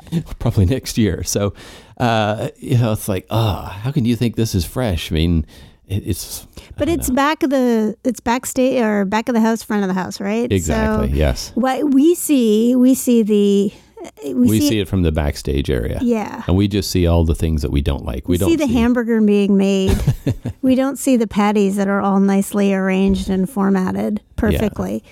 probably 0.38 0.66
next 0.66 0.96
year. 0.96 1.24
So, 1.24 1.52
uh, 1.98 2.50
you 2.56 2.78
know, 2.78 2.92
it's 2.92 3.08
like, 3.08 3.26
oh, 3.30 3.62
how 3.82 3.90
can 3.90 4.04
you 4.04 4.14
think 4.14 4.36
this 4.36 4.54
is 4.54 4.64
fresh? 4.64 5.10
I 5.10 5.16
mean, 5.16 5.44
it, 5.88 6.06
it's 6.06 6.46
but 6.76 6.88
it's 6.88 7.10
back 7.10 7.42
of 7.42 7.50
the 7.50 7.96
it's 8.04 8.20
backstage 8.20 8.80
or 8.80 9.04
back 9.04 9.28
of 9.28 9.34
the 9.34 9.40
house 9.40 9.62
front 9.62 9.82
of 9.82 9.88
the 9.88 9.94
house 9.94 10.20
right 10.20 10.50
exactly, 10.50 11.08
so 11.08 11.14
yes. 11.14 11.52
what 11.54 11.92
we 11.92 12.14
see 12.14 12.74
we 12.76 12.94
see 12.94 13.22
the 13.22 13.72
uh, 14.04 14.10
we, 14.24 14.34
We, 14.34 14.60
see, 14.60 14.68
see 14.68 14.80
it 14.80 14.88
from 14.88 15.02
the 15.02 15.12
backstage 15.12 15.70
area. 15.70 15.98
yeah 16.02 16.42
And 16.46 16.56
we 16.56 16.68
just 16.68 16.90
see 16.90 17.06
all 17.06 17.24
the 17.24 17.34
things 17.34 17.62
that 17.62 17.70
we 17.70 17.82
don't 17.82 18.04
like. 18.04 18.26
We, 18.26 18.34
We 18.34 18.38
don't 18.38 18.48
see 18.50 18.56
the 18.56 18.66
hamburger 18.66 19.20
being 19.20 19.56
made. 19.56 19.96
we 20.62 20.74
don't 20.74 20.98
see 20.98 21.16
the 21.16 21.28
patties 21.28 21.76
that 21.76 21.88
are 21.88 22.00
all 22.00 22.18
nicely 22.18 22.74
arranged 22.74 23.30
and 23.30 23.48
formatted 23.48 24.20
perfectly. 24.36 25.04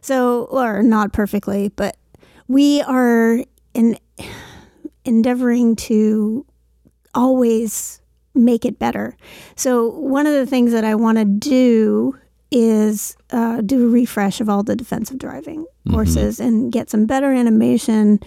So, 0.00 0.44
or 0.44 0.84
not 0.84 1.12
perfectly, 1.12 1.68
but 1.70 1.96
we 2.46 2.82
are 2.82 3.42
in 3.74 3.98
endeavoring 5.04 5.74
to 5.76 6.46
always 7.14 8.00
make 8.36 8.64
it 8.64 8.78
better. 8.78 9.16
So, 9.56 9.88
one 9.88 10.26
of 10.26 10.34
the 10.34 10.46
things 10.46 10.72
that 10.72 10.84
I 10.84 10.94
want 10.94 11.18
to 11.18 11.24
do 11.24 12.16
is 12.52 13.16
uh, 13.30 13.60
do 13.62 13.86
a 13.86 13.88
refresh 13.90 14.40
of 14.40 14.48
all 14.48 14.62
the 14.62 14.76
defensive 14.76 15.18
driving 15.18 15.66
courses 15.90 16.38
and 16.40 16.70
get 16.72 16.88
some 16.90 17.06
better 17.06 17.32
animation 17.32 18.20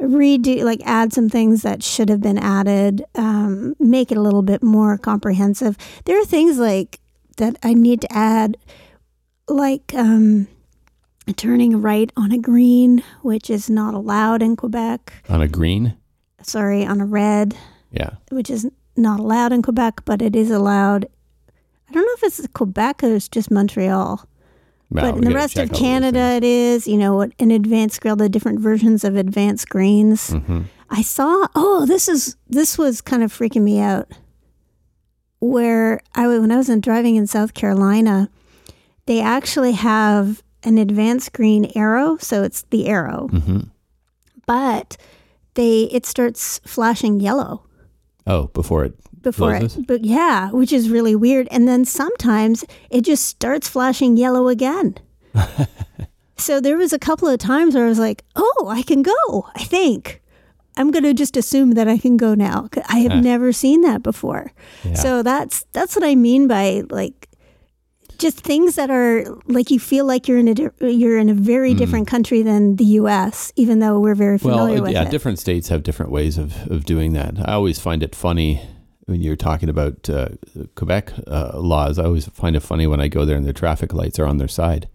redo 0.00 0.62
like 0.64 0.80
add 0.84 1.12
some 1.12 1.28
things 1.28 1.62
that 1.62 1.82
should 1.82 2.08
have 2.08 2.20
been 2.20 2.38
added 2.38 3.04
um, 3.16 3.74
make 3.78 4.10
it 4.12 4.16
a 4.18 4.20
little 4.20 4.42
bit 4.42 4.62
more 4.62 4.98
comprehensive 4.98 5.76
there 6.04 6.20
are 6.20 6.24
things 6.24 6.58
like 6.58 6.98
that 7.36 7.56
i 7.62 7.72
need 7.74 8.00
to 8.00 8.12
add 8.12 8.56
like 9.48 9.92
um, 9.94 10.46
turning 11.36 11.80
right 11.80 12.10
on 12.16 12.32
a 12.32 12.38
green 12.38 13.02
which 13.22 13.48
is 13.48 13.70
not 13.70 13.94
allowed 13.94 14.42
in 14.42 14.56
quebec 14.56 15.12
on 15.28 15.40
a 15.40 15.48
green. 15.48 15.96
sorry 16.42 16.84
on 16.84 17.00
a 17.00 17.06
red 17.06 17.56
Yeah. 17.92 18.10
which 18.30 18.50
is 18.50 18.68
not 18.96 19.20
allowed 19.20 19.52
in 19.52 19.62
quebec 19.62 20.00
but 20.04 20.20
it 20.22 20.34
is 20.36 20.50
allowed 20.50 21.06
i 21.88 21.92
don't 21.92 22.04
know 22.04 22.14
if 22.16 22.22
it's 22.24 22.46
quebec 22.54 23.02
or 23.02 23.14
it's 23.14 23.28
just 23.28 23.50
montreal 23.50 24.26
but 24.90 25.16
in 25.16 25.22
the 25.24 25.34
rest 25.34 25.58
of 25.58 25.72
Canada, 25.72 26.20
it 26.36 26.44
is, 26.44 26.86
You 26.86 26.98
know, 26.98 27.16
what 27.16 27.32
an 27.40 27.50
advanced 27.50 28.00
green, 28.00 28.16
the 28.16 28.28
different 28.28 28.60
versions 28.60 29.02
of 29.02 29.16
advanced 29.16 29.68
greens. 29.68 30.30
Mhm. 30.30 30.66
I 30.88 31.02
saw. 31.02 31.48
Oh, 31.56 31.84
this 31.84 32.06
is 32.06 32.36
this 32.48 32.78
was 32.78 33.00
kind 33.00 33.24
of 33.24 33.32
freaking 33.32 33.62
me 33.62 33.80
out. 33.80 34.06
Where 35.40 36.00
I 36.14 36.28
when 36.28 36.52
I 36.52 36.56
was 36.56 36.68
in 36.68 36.80
driving 36.80 37.16
in 37.16 37.26
South 37.26 37.54
Carolina, 37.54 38.30
they 39.06 39.20
actually 39.20 39.72
have 39.72 40.42
an 40.62 40.78
advanced 40.78 41.32
green 41.32 41.72
arrow, 41.74 42.16
so 42.20 42.44
it's 42.44 42.62
the 42.70 42.86
arrow, 42.86 43.28
Mhm. 43.32 43.70
but 44.46 44.96
they 45.54 45.84
it 45.90 46.06
starts 46.06 46.60
flashing 46.64 47.18
yellow 47.18 47.62
Oh, 48.26 48.46
before 48.48 48.84
it. 48.84 48.94
before 49.22 49.56
Closes? 49.58 49.78
it. 49.78 49.86
But 49.86 50.04
yeah, 50.04 50.50
which 50.50 50.72
is 50.72 50.88
really 50.90 51.14
weird. 51.16 51.46
And 51.50 51.66
then 51.68 51.84
sometimes 51.84 52.64
it 52.90 53.02
just 53.02 53.24
starts 53.26 53.68
flashing 53.68 54.16
yellow 54.16 54.48
again. 54.48 54.96
so 56.36 56.60
there 56.60 56.76
was 56.76 56.92
a 56.92 56.98
couple 56.98 57.28
of 57.28 57.38
times 57.38 57.74
where 57.74 57.84
I 57.84 57.88
was 57.88 57.98
like, 57.98 58.24
"Oh, 58.36 58.66
I 58.70 58.82
can 58.82 59.02
go." 59.02 59.46
I 59.54 59.64
think 59.64 60.22
I'm 60.76 60.90
going 60.90 61.04
to 61.04 61.14
just 61.14 61.36
assume 61.36 61.72
that 61.72 61.88
I 61.88 61.98
can 61.98 62.16
go 62.16 62.34
now. 62.34 62.68
I 62.88 62.98
have 63.00 63.12
Huh. 63.12 63.20
never 63.20 63.52
seen 63.52 63.82
that 63.82 64.02
before. 64.02 64.52
Yeah. 64.84 64.94
So 64.94 65.22
that's 65.22 65.64
that's 65.72 65.94
what 65.96 66.04
I 66.04 66.14
mean 66.14 66.48
by 66.48 66.82
like 66.90 67.28
just 68.18 68.40
things 68.40 68.76
that 68.76 68.90
are 68.90 69.24
like 69.46 69.70
you 69.70 69.78
feel 69.78 70.04
like 70.04 70.28
you're 70.28 70.38
in 70.38 70.48
a 70.48 70.54
di- 70.54 70.70
you're 70.80 71.18
in 71.18 71.28
a 71.28 71.34
very 71.34 71.74
different 71.74 72.06
country 72.06 72.42
than 72.42 72.76
the 72.76 72.84
U.S. 72.84 73.52
Even 73.56 73.78
though 73.78 73.98
we're 74.00 74.14
very 74.14 74.38
familiar 74.38 74.74
well, 74.74 74.82
with 74.84 74.92
yeah, 74.92 75.04
it. 75.04 75.10
different 75.10 75.38
states 75.38 75.68
have 75.68 75.82
different 75.82 76.12
ways 76.12 76.38
of, 76.38 76.70
of 76.70 76.84
doing 76.84 77.12
that. 77.14 77.34
I 77.48 77.52
always 77.52 77.78
find 77.78 78.02
it 78.02 78.14
funny 78.14 78.60
when 79.06 79.20
you're 79.20 79.36
talking 79.36 79.68
about 79.68 80.08
uh, 80.08 80.28
Quebec 80.74 81.12
uh, 81.26 81.58
laws. 81.58 81.98
I 81.98 82.04
always 82.04 82.26
find 82.28 82.56
it 82.56 82.60
funny 82.60 82.86
when 82.86 83.00
I 83.00 83.08
go 83.08 83.24
there 83.24 83.36
and 83.36 83.44
their 83.44 83.52
traffic 83.52 83.92
lights 83.92 84.18
are 84.18 84.26
on 84.26 84.38
their 84.38 84.48
side. 84.48 84.88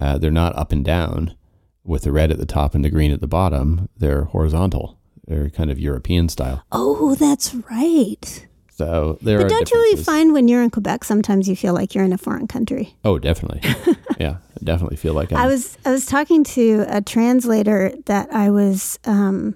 Uh, 0.00 0.16
they're 0.16 0.30
not 0.30 0.56
up 0.56 0.72
and 0.72 0.84
down 0.84 1.36
with 1.84 2.02
the 2.02 2.12
red 2.12 2.30
at 2.30 2.38
the 2.38 2.46
top 2.46 2.74
and 2.74 2.84
the 2.84 2.90
green 2.90 3.12
at 3.12 3.20
the 3.20 3.26
bottom. 3.26 3.88
They're 3.96 4.24
horizontal. 4.24 4.98
They're 5.26 5.50
kind 5.50 5.70
of 5.70 5.78
European 5.78 6.28
style. 6.28 6.64
oh, 6.72 7.14
that's 7.14 7.54
right. 7.70 8.46
So 8.80 9.18
there 9.20 9.36
But 9.36 9.44
are 9.44 9.48
don't 9.50 9.70
you 9.70 9.76
really 9.76 10.02
find 10.02 10.32
when 10.32 10.48
you're 10.48 10.62
in 10.62 10.70
Quebec, 10.70 11.04
sometimes 11.04 11.46
you 11.46 11.54
feel 11.54 11.74
like 11.74 11.94
you're 11.94 12.02
in 12.02 12.14
a 12.14 12.18
foreign 12.18 12.46
country? 12.46 12.94
Oh, 13.04 13.18
definitely. 13.18 13.60
yeah, 14.18 14.36
I 14.58 14.64
definitely 14.64 14.96
feel 14.96 15.12
like 15.12 15.30
I'm. 15.30 15.36
I 15.38 15.46
was 15.46 15.76
I 15.84 15.90
was 15.90 16.06
talking 16.06 16.44
to 16.44 16.86
a 16.88 17.02
translator 17.02 17.92
that 18.06 18.32
I 18.32 18.48
was 18.48 18.98
um, 19.04 19.54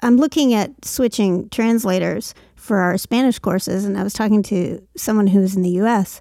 I'm 0.00 0.16
looking 0.16 0.54
at 0.54 0.84
switching 0.84 1.48
translators 1.48 2.34
for 2.54 2.76
our 2.78 2.96
Spanish 2.96 3.40
courses, 3.40 3.84
and 3.84 3.98
I 3.98 4.04
was 4.04 4.12
talking 4.12 4.44
to 4.44 4.80
someone 4.96 5.26
who's 5.26 5.56
in 5.56 5.62
the 5.62 5.70
U.S. 5.82 6.20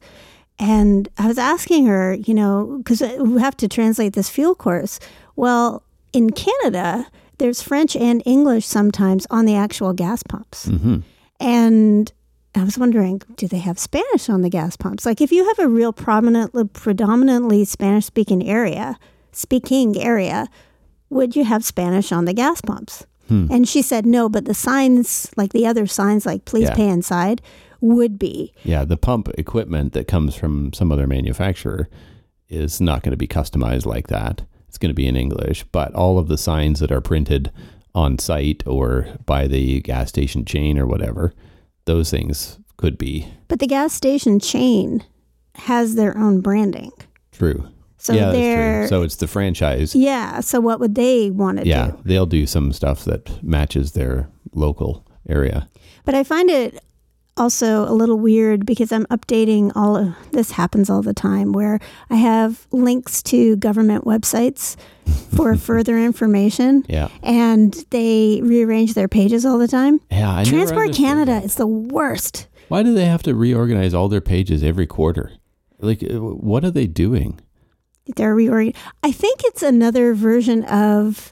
and 0.58 1.08
I 1.20 1.28
was 1.28 1.38
asking 1.38 1.86
her, 1.86 2.16
you 2.16 2.34
know, 2.34 2.82
because 2.84 3.02
we 3.20 3.40
have 3.40 3.56
to 3.58 3.68
translate 3.68 4.14
this 4.14 4.30
fuel 4.30 4.56
course. 4.56 5.00
Well, 5.36 5.84
in 6.12 6.32
Canada, 6.32 7.06
there's 7.38 7.62
French 7.62 7.96
and 7.96 8.24
English 8.26 8.66
sometimes 8.66 9.28
on 9.30 9.46
the 9.46 9.56
actual 9.56 9.94
gas 9.94 10.24
pumps. 10.24 10.66
Mhm. 10.66 11.04
And 11.40 12.12
I 12.56 12.64
was 12.64 12.78
wondering, 12.78 13.22
do 13.36 13.48
they 13.48 13.60
have 13.60 13.78
Spanish 13.78 14.30
on 14.30 14.42
the 14.42 14.50
gas 14.50 14.78
pumps? 14.78 15.06
Like, 15.06 15.22
if 15.22 15.32
you 15.32 15.46
have 15.48 15.60
a 15.60 15.68
real 15.68 15.92
prominently, 15.94 16.66
predominantly 16.66 17.66
Spanish 17.66 18.06
speaking 18.06 18.48
area, 18.48 18.98
speaking 19.32 20.00
area, 20.02 20.48
would 21.10 21.36
you 21.36 21.44
have 21.44 21.66
Spanish 21.66 22.12
on 22.12 22.26
the 22.26 22.34
gas 22.34 22.62
pumps? 22.62 23.06
Hmm. 23.28 23.48
And 23.52 23.68
she 23.68 23.82
said 23.82 24.06
no, 24.06 24.30
but 24.30 24.46
the 24.46 24.54
signs, 24.54 25.32
like 25.36 25.52
the 25.52 25.66
other 25.68 25.88
signs, 25.88 26.26
like 26.26 26.46
please 26.46 26.70
Yeah. 26.70 26.76
pay 26.76 26.88
inside, 26.88 27.42
would 27.82 28.18
be. 28.18 28.54
Yeah, 28.64 28.86
the 28.86 28.98
pump 28.98 29.30
equipment 29.38 29.94
that 29.94 30.08
comes 30.08 30.36
from 30.36 30.72
some 30.74 30.92
other 30.92 31.08
manufacturer 31.08 31.90
is 32.48 32.80
not 32.80 33.04
going 33.04 33.12
to 33.12 33.18
be 33.18 33.28
customized 33.28 33.86
like 33.86 34.08
that. 34.08 34.44
It's 34.70 34.78
going 34.78 34.90
to 34.92 34.96
be 34.96 35.08
in 35.08 35.16
English, 35.16 35.66
but 35.72 35.94
all 35.94 36.18
of 36.20 36.28
the 36.28 36.38
signs 36.38 36.80
that 36.80 36.92
are 36.92 37.02
printed 37.02 37.52
on 37.96 38.20
site 38.20 38.62
or 38.68 39.08
by 39.26 39.48
the 39.48 39.82
gas 39.82 40.10
station 40.10 40.46
chain 40.46 40.78
or 40.78 40.86
whatever, 40.86 41.34
those 41.86 42.12
things 42.12 42.60
could 42.78 42.98
be 42.98 43.28
But 43.48 43.60
the 43.60 43.68
gas 43.68 43.94
station 43.94 44.40
chain 44.40 45.04
has 45.56 45.96
their 45.96 46.16
own 46.18 46.42
branding. 46.42 46.92
true. 47.32 47.68
So 47.98 48.14
yeah, 48.14 48.32
they're. 48.32 48.88
So 48.88 49.02
it's 49.02 49.16
the 49.16 49.26
franchise. 49.28 49.96
yeah. 49.96 50.40
So 50.42 50.60
what 50.60 50.80
would 50.80 50.94
they 50.94 51.32
want 51.32 51.58
to 51.60 51.66
Yeah, 51.68 51.88
do? 51.88 51.92
Yeah, 51.96 52.02
they'll 52.06 52.26
do 52.28 52.46
some 52.46 52.72
stuff 52.72 53.04
that 53.06 53.42
matches 53.44 53.94
their 53.94 54.30
local 54.54 55.08
area. 55.28 55.68
But 56.04 56.14
I 56.14 56.24
find 56.24 56.52
it 56.52 56.78
also 57.38 57.84
a 57.90 57.94
little 57.94 58.18
weird 58.18 58.66
because 58.66 58.92
I'm 58.92 59.06
updating 59.08 59.72
all 59.76 59.98
of 59.98 60.16
this 60.32 60.52
happens 60.52 60.90
all 60.90 61.02
the 61.02 61.14
time 61.14 61.52
where 61.52 61.80
I 62.10 62.16
have 62.16 62.66
links 62.72 63.22
to 63.24 63.56
government 63.58 64.06
websites 64.06 64.76
for 65.36 65.56
further 65.70 65.98
information 65.98 66.86
Yeah. 66.88 67.10
and 67.24 67.74
they 67.90 68.40
rearrange 68.44 68.94
their 68.94 69.08
pages 69.08 69.46
all 69.46 69.58
the 69.58 69.68
time. 69.68 70.00
Yeah, 70.10 70.34
I 70.38 70.44
Transport 70.44 70.94
Canada 70.94 71.32
that. 71.34 71.44
is 71.46 71.56
the 71.56 71.68
worst. 71.68 72.48
Why 72.70 72.84
do 72.84 72.94
they 72.94 73.06
have 73.06 73.24
to 73.24 73.36
reorganize 73.36 73.94
all 73.94 74.08
their 74.08 74.22
pages 74.22 74.64
every 74.64 74.88
quarter? 74.88 75.32
Like, 75.80 76.04
uh, 76.04 76.20
what 76.20 76.64
are 76.64 76.72
they 76.72 76.88
doing? 76.88 77.40
They're 78.16 78.34
reorganized. 78.36 78.78
I 79.04 79.12
think 79.12 79.42
it's 79.44 79.62
another 79.62 80.14
version 80.14 80.64
of 80.66 81.32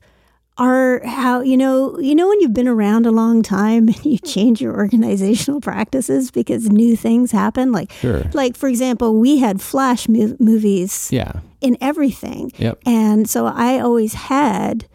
our 0.59 1.01
how 1.05 1.41
you 1.41 1.57
know 1.57 1.97
you 1.99 2.13
know 2.13 2.27
when 2.29 2.39
you've 2.41 2.53
been 2.53 2.67
around 2.67 3.05
a 3.07 3.11
long 3.11 3.41
time 3.41 3.87
and 3.93 4.05
you 4.05 4.17
change 4.19 4.61
your 4.61 4.75
organizational 4.75 5.59
practices 5.59 6.29
because 6.31 6.69
new 6.69 6.95
things 6.95 7.31
happen 7.31 7.71
like 7.71 7.91
Sure. 7.93 8.23
like 8.33 8.55
for 8.55 8.67
example 8.69 9.15
we 9.19 9.39
had 9.39 9.61
flash 9.61 10.07
mo- 10.07 10.35
movies 10.39 11.09
Yeah. 11.11 11.39
in 11.61 11.75
everything 11.81 12.51
Yep. 12.57 12.79
and 12.85 13.27
so 13.29 13.47
i 13.47 13.79
always 13.79 14.13
had 14.13 14.85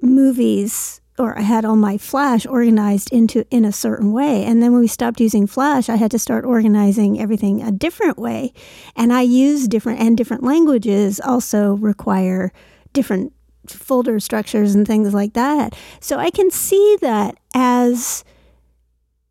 movies 0.00 1.00
or 1.18 1.38
i 1.38 1.42
had 1.42 1.64
all 1.64 1.76
my 1.76 1.98
flash 1.98 2.46
organized 2.46 3.12
into 3.12 3.44
in 3.50 3.64
a 3.64 3.72
certain 3.72 4.12
way 4.12 4.44
and 4.44 4.62
then 4.62 4.72
when 4.72 4.80
we 4.80 4.88
stopped 4.88 5.20
using 5.20 5.46
flash 5.46 5.88
i 5.88 5.96
had 5.96 6.10
to 6.10 6.18
start 6.18 6.44
organizing 6.44 7.20
everything 7.20 7.62
a 7.62 7.70
different 7.70 8.18
way 8.18 8.52
and 8.96 9.12
i 9.12 9.20
use 9.20 9.68
different 9.68 10.00
and 10.00 10.16
different 10.16 10.42
languages 10.42 11.20
also 11.20 11.74
require 11.74 12.50
different 12.92 13.32
folder 13.72 14.20
structures 14.20 14.74
and 14.74 14.86
things 14.86 15.12
like 15.14 15.32
that 15.32 15.74
so 16.00 16.18
i 16.18 16.30
can 16.30 16.50
see 16.50 16.96
that 17.00 17.36
as 17.54 18.24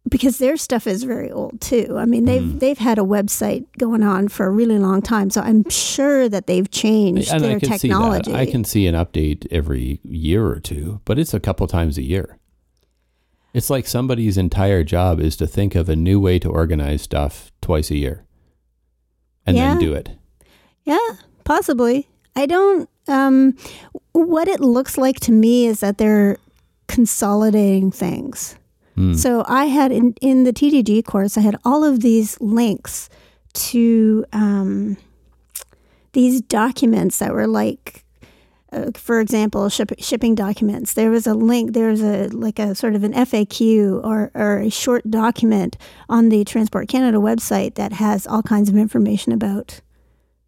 because 0.10 0.40
their 0.40 0.58
stuff 0.58 0.88
is 0.88 1.04
very 1.04 1.32
old 1.32 1.62
too. 1.62 1.96
I 1.98 2.06
mean, 2.06 2.26
they've 2.26 2.42
Mm. 2.42 2.60
they've 2.60 2.78
had 2.78 2.98
a 2.98 3.04
website 3.04 3.66
going 3.78 4.02
on 4.02 4.28
for 4.30 4.48
a 4.48 4.50
really 4.50 4.80
long 4.80 5.02
time, 5.04 5.30
so 5.30 5.42
I'm 5.42 5.64
sure 5.70 6.28
that 6.28 6.48
they've 6.48 6.70
changed 6.70 7.32
and 7.32 7.42
their 7.44 7.58
I 7.58 7.60
can 7.60 7.70
technology. 7.78 8.24
see 8.26 8.32
that. 8.32 8.38
I 8.40 8.46
can 8.48 8.64
see 8.66 8.88
an 8.88 8.96
update 8.96 9.46
every 9.52 10.00
year 10.04 10.48
or 10.48 10.60
two, 10.60 11.00
but 11.06 11.20
it's 11.20 11.36
a 11.36 11.40
couple 11.40 11.68
times 11.68 12.00
a 12.00 12.02
year. 12.02 12.40
It's 13.54 13.70
like 13.70 13.86
somebody's 13.86 14.38
entire 14.38 14.84
job 14.84 15.20
is 15.22 15.38
to 15.38 15.46
think 15.48 15.76
of 15.76 15.88
a 15.88 15.96
new 15.96 16.20
way 16.20 16.40
to 16.40 16.50
organize 16.50 17.04
stuff 17.04 17.52
twice 17.62 17.92
a 17.92 17.96
year, 17.98 18.26
and 19.46 19.56
Yeah. 19.56 19.70
then 19.70 19.80
do 19.80 19.94
it. 19.94 20.10
Yeah, 20.84 20.98
possibly. 21.46 22.10
I 22.36 22.48
don't. 22.48 22.90
Um, 23.12 23.56
what 24.14 24.48
it 24.48 24.60
looks 24.60 24.98
like 24.98 25.20
to 25.22 25.32
me 25.32 25.68
is 25.68 25.82
that 25.82 25.98
they're 25.98 26.38
consolidating 26.88 27.92
things. 27.92 28.56
Hmm. 28.96 29.14
So 29.14 29.44
I 29.48 29.66
had 29.66 29.92
in 29.92 30.14
in 30.22 30.44
the 30.44 30.54
TDG 30.54 31.06
course, 31.06 31.38
I 31.38 31.42
had 31.42 31.58
all 31.64 31.84
of 31.84 32.02
these 32.02 32.40
links 32.42 33.10
to 33.54 34.26
um, 34.34 34.98
these 36.14 36.42
documents 36.42 37.20
that 37.20 37.34
were 37.34 37.48
like. 37.48 38.04
Uh, 38.74 38.90
for 38.96 39.20
example, 39.20 39.68
ship, 39.68 39.92
shipping 40.00 40.34
documents. 40.34 40.94
There 40.94 41.12
was 41.12 41.28
a 41.28 41.34
link. 41.34 41.74
There 41.74 41.90
was 41.90 42.02
a 42.02 42.30
like 42.30 42.58
a 42.58 42.74
sort 42.74 42.96
of 42.96 43.04
an 43.04 43.12
FAQ 43.12 44.02
or, 44.02 44.32
or 44.34 44.60
a 44.60 44.70
short 44.70 45.12
document 45.12 45.76
on 46.08 46.30
the 46.30 46.46
Transport 46.46 46.88
Canada 46.88 47.18
website 47.18 47.76
that 47.76 47.92
has 47.92 48.26
all 48.26 48.42
kinds 48.42 48.70
of 48.70 48.78
information 48.78 49.34
about 49.34 49.82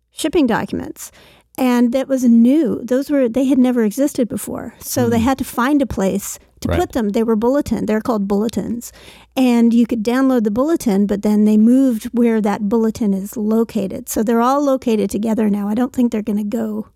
shipping 0.09 0.47
documents 0.47 1.11
and 1.57 1.91
that 1.91 2.07
was 2.07 2.23
new. 2.23 2.81
Those 2.83 3.09
were 3.09 3.29
they 3.29 3.45
had 3.45 3.59
never 3.59 3.83
existed 3.83 4.27
before. 4.27 4.75
So 4.79 5.09
they 5.09 5.19
mm. 5.19 5.23
had 5.23 5.37
to 5.37 5.43
find 5.43 5.81
a 5.81 5.85
place 5.85 6.39
to 6.61 6.67
Right. 6.69 6.79
put 6.79 6.93
them. 6.93 7.09
They 7.09 7.23
were 7.23 7.35
bulletin 7.35 7.85
they're 7.85 8.01
called 8.01 8.27
bulletins. 8.27 8.91
And 9.35 9.73
you 9.73 9.85
could 9.85 10.03
download 10.03 10.43
the 10.43 10.51
bulletin 10.51 11.05
but 11.05 11.21
then 11.21 11.45
they 11.45 11.57
moved 11.57 12.05
where 12.05 12.41
that 12.41 12.69
bulletin 12.69 13.13
is 13.13 13.37
located. 13.37 14.09
So 14.09 14.23
they're 14.23 14.41
all 14.41 14.61
located 14.61 15.09
together 15.09 15.49
now. 15.49 15.67
I 15.67 15.75
don't 15.75 15.93
think 15.93 16.11
they're 16.11 16.21
going 16.21 16.37
to 16.37 16.43
go 16.43 16.87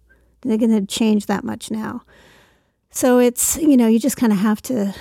they're 0.41 0.57
going 0.57 0.79
to 0.79 0.85
change 0.85 1.25
that 1.25 1.43
much 1.43 1.69
now. 1.69 2.01
So 2.89 3.19
it's 3.19 3.57
you 3.57 3.77
know 3.77 3.87
you 3.87 3.99
just 3.99 4.17
kind 4.17 4.33
of 4.33 4.39
have 4.39 4.61
to 4.63 4.95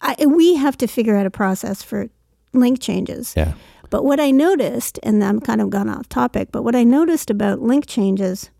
I, 0.00 0.26
we 0.26 0.56
have 0.56 0.76
to 0.78 0.86
figure 0.86 1.16
out 1.16 1.26
a 1.26 1.30
process 1.30 1.82
for 1.82 2.08
link 2.52 2.80
changes. 2.80 3.34
Yeah. 3.36 3.54
but 3.90 4.04
what 4.04 4.20
I 4.20 4.30
noticed, 4.30 4.98
and 5.02 5.22
I'm 5.22 5.40
kind 5.40 5.60
of 5.60 5.70
gone 5.70 5.88
off 5.88 6.08
topic, 6.08 6.48
but 6.52 6.62
what 6.62 6.74
I 6.74 6.84
noticed 6.84 7.30
about 7.30 7.60
link 7.60 7.86
changes 7.86 8.50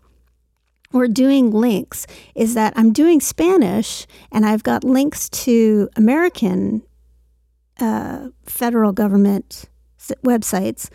or 0.93 1.07
doing 1.07 1.51
links 1.51 2.05
is 2.35 2.53
that 2.53 2.73
I'm 2.75 2.93
doing 2.93 3.19
Spanish 3.19 4.05
and 4.31 4.45
I've 4.45 4.63
got 4.63 4.83
links 4.83 5.29
to 5.29 5.89
American 5.95 6.83
uh, 7.79 8.29
federal 8.45 8.91
government 8.93 9.65
websites. 10.25 10.89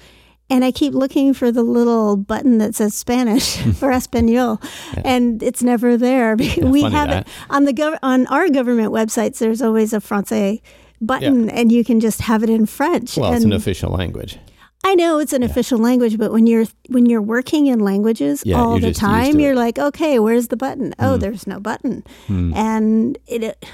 And 0.51 0.65
I 0.65 0.73
keep 0.73 0.95
looking 0.95 1.35
for 1.35 1.53
the 1.53 1.63
little 1.63 2.17
button 2.17 2.57
that 2.59 2.75
says 2.75 2.95
Spanish 2.95 3.57
for 3.79 3.91
Espanol, 3.93 4.63
Yeah. 4.95 5.03
and 5.05 5.43
it's 5.43 5.63
never 5.63 5.99
there. 5.99 6.37
we 6.63 6.81
have 6.83 7.09
that. 7.11 7.27
it 7.27 7.33
on 7.51 7.65
the 7.65 7.75
gov- 7.75 7.99
on 8.03 8.27
our 8.29 8.49
government 8.49 8.91
websites. 8.91 9.39
There's 9.41 9.61
always 9.61 9.93
a 9.93 10.01
Francais 10.01 10.63
button, 11.03 11.51
and 11.51 11.71
you 11.71 11.85
can 11.85 12.01
just 12.01 12.23
have 12.23 12.43
it 12.43 12.49
in 12.49 12.65
French. 12.65 13.19
Well, 13.19 13.35
it's 13.35 13.45
an 13.45 13.53
official 13.53 13.91
language. 13.93 14.39
I 14.85 14.95
know 14.95 15.19
it's 15.19 15.33
an 15.33 15.43
official 15.43 15.79
language, 15.79 16.17
but 16.19 16.33
when 16.33 16.47
you're 16.47 16.65
when 16.89 17.07
you're 17.07 17.21
working 17.23 17.67
in 17.67 17.81
languages 17.81 18.43
Yeah, 18.45 18.61
all 18.63 18.79
the 18.79 18.93
time, 18.93 19.39
you're 19.41 19.55
like, 19.55 19.79
okay, 19.79 20.19
where's 20.19 20.49
the 20.49 20.57
button? 20.57 20.95
Oh, 20.99 21.15
Hmm. 21.15 21.21
there's 21.21 21.47
no 21.47 21.61
button, 21.61 22.05
Hmm. 22.27 22.53
and 22.55 23.19
it. 23.27 23.65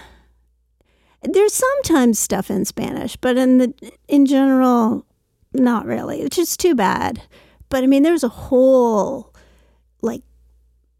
There's 1.23 1.55
sometimes 1.55 2.19
stuff 2.19 2.51
in 2.51 2.65
Spanish, 2.65 3.17
but 3.17 3.37
in 3.37 3.59
the 3.59 3.73
in 4.09 4.27
general, 4.27 5.07
not 5.53 5.87
really. 5.87 6.23
Which 6.23 6.39
is 6.39 6.57
too 6.57 6.75
bad. 6.75 7.23
But 7.69 7.83
I 7.85 7.87
mean, 7.87 8.03
there's 8.03 8.25
a 8.25 8.29
whole 8.29 9.33
like 10.03 10.23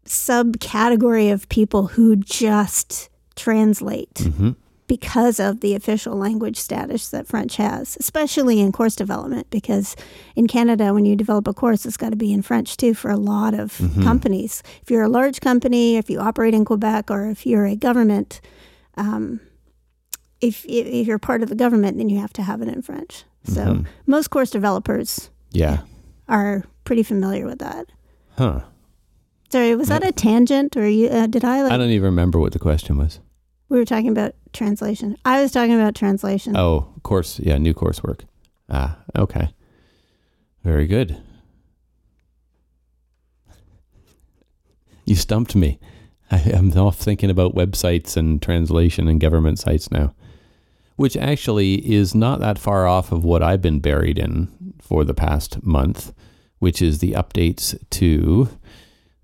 subcategory 0.05 1.31
of 1.31 1.47
people 1.49 1.87
who 1.87 2.15
just 2.15 3.09
translate 3.35 4.17
hmm 4.19 4.51
because 4.87 5.39
of 5.39 5.61
the 5.61 5.73
official 5.73 6.15
language 6.15 6.57
status 6.57 7.09
that 7.09 7.27
French 7.27 7.55
has, 7.57 7.97
especially 7.99 8.59
in 8.59 8.71
course 8.71 8.95
development. 8.95 9.49
Because 9.49 9.95
in 10.35 10.47
Canada, 10.47 10.93
when 10.93 11.05
you 11.05 11.15
develop 11.15 11.47
a 11.47 11.53
course, 11.53 11.85
it's 11.85 11.97
got 11.97 12.09
to 12.11 12.15
be 12.15 12.31
in 12.31 12.41
French 12.43 12.77
too 12.77 12.93
for 12.93 13.09
a 13.09 13.17
lot 13.17 13.53
of 13.53 13.77
Mhm. 13.79 14.03
companies. 14.03 14.61
If 14.83 14.91
you're 14.91 15.01
a 15.03 15.09
large 15.09 15.41
company, 15.41 15.97
if 15.97 16.09
you 16.09 16.19
operate 16.19 16.53
in 16.53 16.65
Quebec, 16.65 17.09
or 17.09 17.27
if 17.29 17.45
you're 17.45 17.65
a 17.65 17.75
government, 17.75 18.41
um, 18.95 19.39
if, 20.41 20.63
if 20.67 21.07
you're 21.07 21.17
part 21.19 21.41
of 21.41 21.49
the 21.49 21.55
government, 21.55 21.97
then 21.97 22.09
you 22.09 22.19
have 22.19 22.33
to 22.33 22.43
have 22.43 22.61
it 22.61 22.67
in 22.67 22.81
French. 22.81 23.23
So 23.43 23.61
Mhm. 23.61 23.85
most 24.05 24.29
course 24.29 24.51
developers 24.51 25.29
Yeah. 25.51 25.79
are 26.27 26.63
pretty 26.83 27.03
familiar 27.03 27.45
with 27.45 27.59
that. 27.59 27.87
Huh. 28.37 28.61
Sorry, 29.51 29.75
was 29.75 29.87
that 29.87 30.03
a 30.03 30.11
tangent, 30.11 30.75
or 30.75 30.87
you, 30.87 31.07
uh, 31.07 31.27
did 31.27 31.45
I 31.45 31.63
like? 31.63 31.71
I 31.71 31.77
don't 31.77 31.89
even 31.91 32.05
remember 32.05 32.39
what 32.39 32.51
the 32.51 32.59
question 32.59 32.97
was. 32.97 33.19
We 33.69 33.77
were 33.77 33.85
talking 33.85 34.09
about 34.09 34.33
translation. 34.53 35.17
I 35.25 35.41
was 35.41 35.51
talking 35.51 35.75
about 35.75 35.95
translation. 35.95 36.55
Oh, 36.55 36.95
course. 37.05 37.39
Yeah, 37.39 37.57
new 37.57 37.73
coursework. 37.73 38.21
Ah, 38.69 38.97
okay. 39.15 39.53
Very 40.63 40.87
good. 40.87 41.15
You 45.05 45.15
stumped 45.15 45.55
me. 45.55 45.79
I, 46.31 46.37
I'm 46.53 46.75
off 46.77 46.97
thinking 46.97 47.29
about 47.29 47.55
websites 47.55 48.17
and 48.17 48.41
translation 48.41 49.07
and 49.07 49.21
government 49.21 49.59
sites 49.59 49.91
now, 49.91 50.15
which 50.95 51.15
actually 51.15 51.75
is 51.93 52.15
not 52.15 52.39
that 52.39 52.57
far 52.57 52.87
off 52.87 53.11
of 53.11 53.23
what 53.23 53.43
I've 53.43 53.61
been 53.61 53.79
buried 53.79 54.17
in 54.17 54.73
for 54.81 55.05
the 55.05 55.13
past 55.13 55.63
month, 55.63 56.11
which 56.57 56.81
is 56.81 56.99
the 56.99 57.11
updates 57.11 57.77
to. 57.91 58.49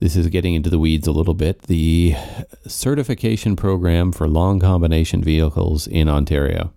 This 0.01 0.15
is 0.15 0.27
getting 0.29 0.55
into 0.55 0.71
the 0.71 0.79
weeds 0.79 1.05
a 1.05 1.11
little 1.11 1.35
bit. 1.35 1.61
The 1.63 2.15
certification 2.65 3.55
program 3.55 4.11
for 4.11 4.27
long 4.27 4.59
combination 4.59 5.23
vehicles 5.23 5.85
in 5.85 6.09
Ontario. 6.09 6.73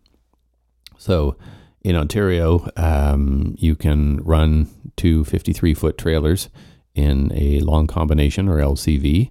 So, 0.98 1.38
in 1.80 1.96
Ontario, 1.96 2.68
um, 2.76 3.54
you 3.58 3.76
can 3.76 4.18
run 4.18 4.68
two 4.96 5.24
53 5.24 5.72
foot 5.72 5.96
trailers 5.96 6.50
in 6.94 7.32
a 7.34 7.60
long 7.60 7.86
combination 7.86 8.46
or 8.46 8.58
LCV. 8.58 9.30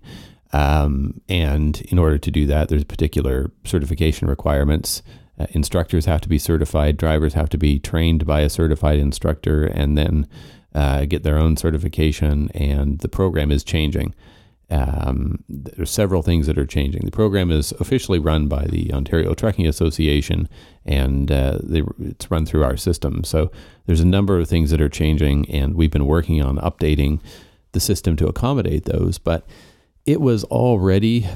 Um, 0.53 1.21
and 1.29 1.79
in 1.81 1.99
order 1.99 2.17
to 2.17 2.31
do 2.31 2.47
that, 2.47 2.69
there's 2.69 2.83
particular 2.83 3.51
certification 3.63 4.27
requirements. 4.27 5.03
Uh, 5.37 5.45
instructors 5.51 6.05
have 6.05 6.21
to 6.21 6.29
be 6.29 6.39
certified, 6.39 6.97
drivers 6.97 7.35
have 7.35 7.49
to 7.49 7.59
be 7.59 7.77
trained 7.77 8.25
by 8.25 8.41
a 8.41 8.49
certified 8.49 8.97
instructor, 8.97 9.65
and 9.65 9.95
then 9.95 10.27
uh, 10.73 11.05
get 11.05 11.23
their 11.23 11.37
own 11.37 11.57
certification. 11.57 12.49
And 12.53 12.99
the 12.99 13.09
program 13.09 13.51
is 13.51 13.63
changing. 13.63 14.13
Um, 14.69 15.43
there's 15.47 15.91
several 15.91 16.23
things 16.23 16.47
that 16.47 16.57
are 16.57 16.65
changing. 16.65 17.01
The 17.05 17.11
program 17.11 17.51
is 17.51 17.73
officially 17.73 18.17
run 18.17 18.47
by 18.47 18.65
the 18.65 18.91
Ontario 18.91 19.35
Trucking 19.35 19.67
Association, 19.67 20.49
and 20.83 21.31
uh, 21.31 21.59
they, 21.61 21.83
it's 21.99 22.31
run 22.31 22.45
through 22.45 22.63
our 22.63 22.77
system. 22.77 23.23
So 23.23 23.51
there's 23.85 23.99
a 23.99 24.07
number 24.07 24.39
of 24.39 24.47
things 24.47 24.71
that 24.71 24.81
are 24.81 24.89
changing, 24.89 25.49
and 25.51 25.75
we've 25.75 25.91
been 25.91 26.07
working 26.07 26.41
on 26.41 26.57
updating 26.57 27.19
the 27.73 27.79
system 27.79 28.15
to 28.15 28.27
accommodate 28.27 28.85
those. 28.85 29.19
But 29.19 29.45
it 30.05 30.21
was 30.21 30.43
already 30.45 31.27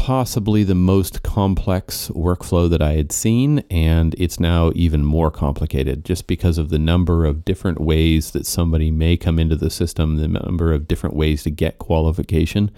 possibly 0.00 0.64
the 0.64 0.74
most 0.74 1.22
complex 1.22 2.08
workflow 2.14 2.70
that 2.70 2.80
I 2.80 2.94
had 2.94 3.12
seen, 3.12 3.58
and 3.70 4.14
it's 4.16 4.40
now 4.40 4.72
even 4.74 5.04
more 5.04 5.30
complicated 5.30 6.06
just 6.06 6.26
because 6.26 6.56
of 6.56 6.70
the 6.70 6.78
number 6.78 7.26
of 7.26 7.44
different 7.44 7.82
ways 7.82 8.30
that 8.30 8.46
somebody 8.46 8.90
may 8.90 9.18
come 9.18 9.38
into 9.38 9.56
the 9.56 9.68
system, 9.68 10.16
the 10.16 10.26
number 10.26 10.72
of 10.72 10.88
different 10.88 11.16
ways 11.16 11.42
to 11.42 11.50
get 11.50 11.78
qualification. 11.78 12.70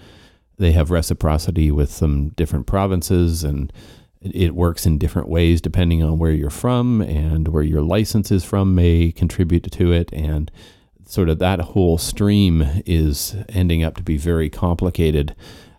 They 0.57 0.73
have 0.73 0.91
reciprocity 0.91 1.71
with 1.71 1.89
some 1.89 2.31
different 2.31 2.67
provinces, 2.67 3.45
and 3.45 3.71
it 4.19 4.53
works 4.53 4.85
in 4.85 4.97
different 4.97 5.29
ways 5.29 5.61
depending 5.61 6.03
on 6.03 6.19
where 6.19 6.33
you're 6.33 6.49
from 6.49 6.99
and 6.99 7.47
where 7.47 7.63
your 7.63 7.83
license 7.83 8.31
is 8.31 8.43
from 8.43 8.75
may 8.75 9.13
contribute 9.13 9.71
to 9.71 9.93
it 9.93 10.11
and 10.11 10.51
sort 11.05 11.29
of 11.29 11.39
that 11.39 11.61
whole 11.61 11.97
stream 11.97 12.65
is 12.85 13.33
ending 13.47 13.81
up 13.81 13.95
to 13.95 14.03
be 14.03 14.17
very 14.17 14.49
complicated. 14.49 15.33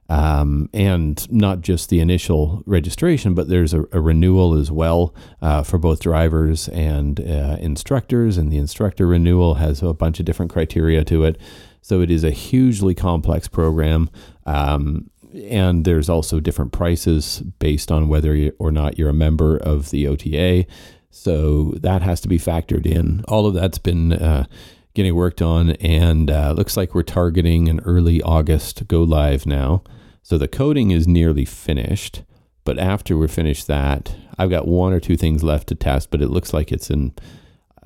Um, 0.08 0.68
and 0.74 1.30
not 1.32 1.62
just 1.62 1.88
the 1.88 2.00
initial 2.00 2.62
registration, 2.66 3.34
but 3.34 3.48
there's 3.48 3.72
a, 3.72 3.84
a 3.90 4.00
renewal 4.00 4.54
as 4.54 4.70
well 4.70 5.14
uh, 5.40 5.62
for 5.62 5.78
both 5.78 6.00
drivers 6.00 6.68
and 6.68 7.20
uh, 7.20 7.56
instructors. 7.58 8.36
And 8.36 8.52
the 8.52 8.58
instructor 8.58 9.06
renewal 9.06 9.54
has 9.54 9.82
a 9.82 9.94
bunch 9.94 10.20
of 10.20 10.26
different 10.26 10.52
criteria 10.52 11.04
to 11.04 11.24
it. 11.24 11.40
So 11.80 12.00
it 12.00 12.10
is 12.10 12.22
a 12.22 12.30
hugely 12.30 12.94
complex 12.94 13.48
program. 13.48 14.10
Um, 14.46 15.10
and 15.34 15.84
there's 15.84 16.08
also 16.08 16.38
different 16.38 16.72
prices 16.72 17.40
based 17.58 17.90
on 17.90 18.08
whether 18.08 18.50
or 18.58 18.70
not 18.70 18.98
you're 18.98 19.08
a 19.08 19.14
member 19.14 19.56
of 19.56 19.90
the 19.90 20.06
OTA. 20.06 20.66
So 21.10 21.72
that 21.80 22.02
has 22.02 22.20
to 22.22 22.28
be 22.28 22.38
factored 22.38 22.86
in. 22.86 23.24
All 23.26 23.46
of 23.46 23.54
that's 23.54 23.78
been 23.78 24.12
uh, 24.12 24.46
getting 24.94 25.14
worked 25.14 25.42
on, 25.42 25.70
and 25.72 26.30
uh, 26.30 26.52
looks 26.56 26.76
like 26.76 26.94
we're 26.94 27.02
targeting 27.02 27.68
an 27.68 27.80
early 27.80 28.22
August 28.22 28.86
go 28.88 29.02
live 29.02 29.44
now. 29.44 29.82
So 30.24 30.38
the 30.38 30.48
coding 30.48 30.90
is 30.90 31.06
nearly 31.06 31.44
finished, 31.44 32.22
but 32.64 32.78
after 32.78 33.16
we're 33.16 33.28
finished 33.28 33.66
that, 33.66 34.16
I've 34.38 34.48
got 34.48 34.66
one 34.66 34.94
or 34.94 34.98
two 34.98 35.18
things 35.18 35.42
left 35.44 35.68
to 35.68 35.74
test, 35.74 36.10
but 36.10 36.22
it 36.22 36.28
looks 36.30 36.52
like 36.54 36.72
it's 36.72 36.90
in. 36.90 37.12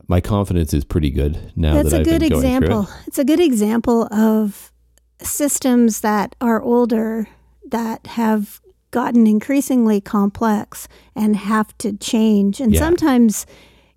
My 0.06 0.20
confidence 0.22 0.72
is 0.72 0.84
pretty 0.84 1.10
good 1.10 1.52
now 1.56 1.74
That's 1.74 1.90
that 1.90 1.96
a 1.96 2.00
I've 2.00 2.06
good 2.06 2.22
example. 2.22 2.82
it. 2.82 2.88
It's 3.08 3.18
a 3.18 3.24
good 3.24 3.40
example 3.40 4.04
of 4.14 4.72
systems 5.20 6.00
that 6.00 6.36
are 6.40 6.62
older 6.62 7.28
that 7.70 8.06
have 8.06 8.60
gotten 8.92 9.26
increasingly 9.26 10.00
complex 10.00 10.88
and 11.16 11.36
have 11.36 11.76
to 11.78 11.92
change. 11.98 12.60
And 12.60 12.72
Yeah. 12.72 12.78
sometimes 12.78 13.44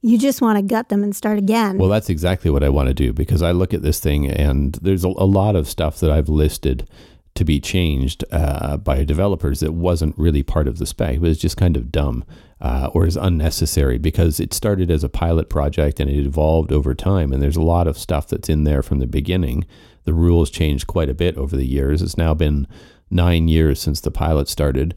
you 0.01 0.17
just 0.17 0.41
want 0.41 0.57
to 0.57 0.63
gut 0.63 0.89
them 0.89 1.03
and 1.03 1.15
start 1.15 1.37
again. 1.37 1.77
Well, 1.77 1.89
that's 1.89 2.09
exactly 2.09 2.49
what 2.51 2.63
I 2.63 2.69
want 2.69 2.87
to 2.89 2.93
do 2.93 3.13
because 3.13 3.41
I 3.43 3.51
look 3.51 3.71
at 3.73 3.83
this 3.83 3.99
thing 3.99 4.27
and 4.27 4.73
there's 4.81 5.05
a, 5.05 5.09
a 5.09 5.29
lot 5.29 5.55
of 5.55 5.69
stuff 5.69 5.99
that 5.99 6.09
I've 6.11 6.27
listed 6.27 6.89
to 7.35 7.45
be 7.45 7.59
changed 7.59 8.23
uh, 8.31 8.77
by 8.77 9.03
developers 9.03 9.61
that 9.61 9.73
wasn't 9.73 10.17
really 10.17 10.43
part 10.43 10.67
of 10.67 10.77
the 10.77 10.85
spec. 10.85 11.15
It 11.15 11.21
was 11.21 11.37
just 11.37 11.57
kind 11.57 11.77
of 11.77 11.91
dumb 11.91 12.25
uh, 12.59 12.89
or 12.93 13.05
is 13.05 13.15
unnecessary 13.15 13.97
because 13.97 14.39
it 14.39 14.53
started 14.53 14.91
as 14.91 15.03
a 15.03 15.09
pilot 15.09 15.49
project 15.49 15.99
and 15.99 16.09
it 16.09 16.25
evolved 16.25 16.71
over 16.71 16.93
time. 16.93 17.31
And 17.31 17.41
there's 17.41 17.55
a 17.55 17.61
lot 17.61 17.87
of 17.87 17.97
stuff 17.97 18.27
that's 18.27 18.49
in 18.49 18.65
there 18.65 18.83
from 18.83 18.99
the 18.99 19.07
beginning. 19.07 19.65
The 20.03 20.13
rules 20.13 20.49
changed 20.49 20.87
quite 20.87 21.09
a 21.09 21.13
bit 21.13 21.37
over 21.37 21.55
the 21.55 21.65
years. 21.65 22.01
It's 22.01 22.17
now 22.17 22.33
been 22.33 22.67
nine 23.09 23.47
years 23.47 23.81
since 23.81 24.01
the 24.01 24.11
pilot 24.11 24.47
started 24.47 24.95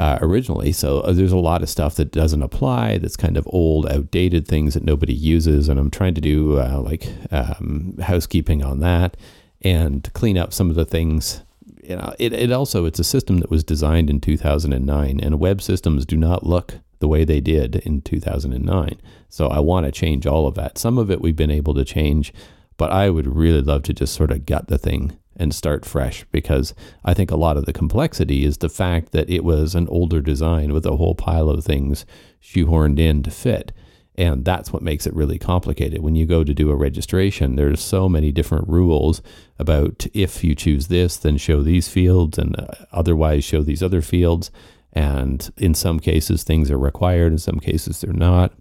uh, 0.00 0.18
originally. 0.22 0.72
So 0.72 1.00
uh, 1.00 1.12
there's 1.12 1.30
a 1.30 1.36
lot 1.36 1.62
of 1.62 1.68
stuff 1.68 1.96
that 1.96 2.10
doesn't 2.10 2.42
apply. 2.42 2.98
That's 2.98 3.16
kind 3.16 3.36
of 3.36 3.46
old, 3.50 3.86
outdated 3.86 4.48
things 4.48 4.72
that 4.74 4.82
nobody 4.82 5.12
uses, 5.12 5.68
and 5.68 5.78
I'm 5.78 5.90
trying 5.90 6.14
to 6.14 6.22
do 6.22 6.58
uh, 6.58 6.80
like 6.80 7.06
um, 7.30 7.98
housekeeping 8.00 8.64
on 8.64 8.80
that 8.80 9.18
and 9.60 10.10
clean 10.14 10.38
up 10.38 10.54
some 10.54 10.70
of 10.70 10.76
the 10.76 10.86
things. 10.86 11.42
You 11.90 11.96
know, 11.96 12.14
it, 12.20 12.32
it 12.32 12.52
also 12.52 12.84
it's 12.84 13.00
a 13.00 13.04
system 13.04 13.38
that 13.38 13.50
was 13.50 13.64
designed 13.64 14.10
in 14.10 14.20
2009, 14.20 15.18
and 15.20 15.40
web 15.40 15.60
systems 15.60 16.06
do 16.06 16.16
not 16.16 16.46
look 16.46 16.74
the 17.00 17.08
way 17.08 17.24
they 17.24 17.40
did 17.40 17.76
in 17.84 18.00
2009. 18.02 19.00
So 19.28 19.48
I 19.48 19.58
want 19.58 19.86
to 19.86 19.92
change 19.92 20.24
all 20.24 20.46
of 20.46 20.54
that. 20.54 20.78
Some 20.78 20.98
of 20.98 21.10
it 21.10 21.20
we've 21.20 21.34
been 21.34 21.50
able 21.50 21.74
to 21.74 21.84
change, 21.84 22.32
but 22.76 22.92
I 22.92 23.10
would 23.10 23.26
really 23.26 23.60
love 23.60 23.82
to 23.84 23.92
just 23.92 24.14
sort 24.14 24.30
of 24.30 24.46
gut 24.46 24.68
the 24.68 24.78
thing 24.78 25.18
and 25.36 25.52
start 25.52 25.84
fresh 25.84 26.24
because 26.30 26.74
I 27.04 27.12
think 27.12 27.32
a 27.32 27.36
lot 27.36 27.56
of 27.56 27.64
the 27.64 27.72
complexity 27.72 28.44
is 28.44 28.58
the 28.58 28.68
fact 28.68 29.10
that 29.10 29.28
it 29.28 29.42
was 29.42 29.74
an 29.74 29.88
older 29.88 30.20
design 30.20 30.72
with 30.72 30.86
a 30.86 30.94
whole 30.94 31.16
pile 31.16 31.48
of 31.48 31.64
things 31.64 32.06
shoehorned 32.40 33.00
in 33.00 33.24
to 33.24 33.32
fit. 33.32 33.72
And 34.20 34.44
that's 34.44 34.70
what 34.70 34.82
makes 34.82 35.06
it 35.06 35.14
really 35.14 35.38
complicated. 35.38 36.02
When 36.02 36.14
you 36.14 36.26
go 36.26 36.44
to 36.44 36.52
do 36.52 36.70
a 36.70 36.76
registration, 36.76 37.56
there's 37.56 37.80
so 37.80 38.06
many 38.06 38.32
different 38.32 38.68
rules 38.68 39.22
about 39.58 40.06
if 40.12 40.44
you 40.44 40.54
choose 40.54 40.88
this, 40.88 41.16
then 41.16 41.38
show 41.38 41.62
these 41.62 41.88
fields, 41.88 42.36
and 42.36 42.54
uh, 42.60 42.66
otherwise 42.92 43.44
show 43.44 43.62
these 43.62 43.82
other 43.82 44.02
fields. 44.02 44.50
And 44.92 45.50
in 45.56 45.72
some 45.72 45.98
cases, 45.98 46.42
things 46.42 46.70
are 46.70 46.78
required, 46.78 47.32
in 47.32 47.38
some 47.38 47.60
cases, 47.60 48.02
they're 48.02 48.12
not. 48.12 48.52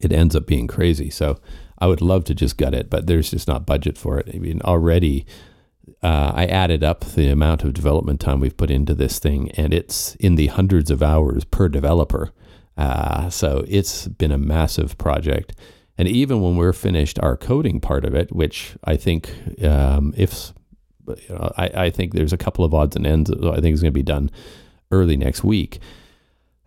It 0.00 0.12
ends 0.12 0.34
up 0.34 0.44
being 0.44 0.66
crazy. 0.66 1.08
So 1.08 1.38
I 1.78 1.86
would 1.86 2.00
love 2.00 2.24
to 2.24 2.34
just 2.34 2.58
gut 2.58 2.74
it, 2.74 2.90
but 2.90 3.06
there's 3.06 3.30
just 3.30 3.46
not 3.46 3.66
budget 3.66 3.96
for 3.96 4.18
it. 4.18 4.28
I 4.34 4.38
mean, 4.38 4.60
already 4.62 5.24
uh, 6.02 6.32
I 6.34 6.46
added 6.46 6.82
up 6.82 7.04
the 7.04 7.28
amount 7.28 7.62
of 7.62 7.74
development 7.74 8.20
time 8.20 8.40
we've 8.40 8.56
put 8.56 8.72
into 8.72 8.94
this 8.94 9.20
thing, 9.20 9.52
and 9.52 9.72
it's 9.72 10.16
in 10.16 10.34
the 10.34 10.48
hundreds 10.48 10.90
of 10.90 11.00
hours 11.00 11.44
per 11.44 11.68
developer. 11.68 12.32
Uh, 12.76 13.30
so 13.30 13.64
it's 13.68 14.08
been 14.08 14.32
a 14.32 14.38
massive 14.38 14.98
project. 14.98 15.54
And 15.96 16.08
even 16.08 16.40
when 16.40 16.56
we're 16.56 16.72
finished 16.72 17.18
our 17.20 17.36
coding 17.36 17.80
part 17.80 18.04
of 18.04 18.14
it, 18.14 18.32
which 18.32 18.76
I 18.84 18.96
think, 18.96 19.30
um, 19.62 20.12
if 20.16 20.52
you 21.06 21.16
know, 21.28 21.52
I, 21.56 21.70
I 21.74 21.90
think 21.90 22.14
there's 22.14 22.32
a 22.32 22.38
couple 22.38 22.64
of 22.64 22.74
odds 22.74 22.96
and 22.96 23.06
ends. 23.06 23.30
I 23.30 23.60
think 23.60 23.72
it's 23.72 23.82
going 23.82 23.92
to 23.92 23.92
be 23.92 24.02
done 24.02 24.30
early 24.90 25.16
next 25.16 25.44
week, 25.44 25.78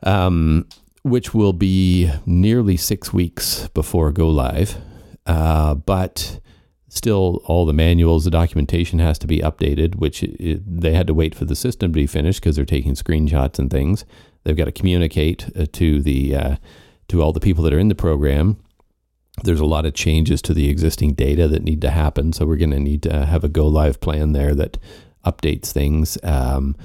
um, 0.03 0.67
which 1.03 1.33
will 1.33 1.53
be 1.53 2.11
nearly 2.25 2.77
six 2.77 3.11
weeks 3.11 3.67
before 3.69 4.11
go 4.11 4.29
live. 4.29 4.77
Uh, 5.25 5.75
but 5.75 6.39
still 6.87 7.41
all 7.45 7.65
the 7.65 7.73
manuals, 7.73 8.23
the 8.23 8.31
documentation 8.31 8.99
has 8.99 9.19
to 9.19 9.27
be 9.27 9.39
updated, 9.39 9.95
which 9.95 10.23
it, 10.23 10.61
they 10.65 10.93
had 10.93 11.07
to 11.07 11.13
wait 11.13 11.35
for 11.35 11.45
the 11.45 11.55
system 11.55 11.91
to 11.91 11.95
be 11.95 12.07
finished 12.07 12.39
because 12.39 12.55
they're 12.55 12.65
taking 12.65 12.93
screenshots 12.93 13.59
and 13.59 13.69
things. 13.69 14.05
They've 14.43 14.55
got 14.55 14.65
to 14.65 14.71
communicate 14.71 15.49
uh, 15.57 15.65
to 15.73 16.01
the 16.01 16.35
uh, 16.35 16.55
to 17.09 17.21
all 17.21 17.33
the 17.33 17.39
people 17.39 17.63
that 17.63 17.73
are 17.73 17.79
in 17.79 17.89
the 17.89 17.95
program. 17.95 18.57
There's 19.43 19.59
a 19.59 19.65
lot 19.65 19.85
of 19.85 19.93
changes 19.93 20.41
to 20.43 20.53
the 20.53 20.67
existing 20.69 21.13
data 21.13 21.47
that 21.47 21.63
need 21.63 21.81
to 21.81 21.91
happen, 21.91 22.33
so 22.33 22.45
we're 22.45 22.57
going 22.57 22.71
to 22.71 22.79
need 22.79 23.03
to 23.03 23.25
have 23.25 23.43
a 23.43 23.49
go 23.49 23.67
live 23.67 23.99
plan 23.99 24.31
there 24.33 24.55
that 24.55 24.77
updates 25.25 25.71
things. 25.71 26.17
Um, 26.23 26.75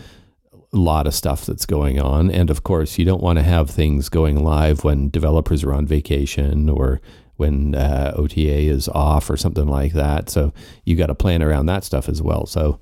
a 0.75 0.79
lot 0.79 1.07
of 1.07 1.15
stuff 1.15 1.45
that's 1.45 1.67
going 1.67 2.01
on, 2.01 2.31
and 2.31 2.51
of 2.51 2.63
course, 2.63 2.99
you 2.99 3.05
don't 3.05 3.23
want 3.23 3.39
to 3.39 3.43
have 3.43 3.71
things 3.71 4.09
going 4.09 4.43
live 4.43 4.85
when 4.85 5.11
developers 5.11 5.65
are 5.65 5.73
on 5.73 5.87
vacation 5.87 6.69
or 6.69 7.01
when 7.37 7.75
uh, 7.75 8.13
OTA 8.17 8.69
is 8.69 8.89
off 8.89 9.29
or 9.29 9.37
something 9.37 9.67
like 9.67 9.93
that. 9.93 10.31
So 10.31 10.53
you 10.85 10.97
got 10.97 11.07
to 11.07 11.15
plan 11.15 11.43
around 11.43 11.67
that 11.67 11.85
stuff 11.85 12.09
as 12.09 12.23
well. 12.23 12.47
So 12.47 12.79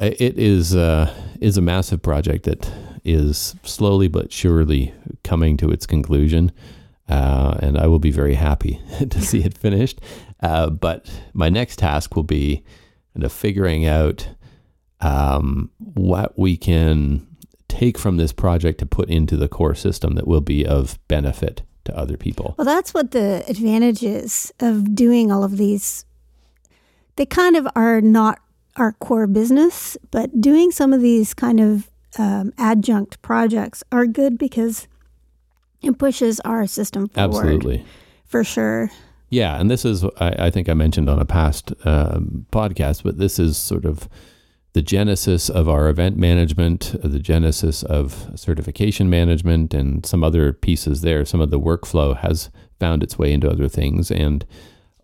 uh, 0.00 0.10
it 0.18 0.38
is 0.38 0.76
uh, 0.76 1.12
is 1.40 1.56
a 1.56 1.62
massive 1.62 2.02
project 2.02 2.44
that 2.44 2.70
is 3.04 3.54
slowly 3.62 4.08
but 4.08 4.32
surely 4.32 4.92
coming 5.24 5.56
to 5.58 5.70
its 5.70 5.86
conclusion, 5.86 6.52
uh, 7.08 7.56
and 7.60 7.78
I 7.78 7.86
will 7.86 7.98
be 7.98 8.10
very 8.10 8.34
happy 8.34 8.80
to 9.10 9.20
see 9.20 9.42
it 9.44 9.56
finished. 9.56 10.00
Uh, 10.40 10.70
but 10.70 11.10
my 11.32 11.48
next 11.48 11.78
task 11.78 12.14
will 12.14 12.22
be 12.22 12.64
kind 13.14 13.24
of 13.24 13.32
figuring 13.32 13.86
out 13.86 14.28
um, 15.00 15.70
what 15.78 16.38
we 16.38 16.56
can 16.56 17.26
take 17.68 17.98
from 17.98 18.16
this 18.16 18.32
project 18.32 18.78
to 18.78 18.86
put 18.86 19.08
into 19.08 19.36
the 19.36 19.48
core 19.48 19.74
system 19.74 20.14
that 20.14 20.26
will 20.26 20.40
be 20.40 20.66
of 20.66 20.98
benefit 21.08 21.62
to 21.84 21.96
other 21.96 22.16
people. 22.16 22.54
Well, 22.58 22.64
that's 22.64 22.94
what 22.94 23.12
the 23.12 23.44
advantage 23.48 24.02
is 24.02 24.52
of 24.60 24.94
doing 24.94 25.30
all 25.30 25.44
of 25.44 25.56
these. 25.56 26.04
They 27.16 27.26
kind 27.26 27.56
of 27.56 27.66
are 27.74 28.00
not 28.00 28.40
our 28.76 28.92
core 28.92 29.26
business, 29.26 29.96
but 30.10 30.40
doing 30.40 30.70
some 30.70 30.92
of 30.92 31.00
these 31.00 31.34
kind 31.34 31.60
of 31.60 31.90
um, 32.16 32.52
adjunct 32.56 33.20
projects 33.22 33.84
are 33.92 34.06
good 34.06 34.38
because 34.38 34.88
It 35.82 35.98
pushes 35.98 36.40
our 36.40 36.66
system 36.66 37.08
forward. 37.08 37.36
Absolutely. 37.36 37.84
For 38.24 38.44
sure. 38.44 38.90
Yeah, 39.30 39.60
and 39.60 39.70
this 39.70 39.84
is 39.84 40.04
I, 40.18 40.46
I 40.46 40.50
think 40.50 40.68
I 40.68 40.74
mentioned 40.74 41.08
on 41.08 41.18
a 41.18 41.24
past 41.24 41.72
um, 41.84 42.46
podcast, 42.50 43.02
but 43.02 43.18
this 43.18 43.38
is 43.38 43.56
sort 43.56 43.84
of 43.84 44.08
the 44.72 44.82
genesis 44.82 45.48
of 45.48 45.68
our 45.68 45.88
event 45.88 46.16
management, 46.16 46.94
the 47.02 47.18
genesis 47.18 47.82
of 47.82 48.30
certification 48.34 49.08
management, 49.10 49.74
and 49.74 50.04
some 50.04 50.24
other 50.24 50.52
pieces 50.52 51.02
there. 51.02 51.24
Some 51.24 51.40
of 51.40 51.50
the 51.50 51.60
workflow 51.60 52.16
has 52.16 52.50
found 52.80 53.02
its 53.02 53.18
way 53.18 53.32
into 53.32 53.50
other 53.50 53.68
things, 53.68 54.10
and 54.10 54.46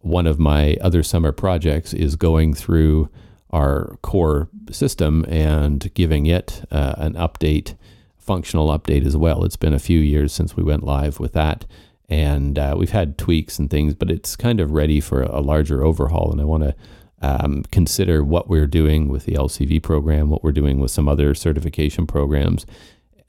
one 0.01 0.27
of 0.27 0.39
my 0.39 0.77
other 0.81 1.03
summer 1.03 1.33
projects 1.33 1.93
is 1.95 2.17
going 2.17 2.55
through 2.55 3.09
our 3.55 3.97
core 4.03 4.49
system 4.71 5.25
and 5.29 5.93
giving 5.95 6.27
it 6.27 6.67
uh, 6.71 6.95
an 6.99 7.15
update, 7.15 7.77
functional 8.19 8.69
update 8.69 9.07
as 9.07 9.17
well. 9.17 9.45
It's 9.45 9.57
been 9.57 9.73
a 9.73 9.79
few 9.79 10.01
years 10.01 10.33
since 10.33 10.57
we 10.57 10.65
went 10.65 10.83
live 10.83 11.21
with 11.21 11.33
that 11.35 11.65
and 12.09 12.59
uh, 12.59 12.75
we've 12.77 12.91
had 12.91 13.17
tweaks 13.17 13.59
and 13.59 13.71
things, 13.71 13.95
but 13.95 14.11
it's 14.11 14.37
kind 14.37 14.61
of 14.61 14.73
ready 14.73 15.01
for 15.01 15.23
a 15.23 15.41
larger 15.41 15.83
overhaul. 15.83 16.31
And 16.31 16.41
I 16.41 16.45
want 16.45 16.65
to 16.65 16.75
um, 17.23 17.63
consider 17.71 18.23
what 18.23 18.49
we're 18.49 18.67
doing 18.67 19.09
with 19.09 19.25
the 19.25 19.33
LCV 19.33 19.83
program, 19.83 20.29
what 20.29 20.45
we're 20.45 20.53
doing 20.53 20.81
with 20.81 20.91
some 20.91 21.09
other 21.09 21.35
certification 21.35 22.07
programs, 22.07 22.67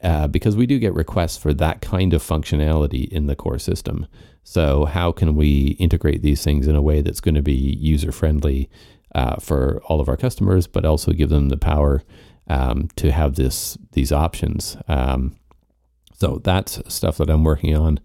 uh, 0.04 0.28
because 0.28 0.58
we 0.58 0.66
do 0.66 0.78
get 0.78 0.94
requests 0.94 1.38
for 1.38 1.54
that 1.54 1.82
kind 1.82 2.14
of 2.14 2.22
functionality 2.22 3.08
in 3.10 3.28
the 3.28 3.36
core 3.36 3.60
system. 3.60 4.08
So, 4.44 4.86
how 4.86 5.12
can 5.12 5.36
we 5.36 5.70
integrate 5.80 6.22
these 6.22 6.44
things 6.44 6.68
in 6.68 6.76
a 6.76 6.82
way 6.82 7.02
that's 7.02 7.22
going 7.22 7.36
to 7.36 7.42
be 7.42 7.54
user 7.54 8.12
friendly 8.12 8.70
uh, 9.16 9.38
for 9.38 9.82
all 9.86 10.00
of 10.00 10.08
our 10.08 10.18
customers, 10.18 10.68
but 10.68 10.86
also 10.86 11.12
give 11.12 11.30
them 11.30 11.50
the 11.50 11.58
power 11.58 12.04
um, 12.48 12.90
to 12.98 13.12
have 13.12 13.34
this 13.36 13.78
these 13.94 14.12
options? 14.12 14.78
Um, 14.88 15.36
so 16.14 16.40
that's 16.44 16.82
stuff 16.94 17.18
that 17.18 17.30
I'm 17.30 17.44
working 17.44 17.76
on 17.76 18.00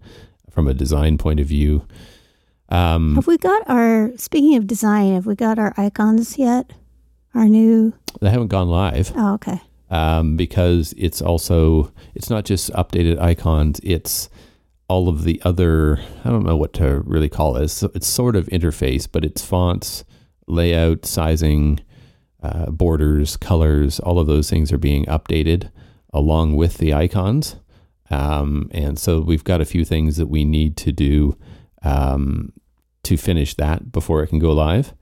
from 0.49 0.67
a 0.67 0.73
design 0.73 1.17
point 1.17 1.39
of 1.39 1.47
view. 1.47 1.85
Um, 2.69 3.15
have 3.15 3.27
we 3.27 3.37
got 3.37 3.69
our, 3.69 4.11
speaking 4.15 4.55
of 4.55 4.65
design, 4.65 5.13
have 5.13 5.25
we 5.25 5.35
got 5.35 5.59
our 5.59 5.73
icons 5.77 6.37
yet? 6.37 6.71
Our 7.33 7.47
new. 7.47 7.93
They 8.21 8.29
haven't 8.29 8.47
gone 8.47 8.69
live. 8.69 9.11
Oh, 9.15 9.33
okay. 9.35 9.61
Um, 9.89 10.37
because 10.37 10.93
it's 10.97 11.21
also, 11.21 11.91
it's 12.15 12.29
not 12.29 12.45
just 12.45 12.71
updated 12.71 13.19
icons, 13.19 13.81
it's 13.83 14.29
all 14.87 15.09
of 15.09 15.23
the 15.23 15.41
other, 15.43 15.99
I 16.23 16.29
don't 16.29 16.45
know 16.45 16.55
what 16.57 16.73
to 16.73 17.01
really 17.05 17.29
call 17.29 17.57
it. 17.57 17.63
It's, 17.63 17.83
it's 17.83 18.07
sort 18.07 18.37
of 18.37 18.47
interface, 18.47 19.07
but 19.09 19.25
it's 19.25 19.43
fonts, 19.43 20.05
layout, 20.51 21.05
sizing, 21.05 21.79
uh, 22.43 22.69
borders, 22.71 23.37
colors, 23.37 23.99
all 23.99 24.19
of 24.19 24.27
those 24.27 24.49
things 24.49 24.71
are 24.71 24.77
being 24.77 25.05
updated 25.05 25.69
along 26.13 26.55
with 26.55 26.77
the 26.77 26.93
icons. 26.93 27.55
Um, 28.09 28.69
and 28.71 28.99
so 28.99 29.21
we've 29.21 29.43
got 29.43 29.61
a 29.61 29.65
few 29.65 29.85
things 29.85 30.17
that 30.17 30.27
we 30.27 30.43
need 30.43 30.75
to 30.77 30.91
do 30.91 31.37
um, 31.83 32.51
to 33.03 33.17
finish 33.17 33.55
that 33.55 33.91
before 33.91 34.21
it 34.21 34.27
can 34.27 34.39
go 34.39 34.51
live. 34.51 34.93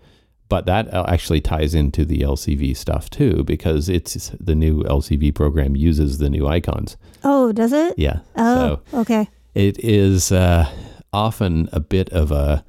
But 0.47 0.65
that 0.65 0.91
uh, 0.93 1.05
actually 1.07 1.41
ties 1.41 1.75
into 1.75 2.05
the 2.05 2.21
LCV 2.21 2.75
stuff 2.75 3.09
too, 3.09 3.43
because 3.43 3.87
it's 3.87 4.31
the 4.39 4.55
new 4.55 4.83
LCV 4.83 5.33
program 5.35 5.75
uses 5.75 6.17
the 6.17 6.29
new 6.29 6.47
icons. 6.47 6.97
Oh, 7.23 7.51
does 7.51 7.71
it? 7.71 7.97
Yeah. 7.97 8.19
Oh, 8.35 8.79
so 8.91 8.99
okay. 9.01 9.29
It 9.53 9.79
is 9.83 10.31
uh, 10.31 10.67
often 11.13 11.69
a 11.71 11.79
bit 11.79 12.09
of 12.09 12.31
a, 12.31 12.63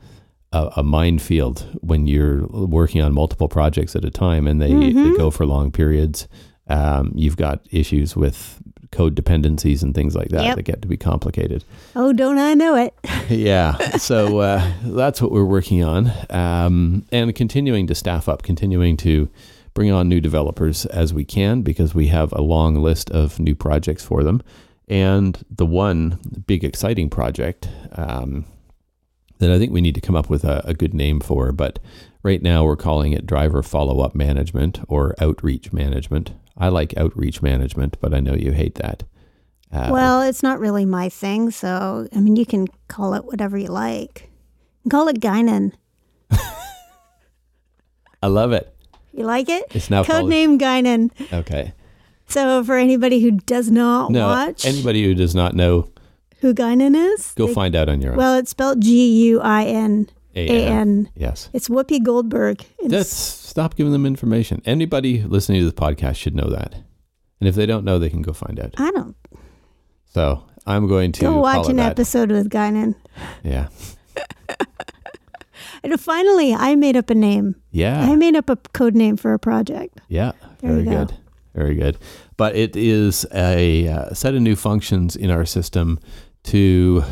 a, 0.53 0.71
a 0.77 0.83
minefield 0.83 1.67
when 1.81 2.07
you're 2.07 2.47
working 2.47 3.01
on 3.01 3.13
multiple 3.13 3.49
projects 3.49 3.95
at 3.95 4.05
a 4.05 4.11
time, 4.11 4.47
and 4.47 4.61
they, 4.61 4.71
mm-hmm. 4.71 5.11
they 5.11 5.17
go 5.17 5.31
for 5.31 5.47
long 5.47 5.71
periods. 5.71 6.29
Um, 6.69 7.13
you've 7.15 7.37
got 7.37 7.67
issues 7.71 8.17
with 8.17 8.61
code 8.93 9.15
dependencies 9.15 9.83
and 9.83 9.95
things 9.95 10.17
like 10.17 10.29
that 10.31 10.43
yep. 10.43 10.57
that 10.57 10.63
get 10.63 10.83
to 10.83 10.89
be 10.89 10.97
complicated. 10.97 11.65
Oh, 11.95 12.13
don't 12.13 12.39
I 12.39 12.55
know 12.55 12.75
it? 12.77 12.95
yeah. 13.31 13.77
So 13.97 14.39
uh, 14.39 14.73
that's 14.83 15.23
what 15.23 15.31
we're 15.31 15.45
working 15.45 15.85
on 15.85 16.13
um, 16.31 17.05
and 17.13 17.35
continuing 17.35 17.87
to 17.87 17.95
staff 17.95 18.29
up, 18.29 18.43
continuing 18.43 18.97
to 18.99 19.29
bring 19.75 19.93
on 19.93 20.09
new 20.09 20.21
developers 20.21 20.87
as 20.87 21.15
we 21.15 21.25
can 21.25 21.63
because 21.63 21.95
we 21.95 22.09
have 22.09 22.33
a 22.33 22.43
long 22.43 22.77
list 22.77 23.11
of 23.11 23.39
new 23.39 23.55
projects 23.55 24.05
for 24.05 24.25
them. 24.25 24.43
And 24.89 25.45
the 25.49 25.67
one 25.67 26.19
big 26.47 26.65
exciting 26.65 27.09
project 27.09 27.69
um, 27.93 28.45
that 29.41 29.51
I 29.51 29.59
think 29.59 29.73
we 29.73 29.81
need 29.81 29.95
to 29.97 30.01
come 30.01 30.15
up 30.15 30.31
with 30.31 30.45
a, 30.45 30.63
a 30.65 30.75
good 30.75 30.95
name 30.95 31.19
for, 31.19 31.51
but 31.51 31.79
right 32.23 32.43
now 32.43 32.65
we're 32.65 32.77
calling 32.77 33.13
it 33.13 33.27
driver 33.27 33.63
follow 33.63 34.01
up 34.01 34.15
management 34.15 34.81
or 34.87 35.15
outreach 35.19 35.73
management. 35.73 36.33
I 36.57 36.69
like 36.69 36.97
outreach 36.97 37.43
management, 37.43 37.99
but 38.01 38.15
I 38.15 38.21
know 38.21 38.35
you 38.35 38.53
hate 38.53 38.77
that. 38.77 39.03
Uh, 39.73 39.89
well, 39.91 40.23
it's 40.23 40.43
not 40.43 40.61
really 40.61 40.85
my 40.85 41.09
thing, 41.09 41.51
so 41.51 42.07
I 42.15 42.21
mean, 42.21 42.37
you 42.37 42.45
can 42.45 42.67
call 42.89 43.15
it 43.15 43.25
whatever 43.25 43.57
you 43.57 43.69
like. 43.69 44.31
Call 44.91 45.09
it 45.09 45.21
Guinan. 45.21 45.73
I 48.23 48.27
love 48.27 48.53
it. 48.53 48.75
You 49.13 49.25
like 49.25 49.49
it? 49.49 49.65
It's 49.71 49.91
now 49.91 50.05
code 50.05 50.29
name 50.29 50.59
Guinan. 50.59 51.11
Okay. 51.33 51.73
So 52.27 52.63
for 52.63 52.77
anybody 52.77 53.21
who 53.21 53.33
does 53.33 53.71
not 53.71 54.11
no, 54.11 54.27
watch, 54.27 54.65
anybody 54.65 55.05
who 55.05 55.15
does 55.15 55.35
not 55.35 55.55
know 55.55 55.91
who 56.41 56.55
Guinan 56.55 56.95
is, 56.95 57.33
go 57.37 57.47
they, 57.47 57.55
find 57.55 57.75
out 57.75 57.89
on 57.89 58.01
your 58.01 58.13
own. 58.13 58.19
Well, 58.19 58.37
it's 58.37 58.51
spelled 58.51 58.81
G 58.81 59.27
U 59.27 59.41
I 59.41 59.65
N 59.65 60.09
A 60.35 60.67
N. 60.67 61.11
Yes. 61.15 61.51
It's 61.53 61.69
Whoopi 61.69 62.03
Goldberg. 62.03 62.65
It's, 62.79 62.89
That's 62.89 63.41
Stop 63.51 63.75
giving 63.75 63.93
them 63.93 64.07
information. 64.07 64.63
Anybody 64.65 65.23
listening 65.23 65.61
to 65.61 65.67
the 65.67 65.73
podcast 65.73 66.17
should 66.17 66.37
know 66.37 66.49
that. 66.51 66.75
And 67.41 67.49
if 67.49 67.57
they 67.57 67.67
don't 67.67 67.85
know, 67.85 67.99
they 67.99 68.09
can 68.09 68.23
go 68.23 68.33
find 68.33 68.61
out. 68.61 68.75
I 68.79 68.93
don't. 68.93 69.17
So 70.07 70.45
I'm 70.67 70.87
going 70.87 71.11
to 71.13 71.21
go 71.21 71.41
watch 71.41 71.69
an 71.69 71.77
that. 71.77 71.91
episode 71.91 72.31
with 72.31 72.49
Guinan. 72.49 72.95
Yeah. 73.43 73.69
and 75.83 76.01
finally, 76.01 76.55
I 76.55 76.77
made 76.77 76.97
up 76.97 77.11
a 77.11 77.15
name. 77.15 77.57
Yeah. 77.73 78.01
I 78.01 78.15
made 78.15 78.37
up 78.37 78.49
a 78.51 78.57
code 78.57 78.95
name 78.95 79.17
for 79.17 79.35
a 79.35 79.39
project. 79.39 80.01
Yeah. 80.09 80.33
There 80.61 80.71
very 80.71 80.85
good. 80.85 81.17
Very 81.55 81.75
good. 81.75 81.99
But 82.37 82.55
it 82.55 82.77
is 82.77 83.27
a 83.35 83.89
uh, 83.89 84.15
set 84.15 84.35
of 84.35 84.43
new 84.43 84.55
functions 84.55 85.17
in 85.17 85.31
our 85.31 85.45
system 85.45 85.99
to 86.45 87.03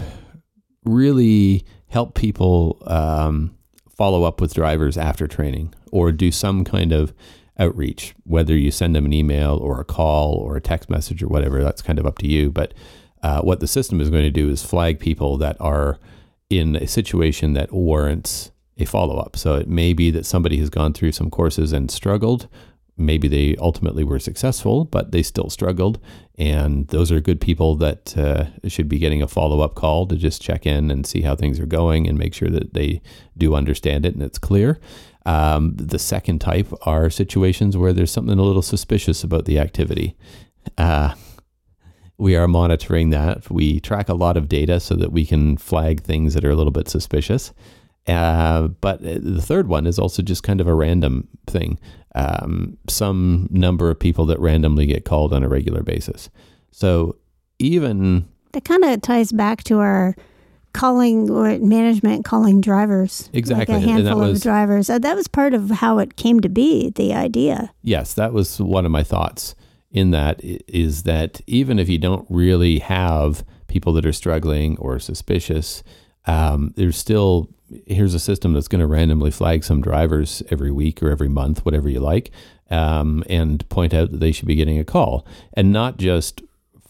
really 0.85 1.65
help 1.89 2.15
people 2.15 2.83
um, 2.87 3.55
follow 3.91 4.25
up 4.25 4.41
with 4.41 4.55
drivers 4.55 4.97
after 4.97 5.27
training 5.27 5.75
or 5.93 6.13
do 6.13 6.31
some 6.31 6.65
kind 6.65 6.93
of 6.93 7.13
outreach, 7.59 8.15
whether 8.25 8.57
you 8.57 8.71
send 8.71 8.95
them 8.95 9.05
an 9.05 9.13
email 9.13 9.57
or 9.57 9.81
a 9.81 9.85
call 9.85 10.35
or 10.35 10.57
a 10.57 10.61
text 10.61 10.89
message 10.89 11.23
or 11.23 11.29
whatever, 11.29 11.63
that's 11.63 11.83
kind 11.83 11.99
of 11.99 12.07
up 12.07 12.19
to 12.19 12.29
you. 12.29 12.51
But 12.51 12.73
uh, 13.23 13.41
what 13.41 13.61
the 13.61 13.67
system 13.67 14.01
is 14.01 14.11
going 14.11 14.23
to 14.23 14.31
do 14.31 14.49
is 14.49 14.65
flag 14.65 15.01
people 15.01 15.37
that 15.39 15.57
are 15.61 15.99
in 16.51 16.77
a 16.77 16.87
situation 16.87 17.55
that 17.55 17.73
warrants 17.73 18.53
a 18.77 18.85
follow 18.85 19.17
up. 19.17 19.37
So 19.37 19.57
it 19.57 19.69
may 19.69 19.93
be 19.93 20.11
that 20.13 20.25
somebody 20.25 20.59
has 20.59 20.71
gone 20.71 20.93
through 20.93 21.13
some 21.13 21.31
courses 21.31 21.73
and 21.73 21.91
struggled, 21.91 22.49
maybe 22.99 23.29
they 23.29 23.57
ultimately 23.57 24.05
were 24.05 24.19
successful, 24.19 24.85
but 24.85 25.13
they 25.13 25.23
still 25.23 25.49
struggled. 25.49 25.99
And 26.37 26.87
those 26.89 27.11
are 27.11 27.21
good 27.21 27.41
people 27.41 27.77
that 27.77 28.17
uh, 28.17 28.47
should 28.69 28.89
be 28.89 28.99
getting 28.99 29.23
a 29.23 29.29
follow 29.29 29.61
up 29.61 29.75
call 29.75 30.07
to 30.07 30.17
just 30.17 30.43
check 30.43 30.67
in 30.67 30.91
and 30.91 31.07
see 31.07 31.23
how 31.23 31.35
things 31.35 31.59
are 31.61 31.67
going 31.67 32.07
and 32.07 32.19
make 32.19 32.35
sure 32.35 32.51
that 32.51 32.75
they 32.75 33.01
do 33.37 33.55
understand 33.55 34.05
it 34.05 34.15
and 34.15 34.23
it's 34.23 34.39
clear. 34.39 34.79
Um, 35.27 35.75
the 35.77 35.99
second 35.99 36.41
type 36.41 36.73
are 36.83 37.11
situations 37.11 37.77
where 37.77 37.93
there's 37.93 38.11
something 38.11 38.39
a 38.39 38.43
little 38.43 38.63
suspicious 38.63 39.23
about 39.23 39.45
the 39.45 39.59
activity. 39.59 40.17
Uh, 40.77 41.15
we 42.19 42.35
are 42.35 42.49
monitoring 42.49 43.11
that. 43.11 43.51
We 43.51 43.79
track 43.81 44.09
a 44.09 44.15
lot 44.15 44.37
of 44.37 44.49
data 44.49 44.81
so 44.81 44.97
that 44.97 45.13
we 45.13 45.25
can 45.25 45.57
flag 45.57 46.03
things 46.03 46.35
that 46.35 46.45
are 46.45 46.51
a 46.51 46.57
little 46.57 46.73
bit 46.73 46.89
suspicious. 46.89 47.53
Uh, 48.09 48.69
but 48.81 49.03
the 49.03 49.43
third 49.43 49.69
one 49.69 49.87
is 49.87 49.99
also 49.99 50.23
just 50.23 50.43
kind 50.43 50.61
of 50.61 50.67
a 50.67 50.75
random 50.75 51.29
thing. 51.47 51.79
Um, 52.15 52.79
some 52.89 53.49
number 53.51 53.91
of 53.91 53.99
people 53.99 54.25
that 54.27 54.41
randomly 54.41 54.87
get 54.87 55.05
called 55.05 55.33
on 55.33 55.43
a 55.43 55.49
regular 55.49 55.83
basis. 55.83 56.31
So 56.71 57.17
even 57.59 58.27
that 58.53 58.65
kind 58.65 58.85
of 58.85 59.03
ties 59.03 59.31
back 59.31 59.63
to 59.65 59.79
our 59.79 60.17
calling 60.73 61.31
or 61.31 61.59
management 61.59 62.25
calling 62.25 62.61
drivers. 62.61 63.29
Exactly 63.33 63.75
like 63.75 63.85
a 63.85 63.87
handful 63.87 64.21
was, 64.21 64.39
of 64.39 64.43
drivers. 64.43 64.89
Uh, 64.89 64.99
that 64.99 65.15
was 65.15 65.29
part 65.29 65.53
of 65.55 65.71
how 65.71 65.99
it 65.99 66.17
came 66.17 66.41
to 66.41 66.49
be 66.49 66.91
the 66.91 67.13
idea. 67.13 67.73
Yes 67.83 68.15
that 68.15 68.33
was 68.33 68.59
one 68.59 68.87
of 68.87 68.91
my 68.91 69.03
thoughts 69.03 69.55
in 69.91 70.11
that 70.11 70.41
is 70.43 71.05
that 71.05 71.41
even 71.47 71.79
if 71.79 71.89
you 71.89 71.99
don't 71.99 72.27
really 72.29 72.79
have 72.79 73.45
people 73.67 73.93
that 73.95 74.07
are 74.07 74.13
struggling 74.13 74.77
or 74.79 74.99
suspicious 74.99 75.83
um, 76.29 76.75
there's 76.77 76.97
still 76.97 77.49
here's 77.87 78.15
a 78.15 78.21
system 78.21 78.53
that's 78.53 78.69
going 78.69 78.81
to 78.81 78.87
randomly 78.87 79.31
flag 79.31 79.65
some 79.65 79.81
drivers 79.81 80.43
every 80.51 80.71
week 80.71 81.03
or 81.03 81.11
every 81.11 81.29
month, 81.29 81.65
whatever 81.65 81.89
you 81.89 82.01
like, 82.01 82.31
um, 82.71 83.23
and 83.29 83.69
point 83.69 83.93
out 83.93 84.11
that 84.11 84.21
they 84.21 84.33
should 84.33 84.47
be 84.47 84.55
getting 84.55 84.79
a 84.79 84.85
call, 84.85 85.27
and 85.55 85.73
not 85.73 85.97
just 85.97 86.43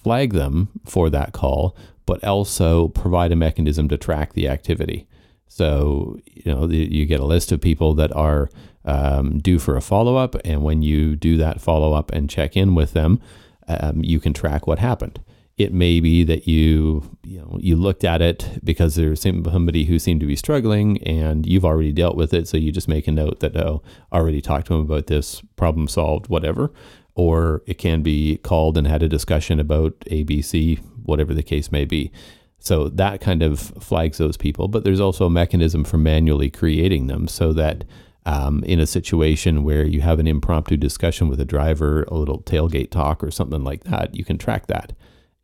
flag 0.03 0.33
them 0.33 0.69
for 0.85 1.09
that 1.09 1.33
call, 1.33 1.77
but 2.05 2.23
also 2.25 2.89
provide 2.89 3.33
a 3.33 3.37
mechanism 3.37 3.89
to 3.89 3.97
track 3.97 4.33
the 4.33 4.49
activity. 4.49 5.07
So 5.47 6.19
you 6.27 6.53
know 6.53 6.67
you 6.69 7.07
get 7.07 7.21
a 7.21 7.25
list 7.25 7.53
of 7.53 7.61
people 7.61 7.95
that 7.95 8.15
are 8.15 8.51
um, 8.85 9.39
due 9.39 9.61
for 9.61 9.77
a 9.77 9.81
follow 9.81 10.17
up, 10.17 10.35
and 10.45 10.63
when 10.63 10.83
you 10.83 11.15
do 11.15 11.37
that 11.37 11.61
follow 11.61 11.93
up 11.93 12.11
and 12.11 12.29
check 12.29 12.57
in 12.57 12.75
with 12.75 12.93
them, 12.93 13.21
um, 13.69 14.03
you 14.03 14.19
can 14.19 14.33
track 14.33 14.67
what 14.67 14.81
happened 14.81 15.21
It 15.59 15.73
may 15.73 15.99
be 15.99 16.23
that 16.25 16.47
you 16.47 17.03
you 17.25 17.41
know 17.41 17.59
you 17.61 17.77
looked 17.77 18.05
at 18.05 18.23
it 18.23 18.49
because 18.63 18.95
there's 18.95 19.21
somebody 19.21 19.85
who 19.85 19.99
seemed 19.99 20.21
to 20.21 20.27
be 20.27 20.37
struggling 20.37 21.03
and 21.03 21.45
you've 21.45 21.65
already 21.65 21.93
dealt 21.93 22.17
with 22.17 22.33
it, 22.33 22.47
so 22.49 22.57
you 22.57 22.73
just 22.73 22.89
make 22.89 23.09
a 23.09 23.13
note 23.13 23.41
that 23.41 23.57
oh 23.57 23.83
already 24.13 24.41
talked 24.41 24.69
to 24.69 24.75
him 24.75 24.81
about 24.81 25.09
this 25.09 25.43
problem 25.57 25.89
solved 25.89 26.29
whatever. 26.29 26.73
Or 27.17 27.65
it 27.67 27.79
can 27.79 28.03
be 28.03 28.37
called 28.39 28.79
and 28.79 28.87
had 28.87 29.03
a 29.03 29.09
discussion 29.09 29.59
about 29.59 29.99
ABC, 30.03 30.79
whatever 31.03 31.35
the 31.35 31.43
case 31.43 31.73
may 31.73 31.85
be. 31.85 32.13
So 32.61 32.89
that 32.91 33.21
kind 33.21 33.43
of 33.43 33.59
flags 33.59 34.19
those 34.19 34.37
people. 34.37 34.69
But 34.69 34.85
there's 34.85 35.01
also 35.01 35.27
a 35.27 35.31
mechanism 35.31 35.83
for 35.83 35.99
manually 35.99 36.51
creating 36.51 37.09
them 37.09 37.27
so 37.27 37.53
that 37.55 37.83
um, 38.27 38.63
in 38.65 38.79
a 38.79 38.87
situation 38.87 39.65
where 39.65 39.87
you 39.87 40.01
have 40.03 40.19
an 40.19 40.27
impromptu 40.27 40.77
discussion 40.77 41.29
with 41.29 41.41
a 41.41 41.45
driver, 41.45 42.03
a 42.05 42.15
little 42.15 42.43
tailgate 42.43 42.91
talk 42.91 43.25
or 43.25 43.31
something 43.31 43.65
like 43.65 43.85
that, 43.85 44.15
you 44.15 44.25
can 44.25 44.39
track 44.39 44.67
that. 44.67 44.93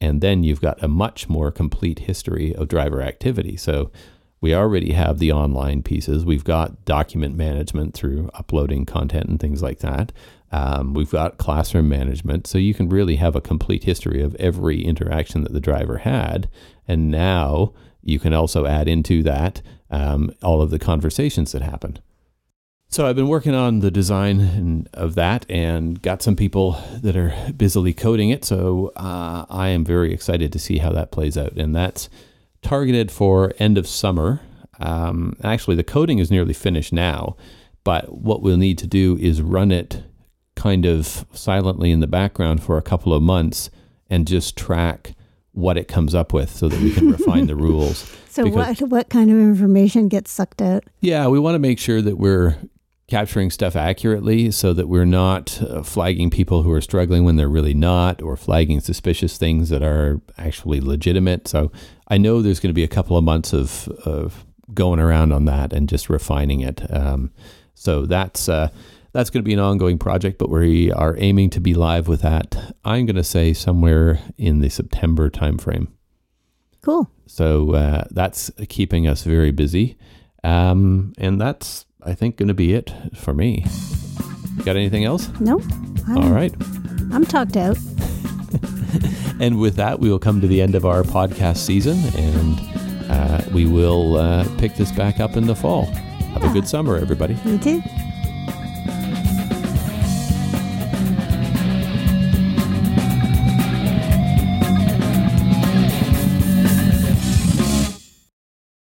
And 0.05 0.21
then 0.21 0.45
you've 0.45 0.61
got 0.61 0.83
a 0.83 0.89
much 0.89 1.29
more 1.29 1.51
complete 1.51 2.01
history 2.01 2.55
of 2.55 2.69
driver 2.69 3.01
activity. 3.01 3.57
So 3.57 3.91
we 4.43 4.55
already 4.55 4.93
have 4.93 5.19
the 5.19 5.33
online 5.33 5.83
pieces. 5.83 6.27
We've 6.27 6.45
got 6.45 6.85
document 6.85 7.35
management 7.37 7.95
through 7.95 8.29
uploading 8.35 8.85
content 8.85 9.27
and 9.31 9.41
things 9.41 9.63
like 9.63 9.79
that. 9.79 10.13
Um, 10.53 10.93
we've 10.93 11.11
got 11.11 11.39
classroom 11.39 11.89
management. 11.89 12.47
So 12.47 12.59
you 12.59 12.75
can 12.75 12.91
really 12.91 13.17
have 13.17 13.35
a 13.35 13.41
complete 13.41 13.85
history 13.85 14.23
of 14.23 14.35
every 14.37 14.85
interaction 14.85 15.43
that 15.45 15.55
the 15.55 15.61
driver 15.61 15.99
had. 15.99 16.51
And 16.87 17.11
now 17.11 17.73
you 18.03 18.19
can 18.19 18.35
also 18.35 18.67
add 18.67 18.87
into 18.87 19.23
that 19.23 19.63
um, 19.91 20.31
all 20.43 20.61
of 20.61 20.71
the 20.71 20.79
conversations 20.79 21.53
that 21.53 21.63
happened. 21.63 22.03
So 22.95 23.09
I've 23.09 23.17
been 23.17 23.27
working 23.27 23.57
on 23.57 23.81
the 23.81 23.91
design 23.91 24.87
of 24.95 25.17
that 25.17 25.47
and 25.51 26.01
got 26.01 26.23
some 26.23 26.37
people 26.37 26.81
that 27.03 27.17
are 27.17 27.35
busily 27.57 27.93
coding 27.93 28.31
it. 28.31 28.45
So 28.45 28.93
uh, 28.95 29.47
I 29.51 29.71
am 29.71 29.85
very 29.85 30.15
excited 30.15 30.53
to 30.53 30.61
see 30.61 30.79
how 30.79 30.93
that 30.93 31.11
plays 31.11 31.37
out. 31.37 31.55
And 31.55 31.75
that's 31.75 32.09
targeted 32.63 33.11
for 33.11 33.53
end 33.59 33.79
of 33.79 33.89
summer. 33.89 34.43
Um, 34.79 35.37
actually, 35.43 35.75
the 35.75 35.83
coding 35.83 36.21
is 36.21 36.31
nearly 36.31 36.53
finished 36.53 36.93
now, 36.93 37.35
but 37.83 38.17
what 38.17 38.43
we'll 38.43 38.59
need 38.59 38.79
to 38.79 38.87
do 38.87 39.19
is 39.21 39.43
run 39.43 39.73
it 39.73 40.05
kind 40.55 40.87
of 40.87 41.27
silently 41.33 41.91
in 41.91 41.99
the 41.99 42.07
background 42.07 42.63
for 42.63 42.79
a 42.79 42.83
couple 42.83 43.13
of 43.13 43.25
months 43.25 43.71
and 44.09 44.25
just 44.25 44.57
track 44.57 45.15
what 45.51 45.77
it 45.77 45.89
comes 45.89 46.15
up 46.15 46.33
with 46.33 46.51
so 46.51 46.69
that 46.69 46.81
we 46.81 46.93
can 46.93 47.11
refine 47.11 47.49
the 47.49 47.57
rules. 47.57 48.09
So 48.29 48.45
because, 48.45 48.81
what 48.81 48.89
what 48.89 49.09
kind 49.09 49.33
of 49.33 49.37
information 49.37 50.07
gets 50.07 50.31
sucked 50.31 50.63
out? 50.63 50.85
Yeah, 51.01 51.27
we 51.27 51.41
want 51.41 51.57
to 51.57 51.61
make 51.61 51.81
sure 51.81 52.01
that 52.01 52.19
we're 52.19 52.57
capturing 53.07 53.51
stuff 53.51 53.77
accurately 53.77 54.51
so 54.51 54.73
that 54.73 54.89
we're 54.89 55.05
not 55.05 55.61
uh, 55.63 55.83
flagging 55.83 56.31
people 56.31 56.63
who 56.63 56.73
are 56.73 56.81
struggling 56.81 57.25
when 57.25 57.37
they're 57.37 57.49
really 57.49 57.75
not 57.75 58.23
or 58.23 58.37
flagging 58.37 58.81
suspicious 58.81 59.37
things 59.37 59.69
that 59.69 59.83
are 59.83 60.21
actually 60.39 60.81
legitimate. 60.81 61.47
So 61.47 61.71
I 62.09 62.17
know 62.17 62.41
there's 62.41 62.61
going 62.61 62.71
to 62.71 62.75
be 62.75 62.85
a 62.85 62.89
couple 62.89 63.17
of 63.17 63.25
months 63.25 63.53
of, 63.53 63.89
of 64.05 64.47
going 64.73 65.01
around 65.01 65.33
on 65.33 65.45
that 65.45 65.73
and 65.73 65.89
just 65.89 66.09
refining 66.09 66.61
it. 66.61 66.83
Um, 66.91 67.31
so 67.75 68.07
that's 68.07 68.49
uh, 68.49 68.69
that's 69.13 69.31
going 69.31 69.43
to 69.43 69.47
be 69.47 69.53
an 69.53 69.61
ongoing 69.61 69.99
project, 69.99 70.39
but 70.39 70.51
we 70.51 70.91
are 70.91 71.15
aiming 71.19 71.51
to 71.51 71.61
be 71.61 71.75
live 71.75 72.09
with 72.09 72.23
that. 72.23 72.75
I'm 72.85 73.07
going 73.07 73.17
to 73.17 73.25
say 73.25 73.53
somewhere 73.53 74.19
in 74.39 74.61
the 74.61 74.69
September 74.69 75.31
timeframe. 75.31 75.89
Cool. 76.83 77.09
So 77.27 77.75
uh, 77.75 78.05
that's 78.11 78.51
keeping 78.69 79.07
us 79.07 79.23
very 79.23 79.53
busy, 79.53 79.97
um, 80.43 81.13
and 81.19 81.41
that's 81.41 81.87
I 82.05 82.15
think, 82.15 82.37
going 82.37 82.49
to 82.49 82.55
be 82.55 82.75
it 82.75 82.93
for 83.15 83.33
me. 83.33 83.65
Got 84.65 84.77
anything 84.77 85.05
else? 85.05 85.29
No. 85.41 85.61
I'm, 86.07 86.19
All 86.19 86.31
right. 86.31 86.55
I'm 87.13 87.25
talked 87.25 87.57
out. 87.57 87.79
and 89.41 89.59
with 89.59 89.77
that, 89.77 89.99
we 90.01 90.11
will 90.11 90.19
come 90.19 90.41
to 90.41 90.47
the 90.47 90.61
end 90.61 90.75
of 90.75 90.85
our 90.85 91.03
podcast 91.03 91.57
season, 91.59 91.99
and 92.17 93.11
uh, 93.11 93.43
we 93.53 93.67
will 93.67 94.17
uh, 94.17 94.47
pick 94.59 94.77
this 94.77 94.93
back 94.93 95.19
up 95.21 95.37
in 95.37 95.47
the 95.47 95.57
fall. 95.57 95.87
Have 95.87 96.43
yeah. 96.43 96.51
a 96.51 96.53
good 96.53 96.69
summer, 96.69 96.97
everybody. 96.97 97.39
You 97.45 97.59
too. 97.59 97.83